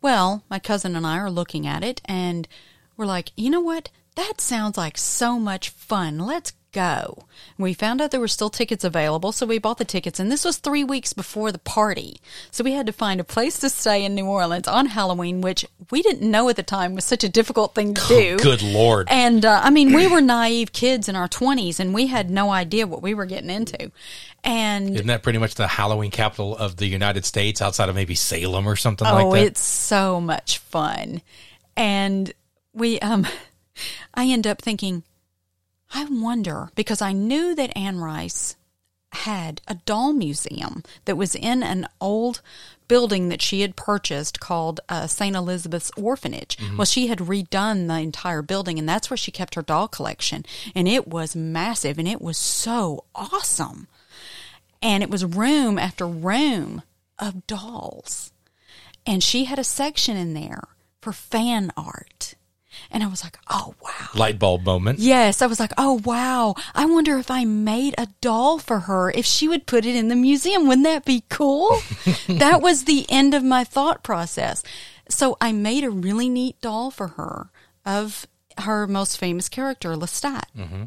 Well, 0.03 0.45
my 0.51 0.59
cousin 0.59 0.95
and 0.97 1.07
I 1.07 1.19
are 1.19 1.31
looking 1.31 1.67
at 1.67 1.83
it 1.83 2.03
and 2.05 2.47
we're 2.97 3.07
like, 3.07 3.31
you 3.37 3.49
know 3.49 3.61
what? 3.61 3.89
That 4.17 4.41
sounds 4.41 4.77
like 4.77 4.99
so 4.99 5.39
much 5.39 5.71
fun. 5.71 6.19
Let's 6.19 6.53
go. 6.73 7.25
We 7.59 7.75
found 7.75 8.01
out 8.01 8.11
there 8.11 8.21
were 8.21 8.29
still 8.29 8.51
tickets 8.51 8.83
available, 8.83 9.31
so 9.33 9.47
we 9.47 9.59
bought 9.59 9.79
the 9.79 9.85
tickets. 9.85 10.19
And 10.19 10.33
this 10.33 10.45
was 10.45 10.57
three 10.57 10.85
weeks 10.85 11.13
before 11.13 11.53
the 11.53 11.59
party. 11.59 12.21
So 12.51 12.65
we 12.65 12.73
had 12.73 12.87
to 12.87 12.93
find 12.93 13.21
a 13.21 13.25
place 13.25 13.59
to 13.61 13.71
stay 13.71 14.05
in 14.05 14.15
New 14.15 14.27
Orleans 14.27 14.67
on 14.67 14.87
Halloween, 14.87 15.41
which 15.41 15.65
we 15.91 16.03
didn't 16.03 16.29
know 16.29 16.49
at 16.49 16.57
the 16.57 16.63
time 16.63 16.95
was 16.95 17.05
such 17.05 17.23
a 17.23 17.29
difficult 17.29 17.75
thing 17.75 17.95
to 17.95 18.09
do. 18.09 18.37
Good 18.39 18.63
lord. 18.63 19.09
And 19.11 19.45
uh, 19.45 19.61
I 19.63 19.71
mean, 19.71 19.93
we 19.93 20.07
were 20.09 20.21
naive 20.21 20.73
kids 20.73 21.09
in 21.09 21.17
our 21.17 21.29
20s 21.29 21.79
and 21.79 21.95
we 21.95 22.07
had 22.07 22.31
no 22.31 22.51
idea 22.51 22.87
what 22.87 23.03
we 23.03 23.15
were 23.15 23.27
getting 23.27 23.51
into. 23.51 23.93
And 24.45 24.95
Isn't 24.95 25.07
that 25.07 25.23
pretty 25.23 25.39
much 25.39 25.55
the 25.55 25.69
Halloween 25.69 26.11
capital 26.11 26.57
of 26.57 26.77
the 26.77 26.87
United 26.87 27.25
States 27.25 27.63
outside 27.63 27.89
of 27.89 27.95
maybe 27.95 28.15
Salem 28.15 28.67
or 28.67 28.77
something 28.77 29.07
oh, 29.07 29.29
like 29.29 29.33
that? 29.41 29.47
it's 29.47 29.61
so 29.61 30.21
much 30.21 30.59
fun. 30.59 31.23
And 31.77 32.33
we, 32.73 32.99
um, 33.01 33.27
I 34.15 34.27
end 34.27 34.47
up 34.47 34.61
thinking, 34.61 35.05
I 35.95 36.07
wonder, 36.11 36.71
because 36.75 37.03
I 37.03 37.13
knew 37.13 37.55
that 37.55 37.77
Anne 37.77 37.99
Rice 37.99 38.57
had 39.13 39.61
a 39.69 39.75
doll 39.75 40.13
museum 40.15 40.83
that 41.05 41.17
was 41.17 41.35
in 41.35 41.63
an 41.63 41.87
old 42.01 42.41
building 42.89 43.29
that 43.29 43.43
she 43.43 43.61
had 43.61 43.77
purchased 43.77 44.41
called 44.41 44.81
uh, 44.89 45.07
St. 45.07 45.37
Elizabeth's 45.37 45.91
Orphanage. 45.97 46.57
Well, 46.77 46.85
she 46.87 47.09
had 47.09 47.19
redone 47.19 47.89
the 47.89 48.01
entire 48.01 48.43
building, 48.43 48.79
and 48.79 48.89
that's 48.89 49.11
where 49.11 49.17
she 49.17 49.31
kept 49.31 49.55
her 49.55 49.63
doll 49.63 49.89
collection. 49.89 50.45
And 50.75 50.89
it 50.89 51.09
was 51.09 51.37
massive, 51.37 51.99
and 51.99 52.09
it 52.09 52.23
was 52.23 52.39
so 52.39 53.05
awesome. 53.15 53.87
And 54.81 55.03
it 55.03 55.11
was 55.11 55.25
room 55.25 55.79
after 55.79 56.07
room 56.07 56.83
of 57.19 57.47
dolls. 57.47 58.33
And 59.07 59.23
she 59.23 59.45
had 59.45 59.59
a 59.59 59.65
section 59.65 60.17
in 60.17 60.35
there 60.35 60.65
for 61.01 61.13
fan 61.13 61.71
art. 61.77 62.32
And 62.91 63.03
I 63.03 63.07
was 63.07 63.25
like, 63.25 63.39
oh, 63.49 63.75
wow. 63.83 64.09
Light 64.15 64.39
bulb 64.39 64.65
moment. 64.65 64.99
Yes, 64.99 65.43
I 65.43 65.47
was 65.47 65.61
like, 65.61 65.73
oh 65.79 66.01
wow. 66.05 66.55
I 66.75 66.85
wonder 66.87 67.19
if 67.19 67.31
I 67.31 67.45
made 67.45 67.95
a 67.97 68.09
doll 68.21 68.59
for 68.59 68.81
her, 68.81 69.11
if 69.11 69.25
she 69.25 69.49
would 69.49 69.67
put 69.67 69.87
it 69.87 69.97
in 69.97 70.09
the 70.09 70.17
museum. 70.17 70.67
Wouldn't 70.67 70.85
that 70.85 71.05
be 71.05 71.25
cool? 71.29 71.81
that 72.29 72.61
was 72.61 72.85
the 72.85 73.07
end 73.09 73.35
of 73.35 73.43
my 73.43 73.65
thought 73.65 74.03
process. 74.03 74.63
So 75.09 75.37
I 75.41 75.53
made 75.53 75.85
a 75.85 75.91
really 75.91 76.29
neat 76.29 76.61
doll 76.61 76.91
for 76.91 77.09
her 77.09 77.51
of 77.85 78.27
her 78.59 78.87
most 78.87 79.19
famous 79.19 79.49
character, 79.49 79.95
Lestat. 79.95 80.45
Mm-hmm. 80.57 80.85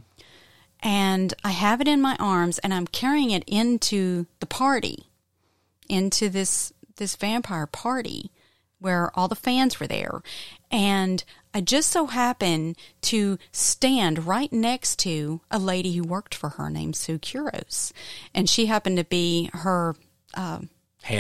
And 0.81 1.33
I 1.43 1.51
have 1.51 1.81
it 1.81 1.87
in 1.87 2.01
my 2.01 2.15
arms 2.19 2.59
and 2.59 2.73
I'm 2.73 2.87
carrying 2.87 3.31
it 3.31 3.43
into 3.47 4.27
the 4.39 4.45
party, 4.45 5.07
into 5.89 6.29
this 6.29 6.71
this 6.97 7.15
vampire 7.17 7.67
party 7.67 8.31
where 8.79 9.11
all 9.17 9.27
the 9.27 9.35
fans 9.35 9.79
were 9.79 9.87
there. 9.87 10.21
And 10.75 11.23
I 11.53 11.61
just 11.61 11.89
so 11.89 12.07
happened 12.07 12.75
to 13.03 13.37
stand 13.53 14.27
right 14.27 14.51
next 14.51 14.99
to 14.99 15.39
a 15.49 15.57
lady 15.57 15.95
who 15.95 16.03
worked 16.03 16.35
for 16.35 16.49
her 16.49 16.69
named 16.69 16.97
Sue 16.97 17.17
Quiroz. 17.17 17.93
And 18.33 18.49
she 18.49 18.65
happened 18.65 18.97
to 18.97 19.05
be 19.05 19.49
her 19.53 19.95
uh, 20.33 20.59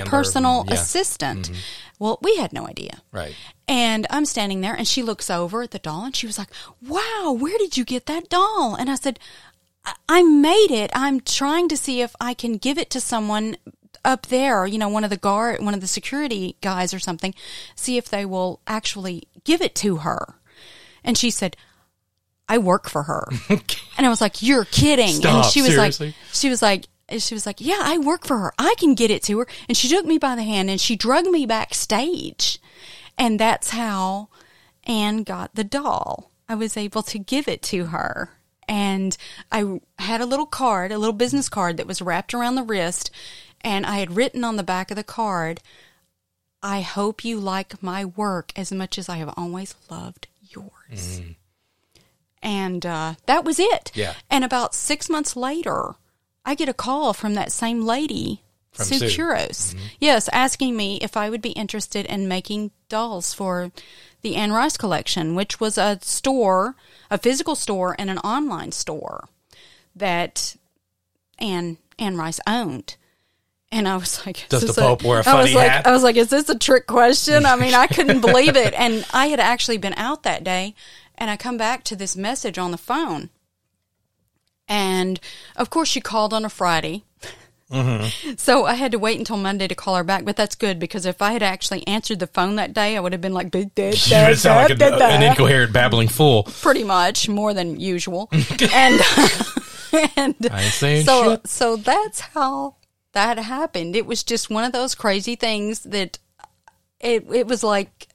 personal 0.03 0.65
yeah. 0.67 0.73
assistant. 0.73 1.51
Well, 1.99 2.19
we 2.21 2.35
had 2.35 2.51
no 2.51 2.67
idea. 2.67 3.01
Right. 3.13 3.33
And 3.65 4.05
I'm 4.09 4.25
standing 4.25 4.59
there 4.59 4.75
and 4.75 4.85
she 4.85 5.01
looks 5.01 5.29
over 5.29 5.61
at 5.61 5.71
the 5.71 5.79
doll 5.79 6.03
and 6.03 6.15
she 6.15 6.27
was 6.27 6.37
like, 6.37 6.49
Wow, 6.85 7.37
where 7.39 7.57
did 7.57 7.77
you 7.77 7.85
get 7.85 8.05
that 8.07 8.27
doll? 8.27 8.75
And 8.75 8.91
I 8.91 8.95
said, 8.95 9.19
I 10.09 10.21
made 10.21 10.71
it. 10.71 10.91
I'm 10.93 11.21
trying 11.21 11.69
to 11.69 11.77
see 11.77 12.01
if 12.01 12.13
I 12.19 12.33
can 12.33 12.57
give 12.57 12.77
it 12.77 12.89
to 12.89 12.99
someone 12.99 13.55
up 14.05 14.27
there, 14.27 14.65
you 14.65 14.77
know, 14.77 14.89
one 14.89 15.03
of 15.03 15.09
the 15.09 15.17
guard, 15.17 15.61
one 15.61 15.73
of 15.73 15.81
the 15.81 15.87
security 15.87 16.55
guys 16.61 16.93
or 16.93 16.99
something, 16.99 17.33
see 17.75 17.97
if 17.97 18.09
they 18.09 18.25
will 18.25 18.61
actually 18.67 19.23
give 19.43 19.61
it 19.61 19.75
to 19.75 19.97
her. 19.97 20.35
And 21.03 21.17
she 21.17 21.29
said, 21.29 21.57
I 22.47 22.57
work 22.57 22.89
for 22.89 23.03
her. 23.03 23.27
and 23.49 24.05
I 24.05 24.09
was 24.09 24.21
like, 24.21 24.41
you're 24.41 24.65
kidding. 24.65 25.25
and 25.25 25.45
she 25.45 25.61
was 25.61 25.73
seriously? 25.73 26.07
like, 26.07 26.15
she 26.31 26.49
was 26.49 26.61
like, 26.61 26.85
she 27.17 27.33
was 27.33 27.45
like, 27.45 27.61
yeah, 27.61 27.81
I 27.81 27.97
work 27.97 28.25
for 28.25 28.37
her. 28.37 28.53
I 28.57 28.75
can 28.77 28.95
get 28.95 29.11
it 29.11 29.23
to 29.23 29.39
her. 29.39 29.47
And 29.67 29.77
she 29.77 29.87
took 29.87 30.05
me 30.05 30.17
by 30.17 30.35
the 30.35 30.43
hand 30.43 30.69
and 30.69 30.81
she 30.81 30.95
drug 30.95 31.25
me 31.25 31.45
backstage. 31.45 32.59
And 33.17 33.39
that's 33.39 33.69
how 33.69 34.29
Anne 34.85 35.23
got 35.23 35.55
the 35.55 35.63
doll. 35.63 36.31
I 36.49 36.55
was 36.55 36.77
able 36.77 37.03
to 37.03 37.19
give 37.19 37.47
it 37.47 37.61
to 37.63 37.85
her. 37.85 38.31
And 38.67 39.15
I 39.51 39.79
had 39.99 40.21
a 40.21 40.25
little 40.25 40.47
card, 40.47 40.91
a 40.91 40.97
little 40.97 41.13
business 41.13 41.49
card 41.49 41.77
that 41.77 41.87
was 41.87 42.01
wrapped 42.01 42.33
around 42.33 42.55
the 42.55 42.63
wrist. 42.63 43.11
And 43.65 43.85
I 43.85 43.97
had 43.97 44.15
written 44.15 44.43
on 44.43 44.57
the 44.57 44.63
back 44.63 44.91
of 44.91 44.95
the 44.95 45.03
card, 45.03 45.59
I 46.61 46.81
hope 46.81 47.25
you 47.25 47.39
like 47.39 47.81
my 47.81 48.05
work 48.05 48.51
as 48.55 48.71
much 48.71 48.97
as 48.99 49.09
I 49.09 49.17
have 49.17 49.33
always 49.35 49.73
loved 49.89 50.27
yours. 50.41 51.21
And 52.43 52.85
uh, 52.85 53.15
that 53.25 53.43
was 53.43 53.59
it. 53.59 53.91
Yeah. 53.95 54.13
And 54.29 54.43
about 54.43 54.75
six 54.75 55.09
months 55.09 55.35
later, 55.35 55.95
I 56.45 56.53
get 56.53 56.69
a 56.69 56.73
call 56.73 57.13
from 57.13 57.33
that 57.33 57.51
same 57.51 57.81
lady, 57.81 58.43
From 58.71 58.85
Sue 58.85 58.99
Sue. 58.99 59.05
Mm-hmm. 59.07 59.21
Quiroz. 59.21 59.75
Yes, 59.99 60.29
asking 60.31 60.77
me 60.77 60.97
if 61.01 61.17
I 61.17 61.31
would 61.31 61.41
be 61.41 61.51
interested 61.51 62.05
in 62.05 62.27
making 62.27 62.69
dolls 62.87 63.33
for 63.33 63.71
the 64.21 64.35
Anne 64.35 64.51
Rice 64.51 64.77
collection, 64.77 65.33
which 65.33 65.59
was 65.59 65.75
a 65.77 65.97
store, 66.03 66.75
a 67.09 67.17
physical 67.17 67.55
store, 67.55 67.95
and 67.97 68.11
an 68.11 68.19
online 68.19 68.71
store 68.71 69.27
that 69.95 70.55
Anne 71.39 71.77
Anne 71.97 72.17
Rice 72.17 72.39
owned. 72.45 72.95
And 73.71 73.87
I 73.87 73.97
was 73.97 74.25
like, 74.25 74.45
Does 74.49 74.65
the 74.65 74.73
Pope 74.81 75.03
wear 75.03 75.19
a 75.19 75.27
I 75.27 75.33
was 75.35 75.45
funny 75.47 75.53
like, 75.55 75.69
hat? 75.69 75.87
I 75.87 75.91
was 75.91 76.03
like, 76.03 76.15
is 76.15 76.29
this 76.29 76.47
a 76.49 76.57
trick 76.57 76.87
question? 76.87 77.45
I 77.45 77.55
mean, 77.55 77.73
I 77.73 77.87
couldn't 77.87 78.21
believe 78.21 78.55
it. 78.55 78.73
And 78.77 79.05
I 79.13 79.27
had 79.27 79.39
actually 79.39 79.77
been 79.77 79.93
out 79.95 80.23
that 80.23 80.43
day, 80.43 80.75
and 81.15 81.29
I 81.29 81.35
come 81.37 81.57
back 81.57 81.83
to 81.85 81.95
this 81.95 82.15
message 82.15 82.57
on 82.57 82.71
the 82.71 82.77
phone. 82.77 83.29
And 84.67 85.19
of 85.55 85.69
course, 85.69 85.89
she 85.89 86.01
called 86.01 86.33
on 86.33 86.45
a 86.45 86.49
Friday. 86.49 87.03
Mm-hmm. 87.71 88.33
So 88.37 88.65
I 88.65 88.75
had 88.75 88.91
to 88.91 88.99
wait 88.99 89.17
until 89.17 89.37
Monday 89.37 89.67
to 89.67 89.73
call 89.75 89.95
her 89.95 90.03
back, 90.03 90.23
but 90.23 90.35
that's 90.35 90.55
good 90.55 90.77
because 90.79 91.05
if 91.07 91.19
I 91.21 91.31
had 91.31 91.41
actually 91.41 91.85
answered 91.87 92.19
the 92.19 92.27
phone 92.27 92.57
that 92.57 92.73
day, 92.73 92.95
I 92.95 92.99
would 92.99 93.11
have 93.11 93.21
been 93.21 93.33
like, 93.33 93.49
"Big 93.49 93.73
da- 93.73 93.91
da- 93.91 94.29
You 94.29 94.35
sound 94.35 94.69
like 94.69 94.79
a- 94.79 94.93
an 94.93 94.99
da." 95.21 95.29
incoherent 95.31 95.73
babbling 95.73 96.07
fool. 96.07 96.43
pretty 96.61 96.83
much 96.83 97.27
more 97.27 97.53
than 97.55 97.79
usual. 97.79 98.29
and 98.71 99.01
and 100.15 100.35
so 101.05 101.39
so 101.45 101.75
that's 101.75 102.19
how 102.19 102.75
that 103.15 103.37
had 103.37 103.45
happened. 103.45 103.95
It 103.95 104.05
was 104.05 104.23
just 104.23 104.49
one 104.49 104.63
of 104.63 104.71
those 104.71 104.93
crazy 104.93 105.35
things 105.35 105.81
that 105.83 106.19
it 106.99 107.25
it 107.33 107.47
was 107.47 107.63
like 107.63 108.07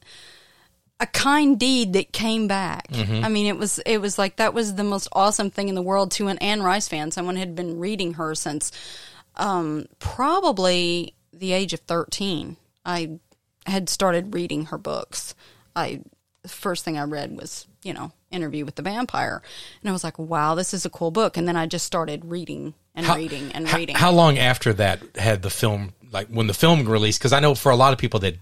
a 1.00 1.06
kind 1.06 1.58
deed 1.58 1.94
that 1.94 2.12
came 2.12 2.46
back. 2.46 2.88
Mm-hmm. 2.88 3.24
I 3.24 3.28
mean, 3.28 3.46
it 3.46 3.56
was 3.56 3.78
it 3.80 4.00
was 4.00 4.18
like 4.18 4.36
that 4.36 4.54
was 4.54 4.74
the 4.74 4.84
most 4.84 5.08
awesome 5.12 5.50
thing 5.50 5.68
in 5.68 5.74
the 5.74 5.82
world 5.82 6.10
to 6.12 6.28
an 6.28 6.38
Anne 6.38 6.62
Rice 6.62 6.86
fan. 6.86 7.10
Someone 7.10 7.36
had 7.36 7.54
been 7.54 7.78
reading 7.78 8.14
her 8.14 8.34
since 8.34 8.70
um, 9.36 9.86
probably 9.98 11.14
the 11.32 11.52
age 11.52 11.72
of 11.72 11.80
thirteen. 11.80 12.56
I 12.84 13.18
had 13.66 13.88
started 13.88 14.34
reading 14.34 14.66
her 14.66 14.78
books. 14.78 15.34
I 15.74 16.02
the 16.42 16.48
first 16.48 16.84
thing 16.84 16.98
I 16.98 17.04
read 17.04 17.34
was 17.36 17.66
you 17.82 17.94
know 17.94 18.12
Interview 18.30 18.64
with 18.64 18.76
the 18.76 18.82
Vampire, 18.82 19.42
and 19.82 19.88
I 19.90 19.92
was 19.92 20.04
like, 20.04 20.18
wow, 20.18 20.54
this 20.54 20.72
is 20.72 20.84
a 20.86 20.90
cool 20.90 21.10
book. 21.10 21.36
And 21.36 21.48
then 21.48 21.56
I 21.56 21.66
just 21.66 21.84
started 21.84 22.24
reading 22.24 22.74
and 22.94 23.06
reading 23.08 23.50
and 23.52 23.66
How- 23.66 23.76
reading. 23.76 23.96
How, 23.96 24.12
long 24.12 24.38
after 24.38 24.72
that 24.74 25.00
had 25.16 25.42
the 25.42 25.50
film, 25.50 25.92
like 26.12 26.28
when 26.28 26.46
the 26.46 26.54
film 26.54 26.88
released? 26.88 27.18
Because 27.18 27.32
I 27.32 27.40
know 27.40 27.54
for 27.54 27.70
a 27.72 27.76
lot 27.76 27.92
of 27.92 27.98
people 27.98 28.20
that 28.20 28.36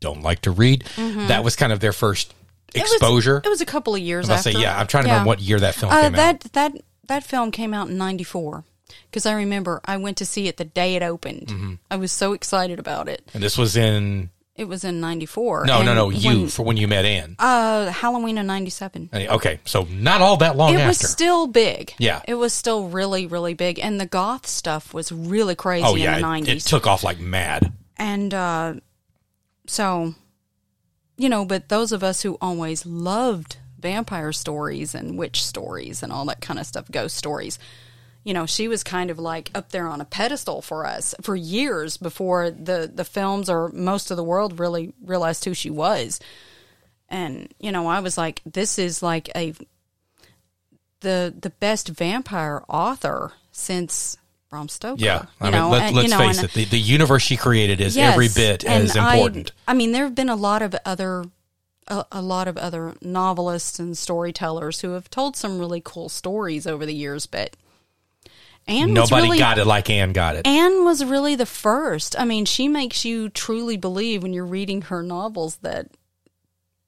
don't 0.00 0.22
like 0.22 0.40
to 0.42 0.50
read, 0.50 0.84
that 0.96 1.44
was 1.44 1.56
kind 1.56 1.72
of 1.72 1.80
their 1.80 1.92
first 1.92 2.30
Mm-hmm. 2.30 2.78
It 2.80 2.82
was- 2.82 2.92
exposure. 2.94 3.42
It 3.44 3.48
was, 3.48 3.60
a 3.60 3.66
couple 3.66 3.94
of 3.94 4.00
years 4.00 4.28
I 4.28 4.34
after. 4.34 4.50
say, 4.50 4.58
yeah, 4.58 4.76
I'm 4.76 4.88
trying 4.88 5.04
to 5.04 5.08
Yeah. 5.08 5.14
remember 5.14 5.28
what 5.28 5.40
year 5.40 5.60
that 5.60 5.74
film 5.76 5.92
Uh, 5.92 6.00
came 6.02 6.12
that 6.14 6.34
out. 6.46 6.52
that 6.54 6.72
that 7.06 7.22
film 7.22 7.52
came 7.52 7.72
out 7.72 7.88
in 7.88 7.96
'94 7.98 8.64
because 9.10 9.26
I 9.26 9.32
remember 9.34 9.80
I 9.84 9.96
went 9.98 10.16
to 10.16 10.26
see 10.26 10.48
it 10.48 10.56
the 10.56 10.64
day 10.64 10.96
it 10.96 11.02
opened. 11.04 11.46
Mm-hmm. 11.48 11.74
I 11.88 11.96
was 11.96 12.10
so 12.10 12.32
excited 12.32 12.80
about 12.80 13.08
it. 13.08 13.30
And 13.32 13.40
this 13.44 13.56
was 13.56 13.76
in 13.76 14.30
It 14.56 14.68
was 14.68 14.84
in 14.84 15.00
'94. 15.00 15.64
no, 15.66 15.82
no, 15.82 15.94
no, 15.94 16.10
you 16.10 16.28
when- 16.42 16.48
for 16.48 16.62
when 16.62 16.76
you 16.76 16.86
met 16.86 17.04
Anne. 17.04 17.34
uh, 17.40 17.90
Halloween 17.90 18.38
of 18.38 18.46
'97. 18.46 19.10
Okay, 19.12 19.58
so 19.64 19.82
not 19.90 20.20
all 20.20 20.36
that 20.36 20.56
long 20.56 20.74
It 20.74 20.76
after. 20.76 20.86
was 20.88 20.98
still 21.10 21.48
big. 21.48 21.92
Yeah. 21.98 22.22
it 22.28 22.34
was 22.34 22.52
still 22.52 22.86
really, 22.88 23.26
really 23.26 23.54
big, 23.54 23.80
and 23.80 24.00
the 24.00 24.06
goth 24.06 24.46
stuff 24.46 24.94
was 24.94 25.10
really 25.10 25.56
crazy 25.56 25.84
oh 25.84 25.96
yeah, 25.96 26.16
in 26.16 26.22
the 26.22 26.28
it, 26.28 26.44
'90s. 26.44 26.48
it 26.56 26.60
took 26.68 26.86
off 26.86 27.02
like 27.02 27.18
mad. 27.18 27.72
and 27.96 28.32
uh, 28.32 28.74
so 29.66 30.14
you 31.16 31.28
know, 31.28 31.44
but 31.44 31.68
those 31.68 31.92
of 31.92 32.02
us 32.04 32.22
who 32.22 32.36
always 32.40 32.84
loved 32.86 33.56
vampire 33.78 34.32
stories 34.32 34.94
and 34.94 35.18
witch 35.18 35.44
stories 35.44 36.02
and 36.02 36.12
all 36.12 36.24
that 36.26 36.40
kind 36.40 36.58
of 36.58 36.66
stuff, 36.66 36.90
ghost 36.90 37.16
stories, 37.16 37.58
you 38.24 38.32
know, 38.32 38.46
she 38.46 38.68
was 38.68 38.82
kind 38.82 39.10
of 39.10 39.18
like 39.18 39.50
up 39.54 39.70
there 39.70 39.86
on 39.86 40.00
a 40.00 40.06
pedestal 40.06 40.62
for 40.62 40.86
us 40.86 41.14
for 41.20 41.36
years 41.36 41.98
before 41.98 42.50
the 42.50 42.90
the 42.92 43.04
films 43.04 43.48
or 43.50 43.68
most 43.68 44.10
of 44.10 44.16
the 44.16 44.24
world 44.24 44.58
really 44.58 44.92
realized 45.04 45.44
who 45.44 45.54
she 45.54 45.70
was. 45.70 46.18
And 47.08 47.52
you 47.60 47.70
know, 47.70 47.86
I 47.86 48.00
was 48.00 48.16
like, 48.16 48.40
this 48.46 48.78
is 48.78 49.02
like 49.02 49.30
a 49.36 49.54
the 51.00 51.34
the 51.38 51.50
best 51.50 51.88
vampire 51.88 52.64
author 52.66 53.32
since 53.52 54.16
Bram 54.48 54.68
Stoker. 54.68 55.04
Yeah, 55.04 55.26
I 55.40 55.46
you 55.46 55.52
mean, 55.52 55.60
know, 55.60 55.70
let, 55.70 55.82
and, 55.82 55.96
let's 55.96 56.08
you 56.08 56.16
know, 56.16 56.26
face 56.26 56.38
and- 56.38 56.48
it. 56.48 56.52
The, 56.54 56.64
the 56.64 56.80
universe 56.80 57.22
she 57.22 57.36
created 57.36 57.80
is 57.80 57.96
every 57.96 58.28
bit 58.34 58.64
as 58.64 58.96
important. 58.96 59.52
I, 59.68 59.72
I 59.72 59.74
mean, 59.74 59.92
there 59.92 60.04
have 60.04 60.14
been 60.14 60.30
a 60.30 60.36
lot 60.36 60.62
of 60.62 60.74
other, 60.86 61.24
a, 61.88 62.06
a 62.10 62.22
lot 62.22 62.48
of 62.48 62.56
other 62.56 62.94
novelists 63.02 63.78
and 63.78 63.98
storytellers 63.98 64.80
who 64.80 64.92
have 64.92 65.10
told 65.10 65.36
some 65.36 65.58
really 65.58 65.82
cool 65.84 66.08
stories 66.08 66.66
over 66.66 66.86
the 66.86 66.94
years, 66.94 67.26
but 67.26 67.54
Anne 68.66 68.94
Nobody 68.94 69.24
really, 69.24 69.38
got 69.38 69.58
it 69.58 69.66
like 69.66 69.90
Anne 69.90 70.12
got 70.12 70.36
it. 70.36 70.46
Anne 70.46 70.84
was 70.84 71.04
really 71.04 71.34
the 71.34 71.46
first. 71.46 72.18
I 72.18 72.24
mean, 72.24 72.44
she 72.44 72.68
makes 72.68 73.04
you 73.04 73.28
truly 73.28 73.76
believe 73.76 74.22
when 74.22 74.32
you're 74.32 74.46
reading 74.46 74.82
her 74.82 75.02
novels 75.02 75.56
that 75.56 75.88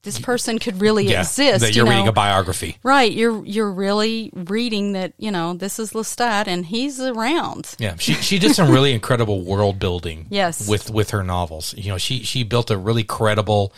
this 0.06 0.18
person 0.18 0.58
could 0.58 0.80
really 0.80 1.06
yeah, 1.06 1.20
exist. 1.20 1.60
that 1.60 1.74
you 1.74 1.80
you're 1.80 1.84
know? 1.84 1.90
reading 1.90 2.08
a 2.08 2.12
biography. 2.12 2.78
Right, 2.82 3.12
you're 3.12 3.44
you're 3.44 3.70
really 3.70 4.30
reading 4.32 4.92
that, 4.92 5.12
you 5.18 5.30
know, 5.30 5.52
this 5.52 5.78
is 5.78 5.92
Lestat 5.92 6.46
and 6.46 6.64
he's 6.64 7.00
around. 7.00 7.74
Yeah, 7.78 7.96
she 7.98 8.14
she 8.14 8.38
did 8.38 8.54
some 8.54 8.70
really 8.70 8.92
incredible 8.94 9.42
world 9.42 9.78
building. 9.78 10.28
Yes. 10.30 10.66
with 10.66 10.90
with 10.90 11.10
her 11.10 11.22
novels. 11.22 11.74
You 11.76 11.90
know, 11.90 11.98
she 11.98 12.22
she 12.22 12.44
built 12.44 12.70
a 12.70 12.78
really 12.78 13.02
credible, 13.02 13.72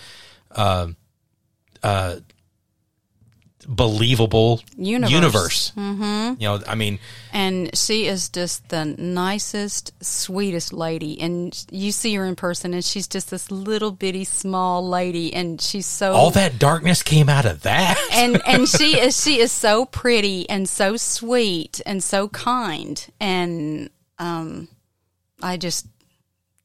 uh, 0.52 0.88
uh, 1.82 2.16
believable 3.68 4.62
Universe. 4.78 5.12
universe. 5.12 5.72
Mm-hmm. 5.76 6.40
You 6.40 6.48
know, 6.48 6.60
I 6.66 6.74
mean, 6.74 6.98
And 7.32 7.76
she 7.76 8.06
is 8.06 8.30
just 8.30 8.70
the 8.70 8.86
nicest, 8.86 9.92
sweetest 10.02 10.72
lady. 10.72 11.20
And 11.20 11.66
you 11.70 11.92
see 11.92 12.14
her 12.14 12.24
in 12.24 12.34
person, 12.34 12.72
and 12.72 12.82
she's 12.82 13.06
just 13.06 13.30
this 13.30 13.50
little 13.50 13.90
bitty 13.92 14.24
small 14.24 14.88
lady, 14.88 15.34
and 15.34 15.60
she's 15.60 15.84
so 15.86 16.12
all 16.14 16.30
that 16.30 16.58
darkness 16.58 17.02
came 17.02 17.28
out 17.28 17.44
of 17.44 17.62
that. 17.62 17.98
and 18.12 18.40
and 18.46 18.66
she 18.76 18.98
is 18.98 19.22
she 19.22 19.38
is 19.38 19.52
so 19.52 19.84
pretty 19.84 20.48
and 20.48 20.66
so 20.66 20.96
sweet 20.96 21.82
and 21.84 22.02
so 22.02 22.28
kind. 22.28 23.06
And 23.20 23.90
um, 24.18 24.68
I 25.42 25.58
just 25.58 25.86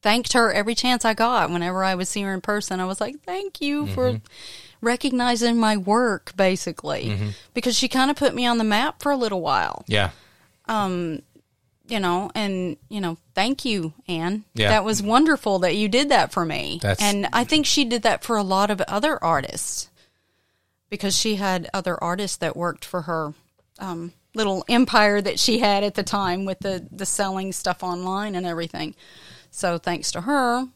thanked 0.02 0.32
her 0.32 0.50
every 0.52 0.74
chance 0.74 1.04
I 1.04 1.12
got. 1.12 1.50
Whenever 1.50 1.84
I 1.84 1.94
would 1.94 2.08
see 2.08 2.22
her 2.22 2.32
in 2.32 2.40
person, 2.40 2.80
I 2.80 2.86
was 2.86 3.00
like, 3.00 3.22
"Thank 3.24 3.60
you 3.60 3.86
for." 3.88 4.20
Recognizing 4.84 5.56
my 5.58 5.76
work, 5.76 6.32
basically, 6.36 7.32
because 7.54 7.76
she 7.76 7.88
kind 7.88 8.10
of 8.10 8.16
put 8.16 8.34
me 8.34 8.46
on 8.46 8.58
the 8.58 8.64
map 8.64 9.00
for 9.02 9.10
a 9.12 9.16
little 9.16 9.40
while 9.40 9.84
yeah, 9.88 10.10
you 11.86 12.00
know, 12.00 12.30
and 12.34 12.76
you 12.88 13.00
know, 13.00 13.18
thank 13.34 13.64
you, 13.64 13.92
Anne. 14.08 14.44
Yeah. 14.54 14.70
That 14.70 14.84
was 14.84 15.02
wonderful 15.02 15.58
that 15.60 15.76
you 15.76 15.88
did 15.88 16.08
that 16.10 16.32
for 16.32 16.44
me. 16.44 16.78
That's- 16.80 17.02
and 17.02 17.28
I 17.32 17.44
think 17.44 17.66
she 17.66 17.84
did 17.84 18.02
that 18.02 18.24
for 18.24 18.36
a 18.36 18.42
lot 18.42 18.70
of 18.70 18.80
other 18.82 19.22
artists 19.22 19.88
because 20.88 21.16
she 21.16 21.36
had 21.36 21.68
other 21.74 22.02
artists 22.02 22.36
that 22.38 22.56
worked 22.56 22.84
for 22.84 23.02
her 23.02 23.34
um, 23.78 24.12
little 24.34 24.64
empire 24.68 25.20
that 25.20 25.38
she 25.38 25.58
had 25.58 25.82
at 25.84 25.94
the 25.94 26.02
time 26.02 26.44
with 26.44 26.60
the 26.60 26.86
the 26.90 27.06
selling 27.06 27.52
stuff 27.52 27.82
online 27.82 28.34
and 28.34 28.46
everything. 28.46 28.94
So 29.50 29.78
thanks 29.78 30.10
to 30.12 30.22
her, 30.22 30.66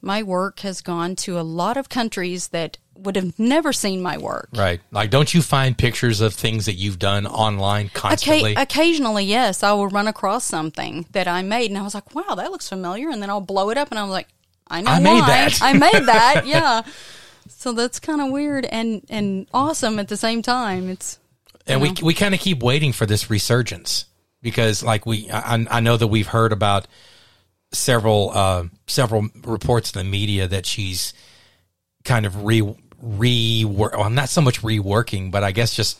my 0.00 0.22
work 0.22 0.60
has 0.60 0.80
gone 0.80 1.16
to 1.16 1.38
a 1.38 1.42
lot 1.42 1.76
of 1.76 1.88
countries 1.88 2.48
that 2.48 2.78
would 2.98 3.16
have 3.16 3.38
never 3.38 3.72
seen 3.72 4.00
my 4.02 4.18
work. 4.18 4.48
right. 4.54 4.80
Like, 4.90 5.10
don't 5.10 5.32
you 5.34 5.42
find 5.42 5.76
pictures 5.76 6.20
of 6.20 6.34
things 6.34 6.66
that 6.66 6.74
you've 6.74 6.98
done 6.98 7.26
online 7.26 7.90
constantly? 7.92 8.54
Occa- 8.54 8.62
occasionally, 8.62 9.24
yes, 9.24 9.62
I 9.62 9.72
will 9.72 9.88
run 9.88 10.08
across 10.08 10.44
something 10.44 11.06
that 11.12 11.28
I 11.28 11.42
made, 11.42 11.70
and 11.70 11.78
I 11.78 11.82
was 11.82 11.94
like, 11.94 12.14
"Wow, 12.14 12.34
that 12.36 12.50
looks 12.50 12.68
familiar," 12.68 13.10
and 13.10 13.22
then 13.22 13.30
I'll 13.30 13.40
blow 13.40 13.70
it 13.70 13.78
up, 13.78 13.90
and 13.90 13.98
I'm 13.98 14.08
like, 14.10 14.28
"I 14.68 14.80
know 14.80 14.90
I 14.90 15.00
made 15.00 15.20
why. 15.20 15.26
that. 15.26 15.58
I 15.62 15.72
made 15.72 15.92
that." 16.06 16.42
Yeah. 16.46 16.82
So 17.48 17.72
that's 17.72 18.00
kind 18.00 18.20
of 18.20 18.30
weird 18.30 18.64
and 18.66 19.04
and 19.08 19.46
awesome 19.54 19.98
at 19.98 20.08
the 20.08 20.16
same 20.16 20.42
time. 20.42 20.88
It's 20.90 21.18
and 21.66 21.80
we 21.80 21.92
we 22.02 22.14
kind 22.14 22.34
of 22.34 22.40
keep 22.40 22.62
waiting 22.62 22.92
for 22.92 23.06
this 23.06 23.30
resurgence 23.30 24.06
because 24.42 24.82
like 24.82 25.06
we 25.06 25.30
I, 25.30 25.64
I 25.70 25.80
know 25.80 25.96
that 25.96 26.06
we've 26.08 26.26
heard 26.26 26.52
about 26.52 26.86
several 27.72 28.30
uh, 28.30 28.64
several 28.86 29.28
reports 29.44 29.92
in 29.94 29.98
the 29.98 30.10
media 30.10 30.48
that 30.48 30.66
she's 30.66 31.12
kind 32.04 32.26
of 32.26 32.44
re 32.44 32.62
re 33.02 33.64
well 33.64 34.08
not 34.10 34.28
so 34.28 34.40
much 34.40 34.62
reworking 34.62 35.30
but 35.30 35.42
I 35.44 35.52
guess 35.52 35.74
just 35.74 35.98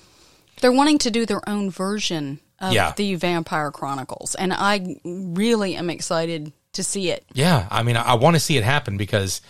they're 0.60 0.72
wanting 0.72 0.98
to 0.98 1.10
do 1.10 1.26
their 1.26 1.46
own 1.48 1.70
version 1.70 2.40
of 2.58 2.72
Yeah. 2.72 2.94
the 2.96 3.16
Vampire 3.16 3.70
Chronicles, 3.70 4.34
and 4.34 4.50
I 4.50 4.96
really 5.04 5.76
am 5.76 5.90
excited 5.90 6.52
to 6.72 6.82
see 6.84 7.10
it. 7.10 7.24
yeah 7.34 7.66
I 7.70 7.82
mean 7.82 7.96
I, 7.96 8.02
I 8.02 8.14
want 8.14 8.34
to 8.36 8.40
see 8.40 8.56
it 8.56 8.64
happen 8.64 8.96
because 8.96 9.40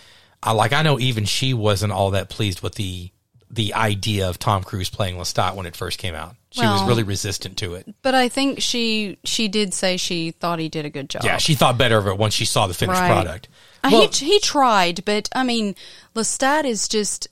I 0.43 0.51
like 0.51 0.73
I 0.73 0.81
know 0.81 0.99
even 0.99 1.25
she 1.25 1.53
wasn't 1.53 1.93
all 1.93 2.11
that 2.11 2.29
pleased 2.29 2.61
with 2.61 2.75
the 2.75 3.11
the 3.49 3.73
idea 3.75 4.27
of 4.29 4.37
Tom 4.39 4.61
Cruise 4.61 4.89
playing 4.89 5.15
Lestat 5.15 5.55
when 5.55 5.65
it 5.65 5.75
first 5.75 5.97
came 5.99 6.15
out 6.15 6.35
she 6.51 6.61
was 6.65 6.83
really 6.87 7.03
resistant 7.03 7.57
to 7.57 7.75
it 7.75 7.87
But 8.01 8.15
I 8.15 8.29
think 8.29 8.61
she 8.61 9.17
she 9.23 9.47
did 9.47 9.73
say 9.73 9.95
she 9.97 10.31
thought 10.31 10.59
he 10.59 10.67
did 10.69 10.85
a 10.85 10.89
good 10.89 11.09
job. 11.09 11.23
yeah 11.23 11.37
she 11.37 11.55
thought 11.55 11.77
better 11.77 11.97
of 11.97 12.07
it 12.07 12.17
once 12.17 12.33
she 12.33 12.45
saw 12.45 12.67
the 12.67 12.73
finished 12.73 12.99
Right. 12.99 13.07
product 13.11 13.47
Uh, 13.83 13.89
Well- 13.91 14.09
he 14.11 14.25
he 14.33 14.39
tried, 14.39 15.05
but 15.05 15.29
I 15.33 15.43
mean, 15.43 15.75
Lestat 16.15 16.65
is 16.65 16.87
just. 16.89 17.27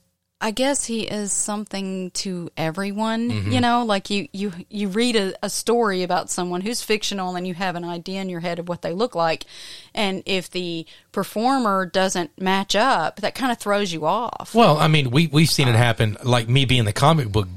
I 0.45 0.51
guess 0.51 0.85
he 0.85 1.01
is 1.01 1.33
something 1.33 2.11
to 2.11 2.51
everyone. 2.55 3.31
Mm-hmm. 3.31 3.51
You 3.51 3.61
know, 3.61 3.83
like 3.83 4.11
you 4.11 4.27
you 4.31 4.53
you 4.69 4.89
read 4.89 5.15
a, 5.15 5.33
a 5.41 5.49
story 5.49 6.03
about 6.03 6.29
someone 6.29 6.61
who's 6.61 6.83
fictional, 6.83 7.35
and 7.35 7.47
you 7.47 7.55
have 7.55 7.75
an 7.75 7.83
idea 7.83 8.21
in 8.21 8.29
your 8.29 8.41
head 8.41 8.59
of 8.59 8.69
what 8.69 8.83
they 8.83 8.93
look 8.93 9.15
like, 9.15 9.45
and 9.95 10.21
if 10.27 10.51
the 10.51 10.85
performer 11.11 11.87
doesn't 11.87 12.39
match 12.39 12.75
up, 12.75 13.21
that 13.21 13.33
kind 13.33 13.51
of 13.51 13.57
throws 13.57 13.91
you 13.91 14.05
off. 14.05 14.53
Well, 14.53 14.77
I 14.77 14.87
mean, 14.87 15.09
we 15.09 15.25
we've 15.25 15.49
seen 15.49 15.67
it 15.67 15.73
happen. 15.73 16.15
Like 16.23 16.47
me 16.47 16.65
being 16.65 16.85
the 16.85 16.93
comic 16.93 17.31
book 17.31 17.47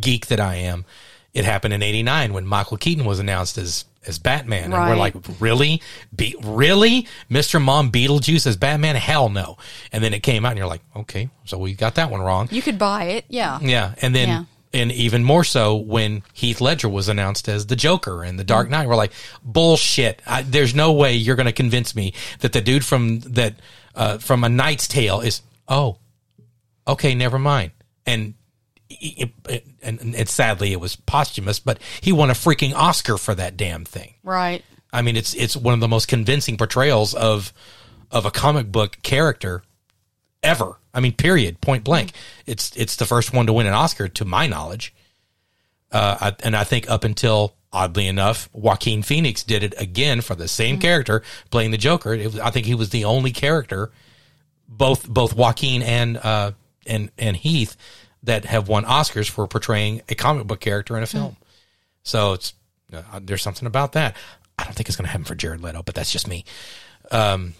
geek 0.00 0.28
that 0.28 0.40
I 0.40 0.54
am, 0.54 0.86
it 1.34 1.44
happened 1.44 1.74
in 1.74 1.82
'89 1.82 2.32
when 2.32 2.46
Michael 2.46 2.78
Keaton 2.78 3.04
was 3.04 3.18
announced 3.18 3.58
as 3.58 3.84
as 4.06 4.18
Batman, 4.18 4.72
and 4.72 4.72
we're 4.72 4.96
like, 4.96 5.14
really, 5.40 5.82
Be- 6.14 6.36
really, 6.42 7.06
Mister 7.28 7.60
Mom 7.60 7.90
Beetlejuice 7.90 8.46
as 8.46 8.56
Batman? 8.56 8.96
Hell 8.96 9.28
no! 9.28 9.56
And 9.92 10.02
then 10.02 10.14
it 10.14 10.22
came 10.22 10.44
out, 10.44 10.50
and 10.50 10.58
you're 10.58 10.66
like, 10.66 10.82
okay, 10.94 11.30
so 11.44 11.58
we 11.58 11.74
got 11.74 11.96
that 11.96 12.10
one 12.10 12.20
wrong. 12.20 12.48
You 12.50 12.62
could 12.62 12.78
buy 12.78 13.04
it, 13.04 13.24
yeah. 13.28 13.58
Yeah, 13.60 13.94
and 14.02 14.14
then. 14.14 14.28
Yeah. 14.28 14.44
And 14.72 14.92
even 14.92 15.24
more 15.24 15.44
so 15.44 15.76
when 15.76 16.22
Heath 16.34 16.60
Ledger 16.60 16.90
was 16.90 17.08
announced 17.08 17.48
as 17.48 17.66
the 17.66 17.76
Joker 17.76 18.22
in 18.22 18.36
The 18.36 18.44
Dark 18.44 18.68
Knight, 18.68 18.88
we're 18.88 18.96
like, 18.96 19.12
bullshit. 19.42 20.20
I, 20.26 20.42
there's 20.42 20.74
no 20.74 20.92
way 20.92 21.14
you're 21.14 21.36
going 21.36 21.46
to 21.46 21.52
convince 21.52 21.96
me 21.96 22.12
that 22.40 22.52
the 22.52 22.60
dude 22.60 22.84
from 22.84 23.20
that 23.20 23.54
uh, 23.94 24.18
from 24.18 24.44
A 24.44 24.50
Knight's 24.50 24.86
Tale 24.86 25.20
is. 25.20 25.40
Oh, 25.66 25.96
okay, 26.86 27.14
never 27.14 27.38
mind. 27.38 27.70
And 28.04 28.34
it, 28.88 29.30
it, 29.48 29.66
and 29.82 30.14
it, 30.14 30.28
sadly 30.28 30.72
it 30.72 30.80
was 30.80 30.96
posthumous, 30.96 31.58
but 31.58 31.78
he 32.00 32.12
won 32.12 32.30
a 32.30 32.34
freaking 32.34 32.74
Oscar 32.74 33.18
for 33.18 33.34
that 33.34 33.56
damn 33.56 33.84
thing. 33.84 34.14
Right. 34.22 34.64
I 34.92 35.02
mean, 35.02 35.16
it's 35.16 35.34
it's 35.34 35.56
one 35.56 35.74
of 35.74 35.80
the 35.80 35.88
most 35.88 36.08
convincing 36.08 36.56
portrayals 36.56 37.14
of 37.14 37.52
of 38.10 38.24
a 38.24 38.30
comic 38.30 38.70
book 38.70 38.98
character 39.02 39.62
ever. 40.42 40.78
I 40.94 41.00
mean, 41.00 41.12
period, 41.12 41.60
point 41.60 41.84
blank. 41.84 42.12
It's 42.46 42.74
it's 42.76 42.96
the 42.96 43.04
first 43.04 43.32
one 43.32 43.46
to 43.46 43.52
win 43.52 43.66
an 43.66 43.74
Oscar, 43.74 44.08
to 44.08 44.24
my 44.24 44.46
knowledge. 44.46 44.94
Uh, 45.92 46.16
I, 46.20 46.36
and 46.42 46.56
I 46.56 46.64
think 46.64 46.88
up 46.90 47.04
until 47.04 47.54
oddly 47.72 48.06
enough, 48.06 48.48
Joaquin 48.52 49.02
Phoenix 49.02 49.42
did 49.42 49.62
it 49.62 49.74
again 49.76 50.20
for 50.20 50.34
the 50.34 50.48
same 50.48 50.78
character 50.78 51.22
playing 51.50 51.72
the 51.72 51.78
Joker. 51.78 52.14
It 52.14 52.26
was, 52.26 52.40
I 52.40 52.50
think 52.50 52.66
he 52.66 52.74
was 52.74 52.90
the 52.90 53.04
only 53.04 53.32
character, 53.32 53.90
both 54.68 55.06
both 55.08 55.34
Joaquin 55.34 55.82
and 55.82 56.16
uh, 56.16 56.52
and 56.86 57.10
and 57.18 57.36
Heath, 57.36 57.76
that 58.26 58.44
have 58.44 58.68
won 58.68 58.84
Oscars 58.84 59.28
for 59.28 59.46
portraying 59.46 60.02
a 60.08 60.14
comic 60.14 60.46
book 60.46 60.60
character 60.60 60.96
in 60.96 61.02
a 61.02 61.06
film. 61.06 61.36
So 62.02 62.34
it's 62.34 62.54
uh, 62.92 63.20
there's 63.22 63.42
something 63.42 63.66
about 63.66 63.92
that. 63.92 64.14
I 64.58 64.64
don't 64.64 64.74
think 64.74 64.88
it's 64.88 64.96
going 64.96 65.06
to 65.06 65.10
happen 65.10 65.24
for 65.24 65.34
Jared 65.34 65.62
Leto, 65.62 65.82
but 65.82 65.94
that's 65.94 66.12
just 66.12 66.28
me. 66.28 66.44
Um, 67.10 67.54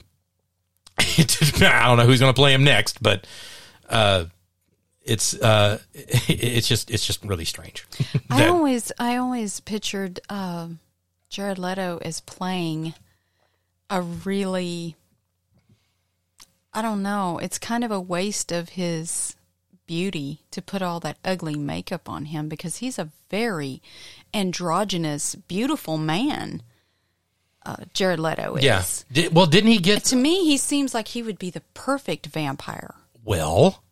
I 0.98 1.84
don't 1.86 1.98
know 1.98 2.06
who's 2.06 2.20
going 2.20 2.32
to 2.32 2.38
play 2.38 2.52
him 2.52 2.64
next, 2.64 3.02
but 3.02 3.26
uh, 3.88 4.26
it's 5.02 5.34
uh, 5.34 5.78
it's 5.94 6.68
just 6.68 6.90
it's 6.90 7.06
just 7.06 7.24
really 7.24 7.44
strange. 7.44 7.86
I 8.30 8.48
always 8.48 8.92
I 8.98 9.16
always 9.16 9.60
pictured 9.60 10.20
uh, 10.28 10.68
Jared 11.28 11.58
Leto 11.58 11.98
as 12.02 12.20
playing 12.20 12.94
a 13.88 14.02
really 14.02 14.96
I 16.74 16.82
don't 16.82 17.02
know. 17.02 17.38
It's 17.38 17.58
kind 17.58 17.84
of 17.84 17.90
a 17.90 18.00
waste 18.00 18.52
of 18.52 18.70
his 18.70 19.35
beauty 19.86 20.40
to 20.50 20.60
put 20.62 20.82
all 20.82 21.00
that 21.00 21.18
ugly 21.24 21.56
makeup 21.56 22.08
on 22.08 22.26
him 22.26 22.48
because 22.48 22.76
he's 22.78 22.98
a 22.98 23.08
very 23.30 23.80
androgynous, 24.34 25.34
beautiful 25.34 25.96
man. 25.98 26.62
Uh, 27.64 27.76
Jared 27.92 28.20
Leto 28.20 28.54
is. 28.56 28.64
yeah. 28.64 28.82
Did, 29.10 29.34
well, 29.34 29.46
didn't 29.46 29.70
he 29.70 29.78
get 29.78 30.04
To 30.04 30.16
me, 30.16 30.44
he 30.44 30.56
seems 30.56 30.94
like 30.94 31.08
he 31.08 31.22
would 31.22 31.38
be 31.38 31.50
the 31.50 31.62
perfect 31.74 32.26
vampire. 32.26 32.94
Well, 33.24 33.82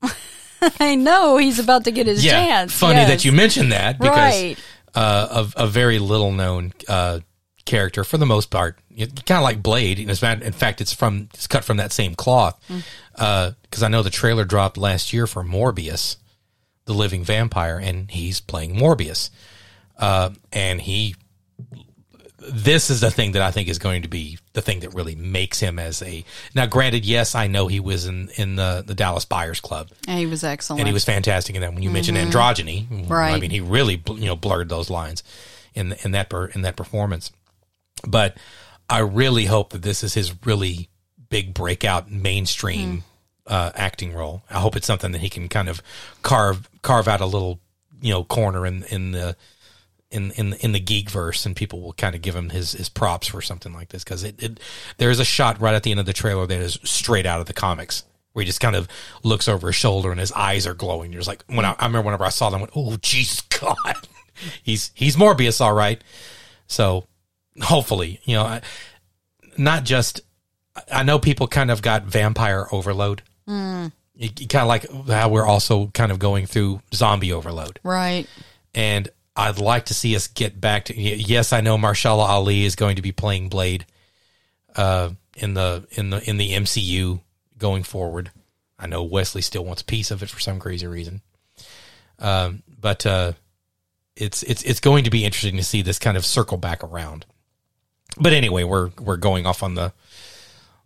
I 0.80 0.94
know 0.94 1.36
he's 1.38 1.58
about 1.58 1.84
to 1.84 1.90
get 1.90 2.06
his 2.06 2.24
yeah, 2.24 2.32
chance. 2.32 2.72
funny 2.72 3.00
yes. 3.00 3.08
that 3.08 3.24
you 3.24 3.32
mentioned 3.32 3.72
that 3.72 3.98
because 3.98 4.16
Right. 4.42 4.58
uh, 4.94 5.44
a, 5.56 5.64
a 5.64 5.66
very 5.66 5.98
little 5.98 6.32
known 6.32 6.72
uh, 6.88 7.20
character 7.64 8.04
for 8.04 8.16
the 8.16 8.26
most 8.26 8.50
part, 8.50 8.78
kind 8.96 9.38
of 9.38 9.42
like 9.42 9.62
Blade. 9.62 9.98
In 9.98 10.14
fact, 10.14 10.42
in 10.42 10.52
fact, 10.52 10.80
it's 10.80 10.92
from 10.92 11.28
it's 11.34 11.46
cut 11.46 11.64
from 11.64 11.78
that 11.78 11.92
same 11.92 12.14
cloth. 12.14 12.60
Hmm. 12.68 12.78
Uh, 13.14 13.50
because 13.62 13.82
I 13.82 13.88
know 13.88 14.02
the 14.02 14.10
trailer 14.10 14.44
dropped 14.44 14.76
last 14.76 15.12
year 15.12 15.26
for 15.26 15.42
Morbius, 15.42 16.16
the 16.84 16.94
living 16.94 17.24
vampire, 17.24 17.78
and 17.78 18.10
he's 18.10 18.40
playing 18.40 18.76
Morbius, 18.76 19.30
uh, 19.98 20.30
and 20.52 20.80
he. 20.80 21.16
This 22.44 22.90
is 22.90 23.00
the 23.00 23.10
thing 23.10 23.32
that 23.32 23.42
I 23.42 23.52
think 23.52 23.68
is 23.68 23.78
going 23.78 24.02
to 24.02 24.08
be 24.08 24.36
the 24.52 24.62
thing 24.62 24.80
that 24.80 24.94
really 24.94 25.14
makes 25.14 25.60
him 25.60 25.78
as 25.78 26.02
a. 26.02 26.24
Now, 26.56 26.66
granted, 26.66 27.04
yes, 27.04 27.36
I 27.36 27.46
know 27.46 27.68
he 27.68 27.78
was 27.78 28.06
in 28.06 28.30
in 28.36 28.56
the 28.56 28.82
the 28.84 28.94
Dallas 28.94 29.24
Buyers 29.24 29.60
Club, 29.60 29.90
And 30.08 30.18
he 30.18 30.26
was 30.26 30.42
excellent. 30.42 30.80
and 30.80 30.88
he 30.88 30.92
was 30.92 31.04
fantastic 31.04 31.54
in 31.54 31.60
that. 31.60 31.72
When 31.72 31.84
you 31.84 31.90
mentioned 31.90 32.18
mm-hmm. 32.18 32.30
androgyny, 32.30 33.08
right? 33.08 33.34
I 33.34 33.38
mean, 33.38 33.50
he 33.50 33.60
really 33.60 34.02
you 34.08 34.26
know 34.26 34.34
blurred 34.34 34.68
those 34.68 34.90
lines 34.90 35.22
in 35.74 35.92
in 36.04 36.12
that 36.12 36.30
per, 36.30 36.46
in 36.46 36.62
that 36.62 36.74
performance. 36.76 37.30
But 38.06 38.36
I 38.88 38.98
really 38.98 39.46
hope 39.46 39.70
that 39.70 39.82
this 39.82 40.02
is 40.02 40.14
his 40.14 40.34
really 40.44 40.88
big 41.28 41.54
breakout 41.54 42.10
mainstream 42.10 43.04
uh, 43.46 43.72
acting 43.74 44.12
role. 44.12 44.42
I 44.50 44.60
hope 44.60 44.76
it's 44.76 44.86
something 44.86 45.12
that 45.12 45.20
he 45.20 45.28
can 45.28 45.48
kind 45.48 45.68
of 45.68 45.82
carve 46.22 46.68
carve 46.82 47.08
out 47.08 47.20
a 47.20 47.26
little 47.26 47.60
you 48.00 48.12
know 48.12 48.24
corner 48.24 48.66
in 48.66 48.84
in 48.84 49.12
the 49.12 49.36
in 50.10 50.30
in 50.32 50.52
in 50.54 50.72
the 50.72 50.80
geek 50.80 51.10
verse, 51.10 51.46
and 51.46 51.56
people 51.56 51.80
will 51.80 51.94
kind 51.94 52.14
of 52.14 52.22
give 52.22 52.36
him 52.36 52.50
his 52.50 52.72
his 52.72 52.88
props 52.88 53.26
for 53.26 53.40
something 53.40 53.72
like 53.72 53.88
this 53.88 54.04
because 54.04 54.24
it, 54.24 54.42
it 54.42 54.60
there's 54.98 55.18
a 55.18 55.24
shot 55.24 55.60
right 55.60 55.74
at 55.74 55.82
the 55.82 55.90
end 55.90 56.00
of 56.00 56.06
the 56.06 56.12
trailer 56.12 56.46
that 56.46 56.60
is 56.60 56.78
straight 56.84 57.26
out 57.26 57.40
of 57.40 57.46
the 57.46 57.52
comics 57.52 58.04
where 58.32 58.42
he 58.42 58.46
just 58.46 58.60
kind 58.60 58.76
of 58.76 58.88
looks 59.22 59.48
over 59.48 59.68
his 59.68 59.76
shoulder 59.76 60.10
and 60.10 60.20
his 60.20 60.32
eyes 60.32 60.66
are 60.66 60.74
glowing. 60.74 61.12
You're 61.12 61.20
just 61.20 61.28
like 61.28 61.44
when 61.46 61.64
I, 61.64 61.74
I 61.78 61.86
remember 61.86 62.06
whenever 62.06 62.24
I 62.24 62.30
saw 62.30 62.50
them, 62.50 62.58
I 62.58 62.62
went, 62.62 62.72
oh 62.76 62.96
Jesus 62.96 63.40
God, 63.60 63.96
he's 64.62 64.90
he's 64.94 65.16
Morbius, 65.16 65.60
all 65.60 65.74
right. 65.74 66.02
So 66.66 67.06
hopefully, 67.60 68.20
you 68.24 68.36
know, 68.36 68.60
not 69.56 69.84
just 69.84 70.20
I 70.90 71.02
know 71.02 71.18
people 71.18 71.46
kind 71.48 71.70
of 71.70 71.82
got 71.82 72.04
vampire 72.04 72.66
overload. 72.72 73.22
Mm. 73.48 73.92
kind 74.48 74.62
of 74.62 74.68
like 74.68 75.08
how 75.08 75.28
we're 75.28 75.44
also 75.44 75.88
kind 75.88 76.12
of 76.12 76.18
going 76.18 76.46
through 76.46 76.80
zombie 76.94 77.32
overload 77.32 77.80
right. 77.82 78.24
and 78.72 79.10
I'd 79.34 79.58
like 79.58 79.86
to 79.86 79.94
see 79.94 80.14
us 80.14 80.28
get 80.28 80.60
back 80.60 80.86
to. 80.86 80.98
Yes, 80.98 81.52
I 81.52 81.60
know 81.60 81.78
Mahershala 81.78 82.28
Ali 82.28 82.64
is 82.64 82.76
going 82.76 82.96
to 82.96 83.02
be 83.02 83.12
playing 83.12 83.48
Blade 83.48 83.86
uh, 84.76 85.10
in 85.36 85.54
the 85.54 85.86
in 85.92 86.10
the 86.10 86.28
in 86.28 86.36
the 86.36 86.50
MCU 86.52 87.20
going 87.56 87.82
forward. 87.82 88.30
I 88.78 88.86
know 88.86 89.02
Wesley 89.02 89.42
still 89.42 89.64
wants 89.64 89.82
a 89.82 89.86
piece 89.86 90.10
of 90.10 90.22
it 90.22 90.28
for 90.28 90.40
some 90.40 90.58
crazy 90.58 90.86
reason, 90.86 91.22
um, 92.18 92.62
but 92.80 93.06
uh, 93.06 93.32
it's 94.16 94.42
it's 94.42 94.62
it's 94.64 94.80
going 94.80 95.04
to 95.04 95.10
be 95.10 95.24
interesting 95.24 95.56
to 95.56 95.64
see 95.64 95.80
this 95.80 95.98
kind 95.98 96.16
of 96.16 96.26
circle 96.26 96.58
back 96.58 96.84
around. 96.84 97.24
But 98.18 98.32
anyway, 98.32 98.64
we're 98.64 98.90
we're 99.00 99.16
going 99.16 99.46
off 99.46 99.62
on 99.62 99.74
the 99.74 99.92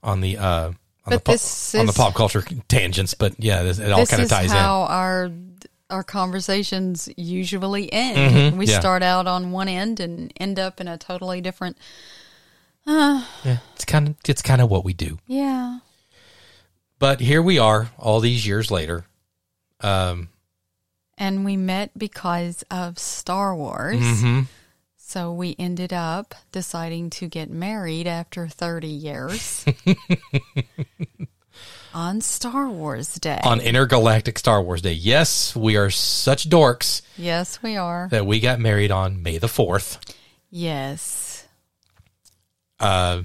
on 0.03 0.20
the 0.20 0.39
uh, 0.39 0.66
on 0.68 0.74
the 1.07 1.11
But 1.16 1.24
pop, 1.24 1.35
this 1.35 1.74
on 1.74 1.87
the 1.87 1.93
pop 1.93 2.14
culture 2.14 2.43
tangents. 2.68 3.14
But 3.14 3.35
yeah, 3.39 3.62
this, 3.62 3.79
it 3.79 3.91
all 3.91 4.07
kind 4.07 4.20
of 4.20 4.24
is 4.27 4.31
ties 4.31 4.51
in. 4.53 4.57
our 4.59 5.31
our 5.91 6.03
conversations 6.05 7.09
usually 7.16 7.93
end. 7.93 8.16
Mhm, 8.55 8.57
we 8.59 8.66
yeah. 8.66 8.81
start 8.81 9.03
out 9.03 9.27
on 9.27 9.53
one 9.53 9.68
end 9.68 10.01
and 10.01 10.33
end 10.39 10.59
up 10.59 10.81
in 10.81 10.89
a 10.89 10.99
totally 10.99 11.41
different. 11.41 11.77
Yeah, 12.87 13.24
it's 13.74 13.85
kind 13.85 14.09
of 14.09 14.16
it's 14.29 14.43
kind 14.43 14.61
of 14.61 14.70
what 14.70 14.85
we 14.85 14.93
do. 14.93 15.18
Yeah. 15.27 15.79
But 16.99 17.20
here 17.20 17.43
we 17.43 17.59
are, 17.59 17.91
all 17.99 18.20
these 18.20 18.47
years 18.47 18.70
later. 18.70 19.05
Um, 19.81 20.29
And 21.18 21.45
we 21.45 21.57
met 21.57 21.91
because 21.99 22.64
of 22.70 22.99
Star 22.99 23.55
Wars. 23.55 23.99
mhm. 23.99 24.47
So 25.09 25.33
we 25.33 25.55
ended 25.57 25.93
up 25.93 26.35
deciding 26.51 27.11
to 27.11 27.29
get 27.29 27.49
married 27.49 28.09
after 28.09 28.49
30 28.49 28.89
years 28.89 29.65
on 31.95 32.21
Star 32.21 32.69
Wars 32.69 33.15
Day. 33.15 33.39
on 33.45 33.61
Intergalactic 33.61 34.37
Star 34.37 34.61
Wars 34.61 34.83
Day. 34.83 34.95
Yes, 34.95 35.55
we 35.55 35.77
are 35.77 35.91
such 35.91 36.51
dorks 36.51 37.03
yes, 37.17 37.63
we 37.63 37.77
are. 37.77 38.09
that 38.11 38.27
we 38.27 38.41
got 38.41 38.59
married 38.59 38.91
on 38.91 39.23
May 39.23 39.39
the 39.39 39.47
fourth. 39.47 40.01
Yes. 40.51 41.47
Uh, 42.81 43.23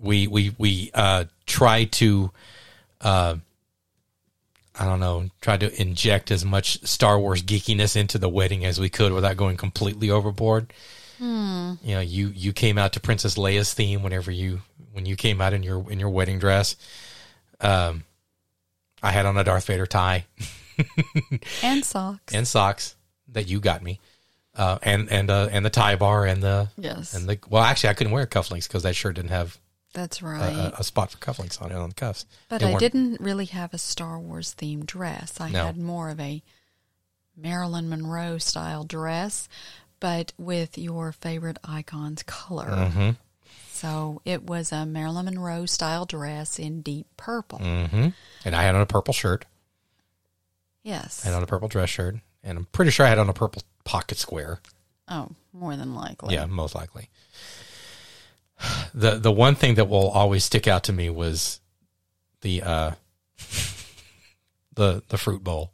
we 0.00 0.26
we 0.26 0.52
we 0.58 0.90
uh, 0.94 1.26
try 1.46 1.84
to, 1.84 2.32
uh, 3.02 3.36
I 4.76 4.84
don't 4.84 4.98
know, 4.98 5.28
try 5.40 5.58
to 5.58 5.80
inject 5.80 6.32
as 6.32 6.44
much 6.44 6.84
Star 6.84 7.20
Wars 7.20 7.40
geekiness 7.40 7.94
into 7.94 8.18
the 8.18 8.28
wedding 8.28 8.64
as 8.64 8.80
we 8.80 8.88
could 8.88 9.12
without 9.12 9.36
going 9.36 9.56
completely 9.56 10.10
overboard. 10.10 10.72
You 11.18 11.76
know, 11.94 12.00
you 12.00 12.28
you 12.28 12.52
came 12.52 12.78
out 12.78 12.92
to 12.94 13.00
Princess 13.00 13.36
Leia's 13.36 13.72
theme 13.74 14.02
whenever 14.02 14.30
you 14.30 14.62
when 14.92 15.06
you 15.06 15.16
came 15.16 15.40
out 15.40 15.52
in 15.52 15.62
your 15.62 15.90
in 15.90 15.98
your 16.00 16.10
wedding 16.10 16.38
dress. 16.38 16.76
Um, 17.60 18.04
I 19.02 19.10
had 19.12 19.26
on 19.26 19.36
a 19.36 19.44
Darth 19.44 19.66
Vader 19.66 19.86
tie. 19.86 20.26
And 21.62 21.84
socks. 21.84 22.34
and 22.34 22.48
socks 22.48 22.96
that 23.28 23.46
you 23.48 23.60
got 23.60 23.80
me, 23.82 24.00
uh, 24.56 24.78
and 24.82 25.08
and 25.10 25.30
uh, 25.30 25.48
and 25.52 25.64
the 25.64 25.70
tie 25.70 25.94
bar 25.94 26.26
and 26.26 26.42
the 26.42 26.68
yes. 26.76 27.14
and 27.14 27.28
the 27.28 27.38
well, 27.48 27.62
actually, 27.62 27.90
I 27.90 27.94
couldn't 27.94 28.12
wear 28.12 28.26
cufflinks 28.26 28.66
because 28.66 28.82
that 28.82 28.96
shirt 28.96 29.14
didn't 29.14 29.30
have 29.30 29.56
that's 29.92 30.20
right. 30.20 30.40
a, 30.52 30.80
a 30.80 30.82
spot 30.82 31.12
for 31.12 31.18
cufflinks 31.18 31.62
on 31.62 31.70
it 31.70 31.76
on 31.76 31.90
the 31.90 31.94
cuffs. 31.94 32.26
But 32.48 32.64
I 32.64 32.74
didn't 32.76 33.20
really 33.20 33.44
have 33.46 33.72
a 33.72 33.78
Star 33.78 34.18
Wars 34.18 34.52
themed 34.58 34.86
dress. 34.86 35.40
I 35.40 35.50
No. 35.50 35.66
had 35.66 35.78
more 35.78 36.10
of 36.10 36.18
a 36.18 36.42
Marilyn 37.36 37.88
Monroe 37.88 38.38
style 38.38 38.82
dress, 38.82 39.48
but 40.04 40.34
with 40.36 40.76
your 40.76 41.12
favorite 41.12 41.56
icon's 41.64 42.22
color. 42.24 42.68
Mm-hmm. 42.68 43.10
So 43.72 44.20
it 44.26 44.42
was 44.42 44.70
a 44.70 44.84
Marilyn 44.84 45.24
Monroe 45.24 45.64
style 45.64 46.04
dress 46.04 46.58
in 46.58 46.82
deep 46.82 47.06
purple. 47.16 47.60
Mm-hmm. 47.60 48.08
And 48.44 48.54
I 48.54 48.64
had 48.64 48.74
on 48.74 48.82
a 48.82 48.86
purple 48.86 49.14
shirt. 49.14 49.46
Yes. 50.82 51.24
I 51.24 51.30
had 51.30 51.36
on 51.36 51.42
a 51.42 51.46
purple 51.46 51.68
dress 51.68 51.88
shirt, 51.88 52.16
and 52.42 52.58
I'm 52.58 52.66
pretty 52.66 52.90
sure 52.90 53.06
I 53.06 53.08
had 53.08 53.18
on 53.18 53.30
a 53.30 53.32
purple 53.32 53.62
pocket 53.84 54.18
square. 54.18 54.60
Oh, 55.08 55.30
more 55.54 55.74
than 55.74 55.94
likely. 55.94 56.34
Yeah, 56.34 56.44
most 56.44 56.74
likely. 56.74 57.08
The 58.92 59.12
the 59.12 59.32
one 59.32 59.54
thing 59.54 59.76
that 59.76 59.88
will 59.88 60.10
always 60.10 60.44
stick 60.44 60.68
out 60.68 60.84
to 60.84 60.92
me 60.92 61.08
was 61.08 61.60
the 62.42 62.62
uh 62.62 62.90
the 64.74 65.02
the 65.08 65.16
fruit 65.16 65.42
bowl. 65.42 65.72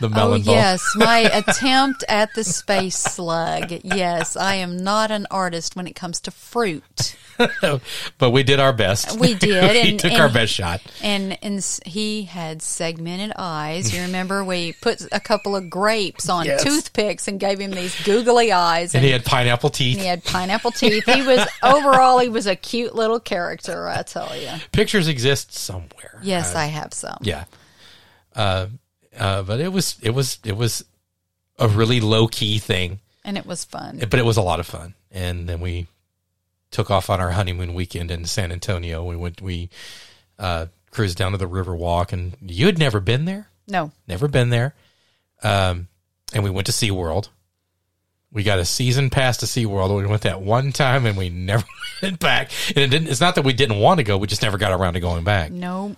The 0.00 0.06
Oh, 0.08 0.10
melon 0.10 0.42
yes. 0.42 0.82
My 0.94 1.18
attempt 1.32 2.04
at 2.08 2.34
the 2.34 2.44
space 2.44 2.96
slug. 2.98 3.72
Yes. 3.82 4.36
I 4.36 4.56
am 4.56 4.76
not 4.76 5.10
an 5.10 5.26
artist 5.30 5.74
when 5.76 5.86
it 5.86 5.94
comes 5.94 6.20
to 6.22 6.30
fruit. 6.30 7.16
but 8.18 8.30
we 8.30 8.42
did 8.42 8.60
our 8.60 8.72
best. 8.72 9.18
We 9.18 9.34
did, 9.46 9.70
we 9.70 9.90
and- 9.90 10.00
took 10.00 10.12
and- 10.12 10.20
our 10.22 10.28
best 10.30 10.52
shot. 10.52 10.80
And 11.02 11.38
and 11.42 11.62
he 11.86 12.24
had 12.24 12.62
segmented 12.62 13.32
eyes. 13.36 13.94
You 13.94 14.02
remember 14.02 14.42
we 14.44 14.72
put 14.80 15.02
a 15.12 15.20
couple 15.20 15.54
of 15.56 15.68
grapes 15.70 16.28
on 16.28 16.46
Yes. 16.46 16.62
toothpicks 16.64 17.28
and 17.28 17.38
gave 17.40 17.58
him 17.58 17.70
these 17.72 17.94
googly 18.04 18.52
eyes, 18.52 18.94
And 18.94 19.00
and, 19.00 19.06
he 19.06 19.12
had 19.12 19.24
pineapple 19.24 19.70
teeth. 19.70 19.98
he 19.98 20.06
had 20.06 20.24
pineapple 20.24 20.70
teeth. 20.72 21.04
He 21.04 21.22
was 21.22 21.46
overall 21.62 22.18
he 22.18 22.28
was 22.28 22.46
a 22.46 22.56
cute 22.56 22.94
little 22.94 23.20
character. 23.20 23.88
I 23.88 24.02
tell 24.02 24.34
you. 24.36 24.50
Pictures 24.72 25.08
exist 25.08 25.54
somewhere. 25.54 26.20
Yes, 26.22 26.54
Uh, 26.54 26.58
I 26.60 26.66
have 26.66 26.92
some. 26.94 27.18
yeah. 27.22 27.44
Uh, 28.34 28.66
uh, 29.18 29.42
but 29.42 29.60
it 29.60 29.72
was 29.72 29.96
it 30.02 30.10
was 30.10 30.38
it 30.44 30.56
was 30.56 30.84
a 31.58 31.68
really 31.68 32.00
low 32.00 32.26
key 32.28 32.58
thing, 32.58 33.00
and 33.24 33.36
it 33.38 33.46
was 33.46 33.64
fun. 33.64 33.98
but 33.98 34.18
it 34.18 34.24
was 34.24 34.36
a 34.36 34.42
lot 34.42 34.60
of 34.60 34.66
fun. 34.66 34.94
And 35.10 35.48
then 35.48 35.60
we 35.60 35.86
took 36.70 36.90
off 36.90 37.08
on 37.08 37.20
our 37.20 37.30
honeymoon 37.30 37.74
weekend 37.74 38.10
in 38.10 38.24
San 38.26 38.52
Antonio. 38.52 39.04
We 39.04 39.16
went 39.16 39.40
we 39.40 39.70
uh, 40.38 40.66
cruised 40.90 41.16
down 41.18 41.32
to 41.32 41.38
the 41.38 41.48
Riverwalk, 41.48 42.12
and 42.12 42.36
you 42.42 42.66
had 42.66 42.78
never 42.78 43.00
been 43.00 43.24
there, 43.24 43.48
No, 43.66 43.92
never 44.06 44.28
been 44.28 44.50
there. 44.50 44.74
Um, 45.42 45.88
and 46.32 46.42
we 46.44 46.50
went 46.50 46.66
to 46.66 46.72
SeaWorld. 46.72 47.28
We 48.32 48.42
got 48.42 48.58
a 48.58 48.64
season 48.64 49.08
pass 49.10 49.38
to 49.38 49.46
SeaWorld. 49.46 49.96
We 49.96 50.06
went 50.06 50.22
that 50.22 50.42
one 50.42 50.72
time 50.72 51.06
and 51.06 51.16
we 51.16 51.28
never 51.30 51.64
went 52.02 52.18
back. 52.18 52.50
And 52.68 52.78
it 52.78 52.88
didn't, 52.90 53.08
it's 53.08 53.20
not 53.20 53.36
that 53.36 53.44
we 53.44 53.52
didn't 53.52 53.78
want 53.78 53.98
to 53.98 54.04
go. 54.04 54.18
We 54.18 54.26
just 54.26 54.42
never 54.42 54.58
got 54.58 54.72
around 54.72 54.94
to 54.94 55.00
going 55.00 55.24
back. 55.24 55.50
no, 55.52 55.94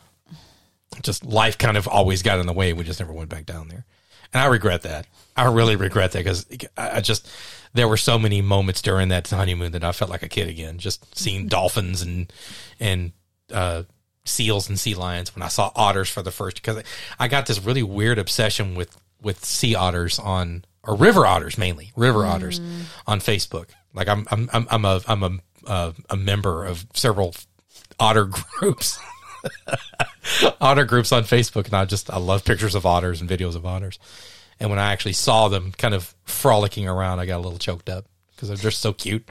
just 1.03 1.24
life 1.24 1.59
kind 1.59 1.76
of 1.76 1.88
always 1.88 2.22
got 2.22 2.38
in 2.38 2.46
the 2.46 2.53
way. 2.53 2.72
We 2.72 2.84
just 2.84 3.01
never 3.01 3.12
went 3.12 3.30
back 3.30 3.46
down 3.46 3.68
there, 3.68 3.84
and 4.32 4.42
I 4.42 4.46
regret 4.46 4.82
that. 4.82 5.07
I 5.36 5.44
really 5.44 5.76
regret 5.76 6.12
that 6.12 6.18
because 6.18 6.46
I 6.76 7.01
just 7.01 7.28
there 7.74 7.88
were 7.88 7.96
so 7.96 8.18
many 8.18 8.42
moments 8.42 8.82
during 8.82 9.09
that 9.09 9.28
honeymoon 9.28 9.72
that 9.72 9.84
I 9.84 9.92
felt 9.92 10.11
like 10.11 10.22
a 10.22 10.28
kid 10.28 10.49
again. 10.49 10.78
Just 10.78 11.16
seeing 11.16 11.49
dolphins 11.49 12.03
and 12.03 12.32
and 12.80 13.12
uh, 13.53 13.84
seals 14.24 14.68
and 14.68 14.78
sea 14.78 14.94
lions 14.94 15.34
when 15.34 15.42
I 15.42 15.49
saw 15.49 15.70
otters 15.74 16.09
for 16.09 16.22
the 16.22 16.30
first 16.30 16.57
because 16.57 16.82
I 17.18 17.28
got 17.28 17.46
this 17.46 17.62
really 17.64 17.82
weird 17.82 18.18
obsession 18.18 18.74
with 18.74 18.96
with 19.20 19.44
sea 19.44 19.74
otters 19.74 20.18
on 20.18 20.64
or 20.84 20.94
river 20.94 21.26
otters 21.26 21.59
mainly 21.59 21.92
river 21.96 22.24
otters 22.24 22.61
on 23.07 23.20
Facebook. 23.20 23.70
Like 23.94 24.09
I'm 24.09 24.26
I'm 24.30 24.49
I'm, 24.53 24.66
I'm 24.70 24.84
a 24.84 25.01
I'm 25.07 25.22
a 25.22 25.38
uh, 25.66 25.92
a 26.09 26.16
member 26.16 26.64
of 26.64 26.86
several 26.94 27.34
otter 27.99 28.24
groups. 28.59 28.99
otter 30.61 30.84
groups 30.84 31.12
on 31.12 31.24
Facebook, 31.24 31.66
and 31.66 31.74
I 31.74 31.84
just 31.84 32.11
I 32.11 32.18
love 32.18 32.45
pictures 32.45 32.74
of 32.74 32.86
otters 32.86 33.20
and 33.20 33.28
videos 33.28 33.55
of 33.57 33.64
otters. 33.66 33.99
And 34.61 34.70
when 34.70 34.78
I 34.78 34.93
actually 34.93 35.12
saw 35.12 35.49
them 35.49 35.72
kind 35.76 35.95
of 35.95 36.14
frolicking 36.24 36.89
around, 36.89 37.20
I 37.20 37.26
got 37.26 37.36
a 37.39 37.43
little 37.45 37.59
choked 37.59 37.89
up 37.89 38.07
because 38.34 38.49
they're 38.49 38.57
just 38.57 38.80
so 38.80 38.93
cute. 38.93 39.28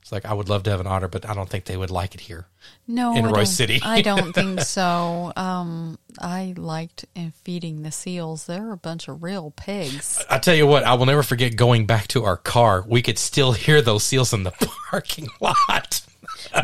It's 0.00 0.12
like 0.12 0.26
I 0.26 0.34
would 0.34 0.50
love 0.50 0.64
to 0.64 0.70
have 0.70 0.80
an 0.80 0.86
otter, 0.86 1.08
but 1.08 1.26
I 1.28 1.32
don't 1.34 1.48
think 1.48 1.64
they 1.64 1.78
would 1.78 1.90
like 1.90 2.14
it 2.14 2.20
here. 2.20 2.46
No, 2.86 3.14
in 3.16 3.24
I 3.24 3.30
don't- 3.32 3.46
City. 3.46 3.80
I 3.82 4.02
don't 4.02 4.32
think 4.34 4.60
so. 4.60 5.32
Um, 5.34 5.98
I 6.18 6.52
liked 6.58 7.06
uh, 7.16 7.28
feeding 7.42 7.82
the 7.82 7.90
seals. 7.92 8.44
They're 8.44 8.72
a 8.72 8.76
bunch 8.76 9.08
of 9.08 9.22
real 9.22 9.50
pigs. 9.56 10.22
I 10.28 10.38
tell 10.38 10.54
you 10.54 10.66
what, 10.66 10.84
I 10.84 10.92
will 10.94 11.06
never 11.06 11.22
forget 11.22 11.56
going 11.56 11.86
back 11.86 12.08
to 12.08 12.24
our 12.24 12.36
car. 12.36 12.84
We 12.86 13.00
could 13.00 13.18
still 13.18 13.52
hear 13.52 13.80
those 13.80 14.02
seals 14.04 14.34
in 14.34 14.42
the 14.42 14.50
parking 14.90 15.28
lot. 15.40 16.02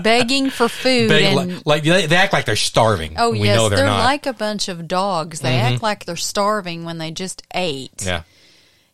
Begging 0.03 0.51
for 0.51 0.69
food 0.69 1.11
and 1.11 1.65
like, 1.65 1.67
like, 1.67 2.09
they, 2.09 2.17
act 2.17 2.33
like 2.33 2.45
they're 2.45 2.57
starving. 2.57 3.15
oh 3.19 3.31
we 3.31 3.41
yes 3.43 3.57
know 3.57 3.69
they're, 3.69 3.79
they're, 3.79 3.87
not. 3.87 3.99
Mm-hmm. 3.99 4.05
like 4.05 4.27
a 4.27 4.33
bunch 4.33 4.69
of 4.69 4.87
dogs 4.89 5.41
they 5.41 5.57
act 5.57 5.83
like 5.83 6.05
they're 6.05 6.17
starving 6.17 6.85
when 6.85 6.99
they 6.99 7.11
just 7.11 7.43
ate 7.55 8.05
yeah. 8.05 8.23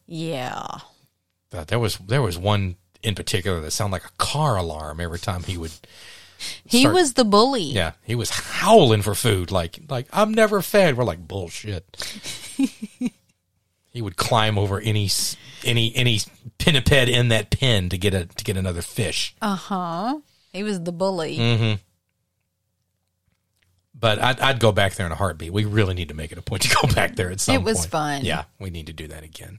yeah 0.07 0.67
Uh, 1.53 1.65
there 1.65 1.79
was 1.79 1.97
there 1.99 2.23
was 2.23 2.39
one 2.39 2.77
in 3.03 3.15
particular 3.15 3.61
that 3.61 3.71
sounded 3.71 3.93
like 3.93 4.05
a 4.05 4.17
car 4.19 4.57
alarm 4.57 5.01
every 5.01 5.19
time 5.19 5.43
he 5.45 5.57
would. 5.57 5.73
he 6.65 6.81
Start- 6.81 6.95
was 6.95 7.15
the 7.15 7.25
bully 7.25 7.63
Yeah, 7.63 7.93
he 8.05 8.15
was 8.15 8.31
howling 8.31 9.03
for 9.03 9.15
food. 9.15 9.51
Like 9.51 9.79
like 9.89 10.07
I'm 10.13 10.35
never 10.35 10.61
fed. 10.63 10.97
We're 10.97 11.05
like 11.05 11.27
bullshit. 11.27 11.85
he 12.57 14.03
would 14.03 14.17
climb 14.17 14.59
over 14.59 14.81
any 14.81 15.09
any 15.65 15.95
any 15.95 16.21
pinniped 16.59 17.09
in 17.09 17.29
that 17.29 17.51
pen 17.51 17.89
to 17.89 17.99
get 17.99 18.13
a 18.13 18.27
to 18.27 18.45
get 18.45 18.57
another 18.57 18.83
fish. 18.83 19.35
uh-huh 19.41 20.19
he 20.57 20.63
was 20.63 20.83
the 20.83 20.93
bully 20.93 21.37
Mm-hmm. 21.39 21.83
But 23.99 24.21
I'd, 24.23 24.41
I'd 24.41 24.61
go 24.61 24.73
back 24.73 24.95
there 24.95 25.07
in 25.07 25.13
a 25.13 25.17
heartbeat. 25.17 25.53
We 25.53 25.65
really 25.65 25.95
need 25.95 26.09
to 26.09 26.15
make 26.15 26.31
it 26.31 26.37
a 26.39 26.43
point 26.43 26.63
to 26.63 26.77
go 26.83 26.87
back 26.95 27.17
there 27.17 27.31
at 27.31 27.41
some 27.41 27.55
It 27.55 27.63
was 27.63 27.79
point. 27.79 27.91
fun. 27.91 28.25
Yeah, 28.25 28.45
we 28.61 28.69
need 28.71 28.89
to 28.89 28.93
do 28.93 29.09
that 29.09 29.23
again. 29.25 29.59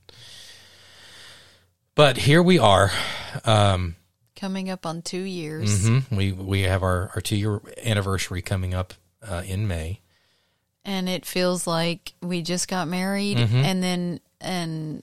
But 1.96 2.18
here 2.18 2.44
we 2.44 2.60
are. 2.60 2.92
Um, 3.46 3.96
coming 4.36 4.70
up 4.70 4.86
on 4.86 5.02
two 5.02 5.22
years 5.24 5.90
mhm. 5.90 6.16
We 6.16 6.32
we 6.32 6.62
have 6.62 6.84
our, 6.84 7.10
our 7.16 7.22
two 7.22 7.36
year 7.36 7.60
anniversary 7.84 8.44
coming 8.44 8.76
up 8.76 8.94
uh, 9.28 9.42
in 9.48 9.68
May. 9.68 10.02
and 10.86 11.10
it 11.10 11.26
feels 11.26 11.66
like 11.66 12.14
we 12.22 12.44
just 12.44 12.68
got 12.68 12.88
married 12.88 13.38
Mm-hmm. 13.40 13.56
and 13.58 13.82
then 13.84 14.20
and 14.40 15.02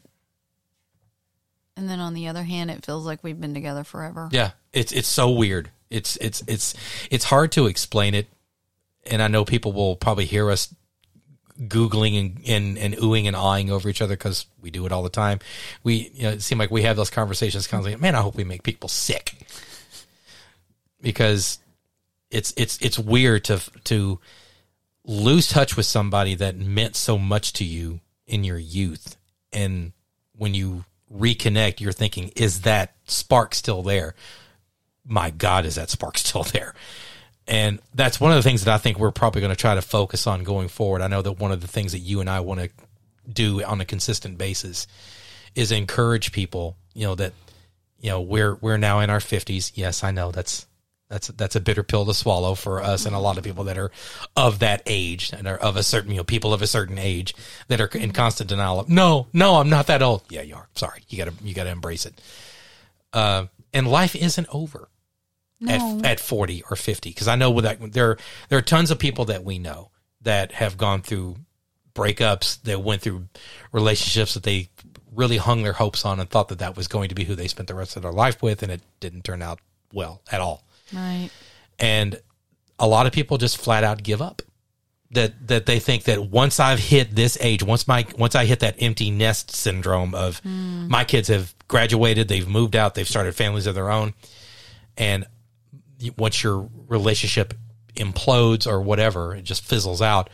and 1.76 1.90
then 1.90 1.98
on 1.98 2.14
the 2.14 2.28
other 2.28 2.44
hand 2.44 2.70
it 2.70 2.84
feels 2.86 3.04
like 3.04 3.24
we've 3.24 3.40
been 3.40 3.54
together 3.54 3.82
forever 3.82 4.28
Yeah, 4.30 4.52
it's 4.72 4.92
it's 4.92 5.08
so 5.08 5.30
weird. 5.30 5.70
It's 5.90 6.16
it's 6.16 6.42
it's 6.46 6.74
it's 7.10 7.24
hard 7.24 7.52
to 7.52 7.66
explain 7.66 8.14
it, 8.14 8.26
and 9.06 9.22
I 9.22 9.28
know 9.28 9.44
people 9.44 9.72
will 9.72 9.96
probably 9.96 10.24
hear 10.24 10.50
us 10.50 10.74
googling 11.60 12.18
and 12.18 12.40
and, 12.46 12.78
and 12.78 12.94
oohing 12.96 13.26
and 13.26 13.36
awing 13.36 13.70
over 13.70 13.88
each 13.88 14.02
other 14.02 14.16
because 14.16 14.46
we 14.60 14.70
do 14.70 14.86
it 14.86 14.92
all 14.92 15.02
the 15.02 15.08
time. 15.08 15.38
We 15.82 16.10
you 16.14 16.24
know 16.24 16.30
it 16.30 16.52
like 16.56 16.70
we 16.70 16.82
have 16.82 16.96
those 16.96 17.10
conversations 17.10 17.66
constantly. 17.66 18.00
Man, 18.00 18.14
I 18.14 18.22
hope 18.22 18.34
we 18.34 18.44
make 18.44 18.62
people 18.62 18.88
sick 18.88 19.34
because 21.00 21.58
it's 22.30 22.52
it's 22.56 22.78
it's 22.78 22.98
weird 22.98 23.44
to 23.44 23.60
to 23.84 24.18
lose 25.04 25.48
touch 25.48 25.76
with 25.76 25.86
somebody 25.86 26.34
that 26.34 26.56
meant 26.56 26.96
so 26.96 27.16
much 27.18 27.52
to 27.52 27.64
you 27.64 28.00
in 28.26 28.42
your 28.42 28.58
youth 28.58 29.16
and 29.52 29.92
when 30.34 30.54
you 30.54 30.84
reconnect 31.14 31.78
you're 31.78 31.92
thinking 31.92 32.32
is 32.34 32.62
that 32.62 32.94
spark 33.04 33.54
still 33.54 33.82
there 33.82 34.14
my 35.06 35.30
god 35.30 35.66
is 35.66 35.74
that 35.76 35.90
spark 35.90 36.18
still 36.18 36.44
there? 36.44 36.74
And 37.46 37.78
that's 37.94 38.18
one 38.18 38.30
of 38.30 38.36
the 38.36 38.42
things 38.42 38.64
that 38.64 38.74
i 38.74 38.78
think 38.78 38.98
we're 38.98 39.10
probably 39.10 39.40
going 39.40 39.50
to 39.50 39.56
try 39.56 39.74
to 39.74 39.82
focus 39.82 40.26
on 40.26 40.44
going 40.44 40.68
forward. 40.68 41.02
I 41.02 41.08
know 41.08 41.22
that 41.22 41.38
one 41.38 41.52
of 41.52 41.60
the 41.60 41.68
things 41.68 41.92
that 41.92 41.98
you 41.98 42.20
and 42.20 42.30
i 42.30 42.40
want 42.40 42.60
to 42.60 42.70
do 43.30 43.62
on 43.62 43.80
a 43.80 43.84
consistent 43.84 44.38
basis 44.38 44.86
is 45.54 45.72
encourage 45.72 46.32
people 46.32 46.76
you 46.94 47.06
know 47.06 47.14
that 47.14 47.32
you 48.00 48.10
know 48.10 48.20
we're 48.20 48.54
we're 48.56 48.76
now 48.76 49.00
in 49.00 49.08
our 49.08 49.18
50s 49.18 49.72
yes 49.74 50.04
i 50.04 50.10
know 50.10 50.30
that's 50.30 50.66
that's 51.08 51.28
that's 51.28 51.56
a 51.56 51.60
bitter 51.60 51.82
pill 51.82 52.04
to 52.06 52.14
swallow 52.14 52.54
for 52.54 52.82
us 52.82 53.06
and 53.06 53.14
a 53.14 53.18
lot 53.18 53.38
of 53.38 53.44
people 53.44 53.64
that 53.64 53.78
are 53.78 53.90
of 54.36 54.58
that 54.58 54.82
age 54.86 55.32
and 55.32 55.46
are 55.46 55.56
of 55.56 55.76
a 55.76 55.82
certain 55.82 56.10
you 56.10 56.16
know 56.16 56.24
people 56.24 56.52
of 56.52 56.62
a 56.62 56.66
certain 56.66 56.98
age 56.98 57.34
that 57.68 57.80
are 57.80 57.86
in 57.94 58.10
constant 58.10 58.48
denial 58.48 58.80
of 58.80 58.88
no 58.88 59.26
no 59.32 59.56
i'm 59.56 59.68
not 59.68 59.86
that 59.86 60.02
old. 60.02 60.22
Yeah 60.30 60.42
you 60.42 60.54
are. 60.54 60.68
Sorry. 60.74 61.02
You 61.08 61.18
gotta 61.18 61.34
you 61.42 61.54
gotta 61.54 61.70
embrace 61.70 62.06
it. 62.06 62.20
Uh, 63.12 63.46
and 63.72 63.86
life 63.86 64.16
isn't 64.16 64.48
over 64.50 64.88
No. 65.60 66.00
at, 66.00 66.04
at 66.04 66.20
40 66.20 66.64
or 66.68 66.76
50 66.76 67.10
because 67.10 67.28
i 67.28 67.36
know 67.36 67.60
that 67.60 67.92
there 67.92 68.18
there 68.48 68.58
are 68.58 68.62
tons 68.62 68.90
of 68.90 68.98
people 68.98 69.24
that 69.26 69.44
we 69.44 69.58
know 69.58 69.90
that 70.20 70.52
have 70.52 70.76
gone 70.76 71.00
through 71.00 71.36
breakups 71.94 72.60
that 72.62 72.82
went 72.82 73.02
through 73.02 73.28
relationships 73.72 74.34
that 74.34 74.42
they 74.42 74.68
really 75.14 75.36
hung 75.36 75.62
their 75.62 75.72
hopes 75.72 76.04
on 76.04 76.20
and 76.20 76.28
thought 76.28 76.48
that 76.48 76.58
that 76.58 76.76
was 76.76 76.88
going 76.88 77.08
to 77.08 77.14
be 77.14 77.24
who 77.24 77.34
they 77.34 77.48
spent 77.48 77.68
the 77.68 77.74
rest 77.74 77.96
of 77.96 78.02
their 78.02 78.12
life 78.12 78.42
with 78.42 78.62
and 78.62 78.72
it 78.72 78.82
didn't 79.00 79.24
turn 79.24 79.42
out 79.42 79.60
well 79.92 80.20
at 80.30 80.40
all. 80.40 80.64
Right. 80.92 81.30
And 81.78 82.20
a 82.78 82.86
lot 82.86 83.06
of 83.06 83.12
people 83.12 83.38
just 83.38 83.56
flat 83.56 83.84
out 83.84 84.02
give 84.02 84.20
up. 84.20 84.42
That 85.10 85.46
that 85.46 85.66
they 85.66 85.78
think 85.78 86.04
that 86.04 86.28
once 86.28 86.58
I've 86.58 86.80
hit 86.80 87.14
this 87.14 87.38
age, 87.40 87.62
once 87.62 87.86
my 87.86 88.04
once 88.18 88.34
I 88.34 88.46
hit 88.46 88.60
that 88.60 88.74
empty 88.80 89.12
nest 89.12 89.54
syndrome 89.54 90.12
of 90.12 90.40
hmm. 90.40 90.88
my 90.88 91.04
kids 91.04 91.28
have 91.28 91.54
graduated, 91.68 92.26
they've 92.26 92.48
moved 92.48 92.74
out, 92.74 92.96
they've 92.96 93.08
started 93.08 93.36
families 93.36 93.68
of 93.68 93.76
their 93.76 93.90
own, 93.90 94.14
and 94.96 95.24
once 96.16 96.42
your 96.42 96.68
relationship 96.88 97.54
implodes 97.96 98.66
or 98.66 98.80
whatever, 98.80 99.34
it 99.34 99.42
just 99.44 99.64
fizzles 99.64 100.02
out, 100.02 100.30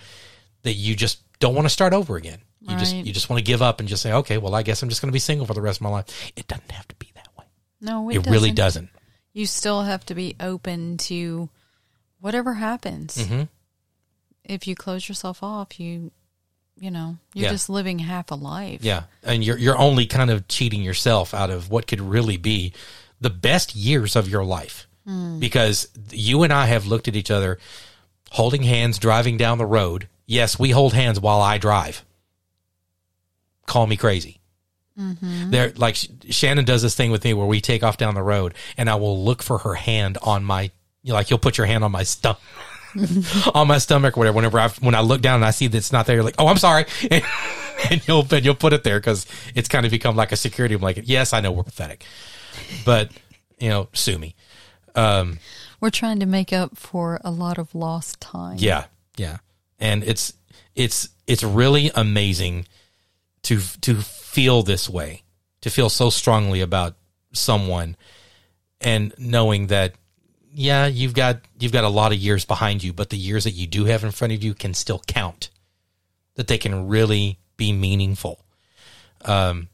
that 0.62 0.74
you 0.74 0.94
just 0.96 1.20
don't 1.38 1.54
want 1.54 1.66
to 1.66 1.70
start 1.70 1.92
over 1.92 2.16
again. 2.16 2.38
You 2.60 2.76
just 2.76 2.94
you 2.94 3.12
just 3.12 3.30
want 3.30 3.38
to 3.40 3.44
give 3.44 3.62
up 3.62 3.80
and 3.80 3.88
just 3.88 4.02
say, 4.02 4.12
okay, 4.12 4.36
well, 4.38 4.54
I 4.54 4.62
guess 4.62 4.82
I'm 4.82 4.88
just 4.90 5.00
going 5.00 5.08
to 5.10 5.12
be 5.14 5.18
single 5.18 5.46
for 5.46 5.54
the 5.54 5.62
rest 5.62 5.78
of 5.78 5.82
my 5.82 5.88
life. 5.88 6.32
It 6.36 6.46
doesn't 6.46 6.70
have 6.70 6.86
to 6.88 6.94
be 6.96 7.10
that 7.14 7.26
way. 7.38 7.44
no 7.80 8.10
it, 8.10 8.16
It, 8.16 8.26
really 8.30 8.50
doesn't. 8.52 8.84
doesn't. 8.86 8.90
you 9.32 9.46
still 9.46 9.82
have 9.82 10.04
to 10.06 10.14
be 10.14 10.36
open 10.38 10.98
to 10.98 11.48
whatever 12.20 12.52
happens. 12.54 13.16
Mm-hmm. 13.16 13.44
If 14.44 14.66
you 14.66 14.74
close 14.74 15.08
yourself 15.08 15.42
off, 15.42 15.78
you 15.80 16.10
you 16.78 16.90
know, 16.90 17.16
you're 17.34 17.44
Yeah. 17.44 17.50
just 17.50 17.68
living 17.68 17.98
half 17.98 18.30
a 18.30 18.34
life. 18.34 18.82
Yeah, 18.84 19.04
and 19.22 19.42
you're 19.44 19.58
you're 19.58 19.78
only 19.78 20.06
kind 20.06 20.30
of 20.30 20.46
cheating 20.48 20.82
yourself 20.82 21.32
out 21.34 21.50
of 21.50 21.70
what 21.70 21.86
could 21.86 22.00
really 22.00 22.36
be 22.36 22.72
the 23.20 23.30
best 23.30 23.74
years 23.74 24.16
of 24.16 24.28
your 24.28 24.44
life, 24.44 24.86
Mm. 25.10 25.40
because 25.40 25.88
you 26.12 26.44
and 26.44 26.52
I 26.52 26.66
have 26.66 26.86
looked 26.86 27.08
at 27.08 27.16
each 27.16 27.32
other, 27.32 27.58
holding 28.30 28.62
hands, 28.62 28.98
driving 28.98 29.36
down 29.36 29.58
the 29.58 29.66
road. 29.66 30.08
Yes, 30.26 30.56
we 30.56 30.70
hold 30.70 30.92
hands 30.92 31.18
while 31.18 31.40
I 31.40 31.58
drive. 31.58 32.04
Call 33.66 33.88
me 33.88 33.96
crazy. 33.96 34.40
Mm-hmm. 34.96 35.50
There, 35.50 35.72
like 35.76 35.96
Shannon 36.28 36.64
does 36.64 36.82
this 36.82 36.94
thing 36.94 37.10
with 37.10 37.24
me 37.24 37.34
where 37.34 37.46
we 37.46 37.60
take 37.60 37.82
off 37.82 37.96
down 37.96 38.14
the 38.14 38.22
road, 38.22 38.54
and 38.76 38.88
I 38.88 38.94
will 38.96 39.24
look 39.24 39.42
for 39.42 39.58
her 39.58 39.74
hand 39.74 40.16
on 40.22 40.44
my, 40.44 40.70
you 41.02 41.08
know, 41.08 41.14
like 41.14 41.28
you'll 41.30 41.40
put 41.40 41.58
your 41.58 41.66
hand 41.66 41.82
on 41.82 41.90
my 41.90 42.04
stomach. 42.04 42.40
on 43.54 43.66
my 43.66 43.78
stomach 43.78 44.16
or 44.16 44.20
whatever. 44.20 44.36
Whenever 44.36 44.60
I 44.60 44.68
when 44.80 44.94
I 44.94 45.00
look 45.00 45.22
down 45.22 45.36
and 45.36 45.44
I 45.44 45.50
see 45.50 45.66
that 45.66 45.76
it's 45.76 45.92
not 45.92 46.06
there, 46.06 46.16
you're 46.16 46.24
like, 46.24 46.36
oh, 46.38 46.46
I'm 46.46 46.58
sorry, 46.58 46.86
and, 47.10 47.24
and 47.90 48.06
you'll 48.06 48.26
and 48.30 48.44
you'll 48.44 48.54
put 48.54 48.72
it 48.72 48.84
there 48.84 49.00
because 49.00 49.26
it's 49.56 49.68
kind 49.68 49.84
of 49.84 49.90
become 49.90 50.14
like 50.14 50.30
a 50.30 50.36
security 50.36 50.76
blanket. 50.76 51.06
Yes, 51.06 51.32
I 51.32 51.40
know 51.40 51.50
we're 51.50 51.64
pathetic, 51.64 52.04
but 52.84 53.10
you 53.58 53.70
know, 53.70 53.88
sue 53.92 54.18
me. 54.18 54.36
We're 55.80 55.90
trying 55.90 56.20
to 56.20 56.26
make 56.26 56.52
up 56.52 56.76
for 56.76 57.20
a 57.24 57.30
lot 57.30 57.58
of 57.58 57.74
lost 57.74 58.20
time. 58.20 58.56
Yeah, 58.58 58.84
yeah, 59.16 59.38
and 59.78 60.04
it's 60.04 60.34
it's 60.74 61.08
it's 61.26 61.42
really 61.42 61.90
amazing 61.94 62.66
to 63.42 63.60
to 63.80 63.96
feel 63.96 64.62
this 64.62 64.88
way, 64.88 65.22
to 65.62 65.70
feel 65.70 65.88
so 65.88 66.10
strongly 66.10 66.60
about 66.60 66.96
someone, 67.32 67.96
and 68.80 69.14
knowing 69.18 69.68
that 69.68 69.94
yeah, 70.52 70.86
you've 70.86 71.14
got 71.14 71.40
you've 71.58 71.72
got 71.72 71.84
a 71.84 71.88
lot 71.88 72.12
of 72.12 72.18
years 72.18 72.44
behind 72.44 72.82
you, 72.82 72.92
but 72.92 73.10
the 73.10 73.16
years 73.16 73.44
that 73.44 73.52
you 73.52 73.66
do 73.66 73.84
have 73.84 74.04
in 74.04 74.10
front 74.10 74.32
of 74.32 74.42
you 74.42 74.54
can 74.54 74.74
still 74.74 75.02
count. 75.06 75.50
That 76.36 76.46
they 76.46 76.58
can 76.58 76.88
really 76.88 77.38
be 77.56 77.72
meaningful. 77.72 78.44
Um, 79.24 79.68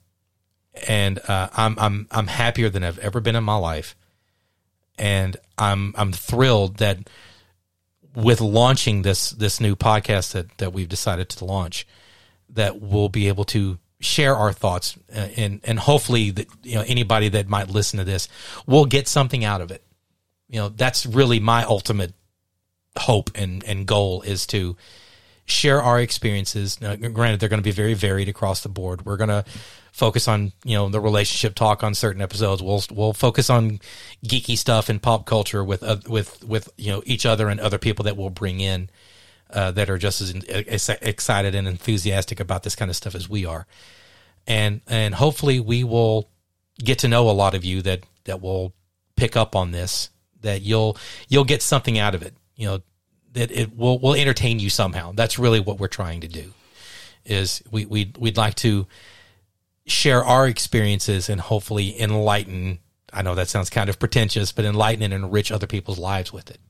and 0.86 1.18
uh, 1.28 1.48
I'm 1.52 1.78
I'm 1.78 2.08
I'm 2.10 2.26
happier 2.26 2.68
than 2.68 2.84
I've 2.84 2.98
ever 2.98 3.20
been 3.20 3.36
in 3.36 3.44
my 3.44 3.56
life, 3.56 3.94
and 4.98 5.36
I'm 5.58 5.94
I'm 5.96 6.12
thrilled 6.12 6.78
that 6.78 6.98
with 8.14 8.40
launching 8.40 9.02
this 9.02 9.30
this 9.30 9.60
new 9.60 9.76
podcast 9.76 10.32
that 10.32 10.56
that 10.58 10.72
we've 10.72 10.88
decided 10.88 11.28
to 11.28 11.44
launch, 11.44 11.86
that 12.50 12.80
we'll 12.80 13.08
be 13.08 13.28
able 13.28 13.44
to 13.44 13.78
share 14.00 14.36
our 14.36 14.52
thoughts 14.52 14.96
uh, 15.14 15.28
and 15.36 15.60
and 15.64 15.78
hopefully 15.78 16.30
that 16.30 16.46
you 16.62 16.74
know 16.74 16.84
anybody 16.86 17.28
that 17.28 17.48
might 17.48 17.68
listen 17.68 17.98
to 17.98 18.04
this 18.04 18.28
will 18.66 18.86
get 18.86 19.08
something 19.08 19.44
out 19.44 19.60
of 19.60 19.70
it. 19.70 19.82
You 20.48 20.60
know, 20.60 20.68
that's 20.68 21.06
really 21.06 21.40
my 21.40 21.64
ultimate 21.64 22.14
hope 22.96 23.30
and 23.34 23.62
and 23.64 23.86
goal 23.86 24.22
is 24.22 24.46
to 24.48 24.76
share 25.46 25.80
our 25.80 26.00
experiences. 26.00 26.80
Now, 26.80 26.96
granted, 26.96 27.40
they're 27.40 27.48
going 27.48 27.62
to 27.62 27.64
be 27.64 27.70
very 27.70 27.94
varied 27.94 28.28
across 28.28 28.62
the 28.62 28.68
board. 28.68 29.06
We're 29.06 29.16
going 29.16 29.30
to 29.30 29.44
focus 29.92 30.28
on 30.28 30.52
you 30.64 30.76
know 30.76 30.88
the 30.90 31.00
relationship 31.00 31.54
talk 31.54 31.82
on 31.82 31.94
certain 31.94 32.20
episodes. 32.20 32.62
We'll 32.62 32.82
we'll 32.92 33.12
focus 33.14 33.48
on 33.48 33.80
geeky 34.24 34.58
stuff 34.58 34.88
and 34.88 35.00
pop 35.00 35.24
culture 35.24 35.64
with 35.64 35.82
uh, 35.82 35.96
with 36.06 36.44
with 36.44 36.68
you 36.76 36.90
know 36.92 37.02
each 37.06 37.24
other 37.24 37.48
and 37.48 37.60
other 37.60 37.78
people 37.78 38.04
that 38.04 38.16
we'll 38.16 38.30
bring 38.30 38.60
in. 38.60 38.90
uh, 39.50 39.70
that 39.72 39.88
are 39.88 39.98
just 39.98 40.20
as 40.20 40.88
excited 41.02 41.54
and 41.54 41.68
enthusiastic 41.68 42.40
about 42.40 42.62
this 42.62 42.74
kind 42.74 42.90
of 42.90 42.96
stuff 42.96 43.14
as 43.14 43.28
we 43.28 43.44
are, 43.46 43.66
and 44.46 44.80
and 44.88 45.14
hopefully 45.14 45.60
we 45.60 45.84
will 45.84 46.28
get 46.82 46.98
to 47.00 47.08
know 47.08 47.30
a 47.30 47.32
lot 47.32 47.54
of 47.54 47.64
you 47.64 47.82
that 47.82 48.00
that 48.24 48.40
will 48.40 48.74
pick 49.16 49.36
up 49.36 49.54
on 49.54 49.70
this. 49.70 50.10
That 50.40 50.62
you'll 50.62 50.96
you'll 51.28 51.44
get 51.44 51.62
something 51.62 51.98
out 51.98 52.14
of 52.14 52.22
it. 52.22 52.34
You 52.56 52.66
know 52.66 52.82
that 53.36 53.50
it 53.50 53.76
will 53.76 53.98
will 53.98 54.14
entertain 54.14 54.58
you 54.58 54.70
somehow. 54.70 55.12
That's 55.12 55.38
really 55.38 55.60
what 55.60 55.78
we're 55.78 55.88
trying 55.88 56.22
to 56.22 56.28
do. 56.28 56.52
Is 57.24 57.62
we 57.70 57.84
we 57.84 58.12
we'd 58.18 58.36
like 58.36 58.54
to 58.56 58.86
share 59.86 60.24
our 60.24 60.48
experiences 60.48 61.28
and 61.28 61.40
hopefully 61.40 62.00
enlighten. 62.00 62.78
I 63.12 63.22
know 63.22 63.34
that 63.34 63.48
sounds 63.48 63.70
kind 63.70 63.88
of 63.88 63.98
pretentious, 63.98 64.52
but 64.52 64.64
enlighten 64.64 65.02
and 65.02 65.14
enrich 65.14 65.52
other 65.52 65.66
people's 65.66 65.98
lives 65.98 66.32
with 66.32 66.50
it. 66.50 66.60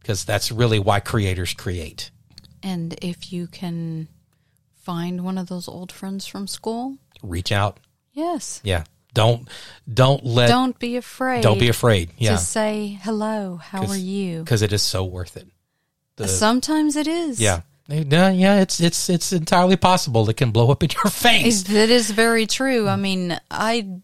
Because 0.00 0.24
that's 0.24 0.52
really 0.52 0.78
why 0.78 1.00
creators 1.00 1.54
create. 1.54 2.10
And 2.62 2.94
if 3.02 3.32
you 3.32 3.46
can 3.46 4.08
find 4.82 5.24
one 5.24 5.38
of 5.38 5.48
those 5.48 5.68
old 5.68 5.92
friends 5.92 6.26
from 6.26 6.46
school, 6.46 6.98
reach 7.22 7.52
out. 7.52 7.80
Yes. 8.12 8.60
Yeah. 8.64 8.84
Don't 9.12 9.48
don't 9.92 10.24
let 10.24 10.48
don't 10.48 10.78
be 10.78 10.96
afraid. 10.96 11.42
Don't 11.42 11.58
be 11.58 11.68
afraid. 11.68 12.10
Yeah. 12.18 12.32
To 12.32 12.38
say 12.38 12.98
hello. 13.02 13.56
How 13.56 13.86
are 13.86 13.96
you? 13.96 14.40
Because 14.40 14.62
it 14.62 14.72
is 14.72 14.82
so 14.82 15.04
worth 15.04 15.36
it. 15.36 15.46
The, 16.16 16.28
Sometimes 16.28 16.96
it 16.96 17.06
is. 17.06 17.40
Yeah. 17.40 17.62
Yeah, 17.88 18.60
it's 18.60 18.80
it's 18.80 19.10
it's 19.10 19.30
entirely 19.32 19.76
possible 19.76 20.28
it 20.30 20.38
can 20.38 20.52
blow 20.52 20.70
up 20.70 20.82
in 20.82 20.88
your 20.90 21.10
face. 21.10 21.64
That 21.64 21.90
is 21.90 22.10
very 22.10 22.46
true. 22.46 22.88
I 22.88 22.96
mean, 22.96 23.38
I 23.50 24.00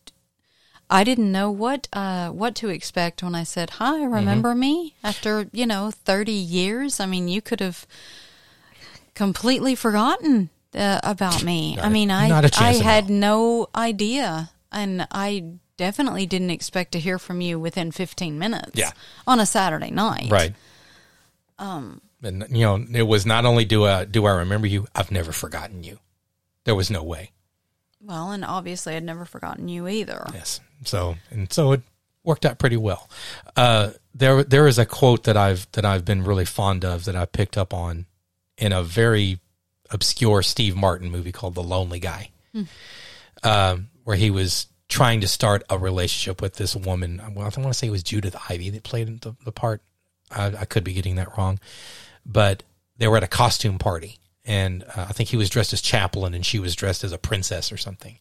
I 0.90 1.04
didn't 1.04 1.32
know 1.32 1.50
what 1.50 1.88
uh, 1.92 2.28
what 2.28 2.54
to 2.56 2.68
expect 2.68 3.22
when 3.22 3.34
I 3.34 3.44
said 3.44 3.70
hi. 3.70 4.04
Remember 4.04 4.50
mm-hmm. 4.50 4.60
me 4.60 4.94
after 5.02 5.48
you 5.52 5.64
know 5.64 5.90
thirty 5.90 6.32
years? 6.32 7.00
I 7.00 7.06
mean, 7.06 7.28
you 7.28 7.40
could 7.40 7.60
have 7.60 7.86
completely 9.14 9.74
forgotten 9.74 10.50
uh, 10.74 11.00
about 11.02 11.44
me. 11.44 11.76
Not 11.76 11.84
I 11.86 11.88
mean, 11.88 12.10
I 12.10 12.50
I 12.58 12.74
had 12.74 13.08
no 13.08 13.68
idea, 13.74 14.50
and 14.72 15.06
I 15.10 15.44
definitely 15.78 16.26
didn't 16.26 16.50
expect 16.50 16.92
to 16.92 17.00
hear 17.00 17.18
from 17.18 17.40
you 17.40 17.58
within 17.58 17.92
fifteen 17.92 18.38
minutes. 18.38 18.72
Yeah. 18.74 18.90
on 19.26 19.40
a 19.40 19.46
Saturday 19.46 19.90
night, 19.90 20.30
right? 20.30 20.54
Um, 21.60 22.00
and 22.22 22.46
you 22.50 22.62
know, 22.62 22.84
it 22.92 23.02
was 23.02 23.26
not 23.26 23.44
only 23.44 23.64
do 23.64 23.84
I 23.84 24.04
do 24.04 24.26
I 24.26 24.32
remember 24.32 24.66
you, 24.66 24.86
I've 24.94 25.12
never 25.12 25.30
forgotten 25.30 25.84
you. 25.84 25.98
There 26.64 26.74
was 26.74 26.90
no 26.90 27.02
way. 27.02 27.30
Well, 28.02 28.32
and 28.32 28.44
obviously 28.44 28.96
I'd 28.96 29.04
never 29.04 29.24
forgotten 29.24 29.68
you 29.68 29.86
either. 29.86 30.26
Yes. 30.32 30.60
So 30.84 31.16
and 31.30 31.52
so 31.52 31.72
it 31.72 31.82
worked 32.24 32.46
out 32.46 32.58
pretty 32.58 32.78
well. 32.78 33.08
Uh, 33.56 33.90
there 34.14 34.42
there 34.42 34.66
is 34.66 34.78
a 34.78 34.86
quote 34.86 35.24
that 35.24 35.36
I've 35.36 35.70
that 35.72 35.84
I've 35.84 36.04
been 36.04 36.24
really 36.24 36.46
fond 36.46 36.84
of 36.84 37.04
that 37.04 37.14
I 37.14 37.26
picked 37.26 37.58
up 37.58 37.74
on 37.74 38.06
in 38.56 38.72
a 38.72 38.82
very 38.82 39.38
obscure 39.90 40.42
Steve 40.42 40.76
Martin 40.76 41.10
movie 41.10 41.32
called 41.32 41.54
The 41.54 41.62
Lonely 41.62 42.00
Guy, 42.00 42.30
hmm. 42.52 42.62
um, 43.42 43.88
where 44.04 44.16
he 44.16 44.30
was 44.30 44.66
trying 44.88 45.20
to 45.20 45.28
start 45.28 45.62
a 45.70 45.78
relationship 45.78 46.42
with 46.42 46.56
this 46.56 46.74
woman. 46.74 47.20
Well, 47.34 47.44
I 47.44 47.60
want 47.60 47.72
to 47.72 47.74
say 47.74 47.86
it 47.86 47.90
was 47.90 48.02
Judith 48.02 48.36
Ivey 48.48 48.70
that 48.70 48.82
played 48.82 49.20
the, 49.20 49.36
the 49.44 49.52
part. 49.52 49.82
I, 50.30 50.46
I 50.46 50.64
could 50.64 50.84
be 50.84 50.92
getting 50.92 51.16
that 51.16 51.36
wrong 51.36 51.58
but 52.24 52.62
they 52.98 53.08
were 53.08 53.16
at 53.16 53.22
a 53.22 53.28
costume 53.28 53.78
party 53.78 54.20
and 54.44 54.82
uh, 54.84 55.06
I 55.08 55.12
think 55.12 55.28
he 55.28 55.36
was 55.36 55.50
dressed 55.50 55.72
as 55.72 55.80
Chaplin 55.80 56.34
and 56.34 56.44
she 56.44 56.58
was 56.58 56.74
dressed 56.74 57.04
as 57.04 57.12
a 57.12 57.18
princess 57.18 57.70
or 57.70 57.76
something. 57.76 58.18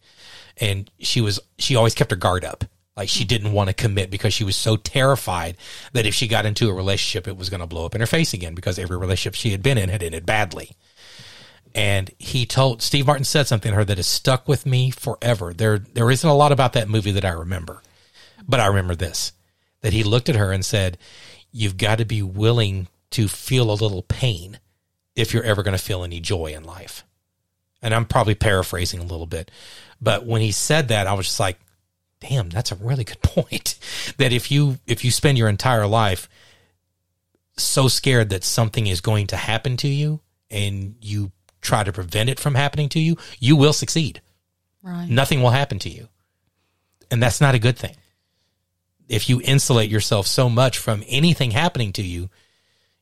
And 0.57 0.91
she 0.99 1.22
was 1.22 1.39
she 1.57 1.76
always 1.76 1.95
kept 1.95 2.12
her 2.12 2.18
guard 2.18 2.43
up. 2.43 2.66
Like 2.95 3.10
she 3.10 3.24
didn't 3.24 3.53
want 3.53 3.70
to 3.70 3.74
commit 3.74 4.12
because 4.12 4.34
she 4.34 4.43
was 4.43 4.57
so 4.57 4.76
terrified 4.76 5.55
that 5.93 6.05
if 6.05 6.14
she 6.14 6.28
got 6.28 6.45
into 6.45 6.70
a 6.70 6.74
relationship 6.74 7.28
it 7.28 7.38
was 7.38 7.49
going 7.49 7.62
to 7.62 7.68
blow 7.68 7.86
up 7.86 7.95
in 7.95 8.01
her 8.01 8.07
face 8.07 8.34
again 8.34 8.53
because 8.53 8.78
every 8.78 8.97
relationship 8.97 9.36
she 9.36 9.51
had 9.51 9.64
been 9.64 9.78
in 9.78 9.89
had 9.89 10.03
ended 10.03 10.26
badly. 10.26 10.72
And 11.74 12.12
he 12.18 12.45
told 12.45 12.82
Steve 12.82 13.07
Martin 13.07 13.24
said 13.24 13.47
something 13.47 13.72
to 13.72 13.76
her 13.78 13.86
that 13.86 13.97
has 13.97 14.07
stuck 14.07 14.47
with 14.47 14.66
me 14.66 14.91
forever. 14.91 15.53
There 15.53 15.80
there 15.80 16.12
isn't 16.12 16.30
a 16.30 16.36
lot 16.36 16.51
about 16.51 16.74
that 16.74 16.89
movie 16.89 17.12
that 17.12 17.26
I 17.26 17.30
remember. 17.30 17.82
But 18.47 18.60
I 18.60 18.68
remember 18.68 18.95
this 18.95 19.32
that 19.82 19.93
he 19.93 20.03
looked 20.03 20.28
at 20.28 20.36
her 20.36 20.51
and 20.51 20.66
said, 20.66 20.97
"You've 21.51 21.77
got 21.77 21.97
to 21.97 22.05
be 22.05 22.21
willing 22.21 22.87
to 23.11 23.27
feel 23.27 23.71
a 23.71 23.73
little 23.73 24.03
pain 24.03 24.59
if 25.15 25.33
you're 25.33 25.43
ever 25.43 25.63
going 25.63 25.77
to 25.77 25.83
feel 25.83 26.03
any 26.03 26.19
joy 26.19 26.47
in 26.47 26.63
life. 26.63 27.03
And 27.81 27.93
I'm 27.93 28.05
probably 28.05 28.35
paraphrasing 28.35 28.99
a 28.99 29.05
little 29.05 29.25
bit, 29.25 29.51
but 30.01 30.25
when 30.25 30.41
he 30.41 30.51
said 30.51 30.89
that, 30.89 31.07
I 31.07 31.13
was 31.13 31.27
just 31.27 31.39
like, 31.39 31.59
damn, 32.19 32.49
that's 32.49 32.71
a 32.71 32.75
really 32.75 33.03
good 33.03 33.21
point. 33.21 33.75
that 34.17 34.33
if 34.33 34.51
you, 34.51 34.79
if 34.85 35.03
you 35.03 35.11
spend 35.11 35.37
your 35.37 35.49
entire 35.49 35.87
life 35.87 36.29
so 37.57 37.87
scared 37.87 38.29
that 38.29 38.43
something 38.43 38.87
is 38.87 39.01
going 39.01 39.27
to 39.27 39.37
happen 39.37 39.77
to 39.77 39.87
you 39.87 40.21
and 40.49 40.95
you 41.01 41.31
try 41.61 41.83
to 41.83 41.91
prevent 41.91 42.29
it 42.29 42.39
from 42.39 42.55
happening 42.55 42.89
to 42.89 42.99
you, 42.99 43.17
you 43.39 43.55
will 43.55 43.73
succeed. 43.73 44.21
Right. 44.81 45.09
Nothing 45.09 45.41
will 45.41 45.49
happen 45.49 45.79
to 45.79 45.89
you. 45.89 46.07
And 47.11 47.21
that's 47.21 47.41
not 47.41 47.55
a 47.55 47.59
good 47.59 47.77
thing. 47.77 47.95
If 49.10 49.28
you 49.28 49.41
insulate 49.43 49.89
yourself 49.89 50.28
so 50.28 50.49
much 50.49 50.78
from 50.78 51.03
anything 51.07 51.51
happening 51.51 51.91
to 51.93 52.03
you, 52.03 52.30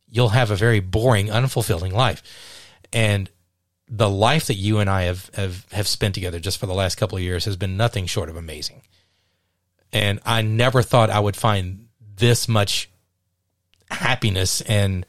you'll 0.10 0.30
have 0.30 0.49
a 0.49 0.55
very 0.55 0.80
boring, 0.80 1.28
unfulfilling 1.28 1.91
life. 1.91 2.24
And 2.93 3.30
the 3.89 4.10
life 4.10 4.47
that 4.47 4.55
you 4.55 4.80
and 4.80 4.89
I 4.89 5.03
have, 5.03 5.30
have, 5.36 5.66
have 5.72 5.88
spent 5.88 6.16
together 6.16 6.39
just 6.39 6.58
for 6.58 6.66
the 6.66 6.74
last 6.74 6.95
couple 6.95 7.18
of 7.18 7.24
years 7.24 7.45
has 7.45 7.58
been 7.58 7.78
nothing 7.78 8.05
short 8.05 8.30
of 8.30 8.38
amazing. 8.38 8.82
And 9.91 10.20
I 10.26 10.41
never 10.41 10.82
thought 10.82 11.10
I 11.10 11.20
would 11.20 11.36
find 11.36 11.88
this 12.16 12.47
much 12.47 12.89
happiness 13.91 14.62
and 14.62 15.05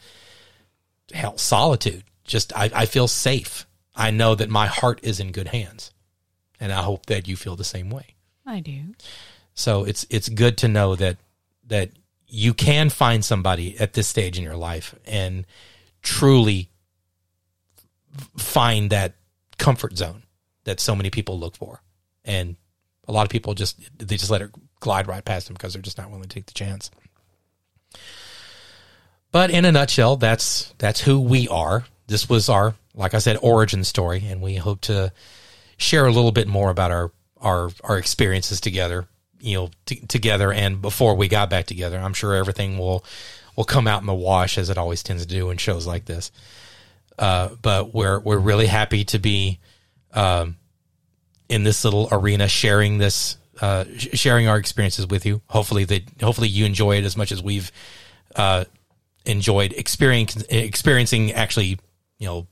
hell, 1.13 1.39
solitude. 1.39 2.05
Just, 2.25 2.53
I, 2.57 2.71
I 2.75 2.87
feel 2.87 3.09
safe. 3.09 3.67
I 3.95 4.11
know 4.11 4.35
that 4.35 4.51
my 4.51 4.67
heart 4.67 5.01
is 5.03 5.21
in 5.21 5.33
good 5.33 5.49
hands. 5.49 5.93
And 6.61 6.73
I 6.73 6.83
hope 6.83 7.07
that 7.07 7.29
you 7.29 7.37
feel 7.37 7.55
the 7.55 7.65
same 7.65 7.89
way. 7.89 8.15
I 8.45 8.61
do. 8.61 8.81
So 9.59 9.83
it's, 9.83 10.07
it's 10.09 10.29
good 10.29 10.57
to 10.59 10.69
know 10.69 10.95
that, 10.95 11.17
that 11.67 11.91
you 12.29 12.55
can 12.55 12.91
find 12.91 13.25
somebody 13.25 13.77
at 13.81 13.93
this 13.93 14.07
stage 14.07 14.39
in 14.39 14.45
your 14.45 14.57
life 14.57 14.95
and 15.05 15.45
truly 16.01 16.71
find 18.37 18.91
that 18.91 19.15
comfort 19.59 19.97
zone 19.99 20.23
that 20.63 20.79
so 20.79 20.95
many 20.95 21.11
people 21.11 21.41
look 21.41 21.57
for. 21.57 21.83
And 22.25 22.55
a 23.09 23.13
lot 23.13 23.25
of 23.25 23.31
people 23.31 23.55
just 23.55 23.81
they 23.99 24.17
just 24.17 24.31
let 24.31 24.43
it 24.43 24.51
glide 24.79 25.09
right 25.09 25.25
past 25.25 25.49
them 25.49 25.55
because 25.55 25.73
they're 25.73 25.83
just 25.83 25.99
not 25.99 26.09
willing 26.09 26.23
to 26.23 26.29
take 26.29 26.47
the 26.47 26.55
chance. 26.55 26.93
But 29.33 29.51
in 29.51 29.65
a 29.65 29.73
nutshell, 29.73 30.17
that's 30.17 30.73
that's 30.79 31.01
who 31.01 31.19
we 31.19 31.49
are. 31.49 31.85
This 32.07 32.29
was 32.29 32.49
our, 32.49 32.77
like 32.95 33.15
I 33.15 33.19
said, 33.19 33.39
origin 33.43 33.83
story, 33.83 34.25
and 34.25 34.41
we 34.41 34.55
hope 34.55 34.83
to 34.83 35.13
share 35.79 36.07
a 36.07 36.13
little 36.13 36.33
bit 36.33 36.47
more 36.47 36.71
about 36.71 36.93
our 36.93 37.11
our 37.41 37.71
our 37.83 37.99
experiences 37.99 38.61
together 38.61 39.09
you 39.41 39.55
know 39.57 39.71
t- 39.87 40.01
together 40.09 40.53
and 40.53 40.83
before 40.83 41.15
we 41.15 41.29
got 41.29 41.49
back 41.49 41.67
together 41.67 41.99
i'm 41.99 42.15
sure 42.15 42.35
everything 42.35 42.79
will 42.79 43.05
will 43.59 43.65
come 43.65 43.89
out 43.89 44.01
in 44.01 44.07
the 44.07 44.15
wash 44.15 44.57
as 44.57 44.71
it 44.71 44.79
always 44.79 45.03
tends 45.03 45.27
to 45.27 45.29
do 45.29 45.51
in 45.51 45.59
shows 45.59 45.85
like 45.85 46.05
this. 46.05 46.31
Uh, 47.19 47.49
but 47.61 47.93
we're 47.93 48.21
we're 48.21 48.39
really 48.39 48.69
happy 48.69 49.05
to 49.05 49.19
be 49.19 49.59
um, 50.15 50.55
in 51.49 51.65
this 51.65 51.83
little 51.83 52.09
arena 52.13 52.47
sharing 52.47 52.99
this 52.99 53.37
uh, 53.61 53.85
sharing 53.97 54.47
our 54.47 54.59
experiences 54.59 55.09
with 55.09 55.27
you. 55.27 55.43
Hopefully 55.49 55.83
that 55.87 56.05
hopefully 56.23 56.47
you 56.47 56.67
enjoy 56.67 56.99
it 56.99 57.05
as 57.05 57.17
much 57.17 57.33
as 57.33 57.43
we've 57.43 57.73
uh, 58.37 58.65
enjoyed 59.25 59.73
experiencing 59.73 60.45
experiencing 60.51 61.33
actually 61.33 61.81
you 62.21 62.29
know 62.29 62.47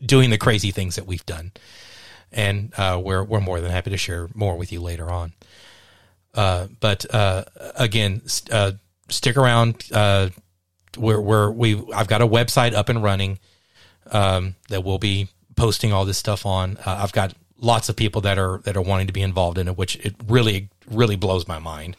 doing 0.00 0.30
the 0.30 0.38
crazy 0.38 0.70
things 0.70 0.96
that 0.96 1.06
we've 1.06 1.26
done. 1.26 1.52
And 2.32 2.72
uh, 2.78 2.98
we're 3.04 3.22
we're 3.22 3.40
more 3.40 3.60
than 3.60 3.70
happy 3.70 3.90
to 3.90 3.98
share 3.98 4.30
more 4.34 4.56
with 4.56 4.72
you 4.72 4.80
later 4.80 5.10
on. 5.10 5.34
Uh, 6.38 6.68
but 6.78 7.04
uh, 7.12 7.42
again, 7.74 8.22
uh, 8.52 8.70
stick 9.08 9.36
around. 9.36 9.84
Uh, 9.92 10.28
we're, 10.96 11.20
we're 11.20 11.50
we 11.50 11.82
I've 11.92 12.06
got 12.06 12.22
a 12.22 12.28
website 12.28 12.74
up 12.74 12.88
and 12.88 13.02
running 13.02 13.40
um, 14.12 14.54
that 14.68 14.84
we'll 14.84 15.00
be 15.00 15.26
posting 15.56 15.92
all 15.92 16.04
this 16.04 16.16
stuff 16.16 16.46
on. 16.46 16.76
Uh, 16.76 17.00
I've 17.02 17.10
got 17.10 17.34
lots 17.60 17.88
of 17.88 17.96
people 17.96 18.20
that 18.20 18.38
are 18.38 18.58
that 18.58 18.76
are 18.76 18.82
wanting 18.82 19.08
to 19.08 19.12
be 19.12 19.20
involved 19.20 19.58
in 19.58 19.66
it, 19.66 19.76
which 19.76 19.96
it 19.96 20.14
really 20.28 20.68
really 20.88 21.16
blows 21.16 21.48
my 21.48 21.58
mind. 21.58 21.96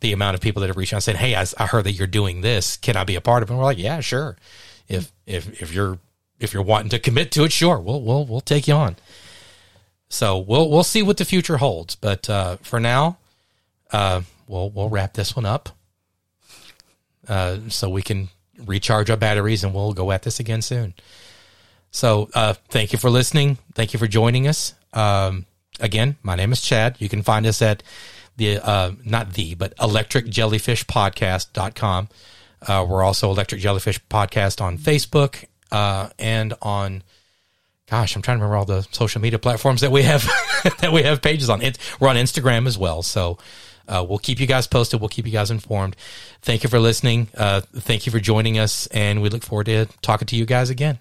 The 0.00 0.12
amount 0.12 0.34
of 0.34 0.42
people 0.42 0.60
that 0.60 0.66
have 0.66 0.76
reached 0.76 0.92
out 0.92 0.98
and 0.98 1.04
said, 1.04 1.16
"Hey, 1.16 1.34
I, 1.34 1.46
I 1.56 1.64
heard 1.64 1.84
that 1.84 1.92
you're 1.92 2.06
doing 2.06 2.42
this. 2.42 2.76
Can 2.76 2.94
I 2.98 3.04
be 3.04 3.14
a 3.14 3.22
part 3.22 3.42
of 3.42 3.48
it?" 3.48 3.52
And 3.52 3.58
we're 3.58 3.64
like, 3.64 3.78
"Yeah, 3.78 4.00
sure. 4.00 4.36
If 4.86 5.10
if 5.24 5.62
if 5.62 5.72
you're 5.72 5.98
if 6.38 6.52
you're 6.52 6.62
wanting 6.62 6.90
to 6.90 6.98
commit 6.98 7.32
to 7.32 7.44
it, 7.44 7.52
sure, 7.52 7.78
we'll 7.78 8.02
we'll 8.02 8.26
we'll 8.26 8.42
take 8.42 8.68
you 8.68 8.74
on." 8.74 8.96
So 10.10 10.36
we'll 10.36 10.68
we'll 10.68 10.84
see 10.84 11.02
what 11.02 11.16
the 11.16 11.24
future 11.24 11.56
holds. 11.56 11.94
But 11.94 12.28
uh, 12.28 12.56
for 12.58 12.78
now, 12.78 13.16
uh, 13.92 14.22
we'll 14.46 14.70
we'll 14.70 14.88
wrap 14.88 15.14
this 15.14 15.36
one 15.36 15.46
up, 15.46 15.70
uh, 17.28 17.58
so 17.68 17.88
we 17.88 18.02
can 18.02 18.28
recharge 18.58 19.10
our 19.10 19.16
batteries, 19.16 19.64
and 19.64 19.74
we'll 19.74 19.92
go 19.92 20.10
at 20.10 20.22
this 20.22 20.40
again 20.40 20.62
soon. 20.62 20.94
So, 21.90 22.30
uh, 22.34 22.54
thank 22.68 22.92
you 22.92 22.98
for 22.98 23.10
listening. 23.10 23.58
Thank 23.74 23.92
you 23.92 23.98
for 23.98 24.06
joining 24.06 24.48
us. 24.48 24.74
Um, 24.94 25.44
again, 25.78 26.16
my 26.22 26.36
name 26.36 26.52
is 26.52 26.62
Chad. 26.62 26.96
You 26.98 27.08
can 27.08 27.22
find 27.22 27.46
us 27.46 27.60
at 27.60 27.82
the 28.36 28.58
uh, 28.58 28.92
not 29.04 29.34
the 29.34 29.54
but 29.54 29.76
electricjellyfishpodcast.com. 29.76 32.08
Uh, 32.66 32.86
we're 32.88 33.02
also 33.02 33.30
Electric 33.30 33.60
Jellyfish 33.60 34.02
Podcast 34.06 34.60
on 34.60 34.78
Facebook 34.78 35.44
uh, 35.70 36.08
and 36.18 36.54
on. 36.62 37.02
Gosh, 37.90 38.16
I'm 38.16 38.22
trying 38.22 38.38
to 38.38 38.44
remember 38.44 38.56
all 38.56 38.64
the 38.64 38.88
social 38.92 39.20
media 39.20 39.38
platforms 39.38 39.82
that 39.82 39.92
we 39.92 40.04
have 40.04 40.22
that 40.80 40.92
we 40.92 41.02
have 41.02 41.20
pages 41.20 41.50
on. 41.50 41.60
It, 41.60 41.76
we're 42.00 42.08
on 42.08 42.16
Instagram 42.16 42.66
as 42.66 42.78
well. 42.78 43.02
So 43.02 43.36
uh, 43.88 44.04
we'll 44.08 44.18
keep 44.18 44.40
you 44.40 44.46
guys 44.46 44.66
posted. 44.66 45.00
We'll 45.00 45.08
keep 45.08 45.26
you 45.26 45.32
guys 45.32 45.50
informed. 45.50 45.96
Thank 46.42 46.62
you 46.62 46.68
for 46.68 46.78
listening. 46.78 47.28
Uh, 47.36 47.60
thank 47.60 48.06
you 48.06 48.12
for 48.12 48.20
joining 48.20 48.58
us, 48.58 48.86
and 48.88 49.22
we 49.22 49.28
look 49.28 49.42
forward 49.42 49.66
to 49.66 49.86
talking 50.02 50.26
to 50.26 50.36
you 50.36 50.46
guys 50.46 50.70
again. 50.70 50.98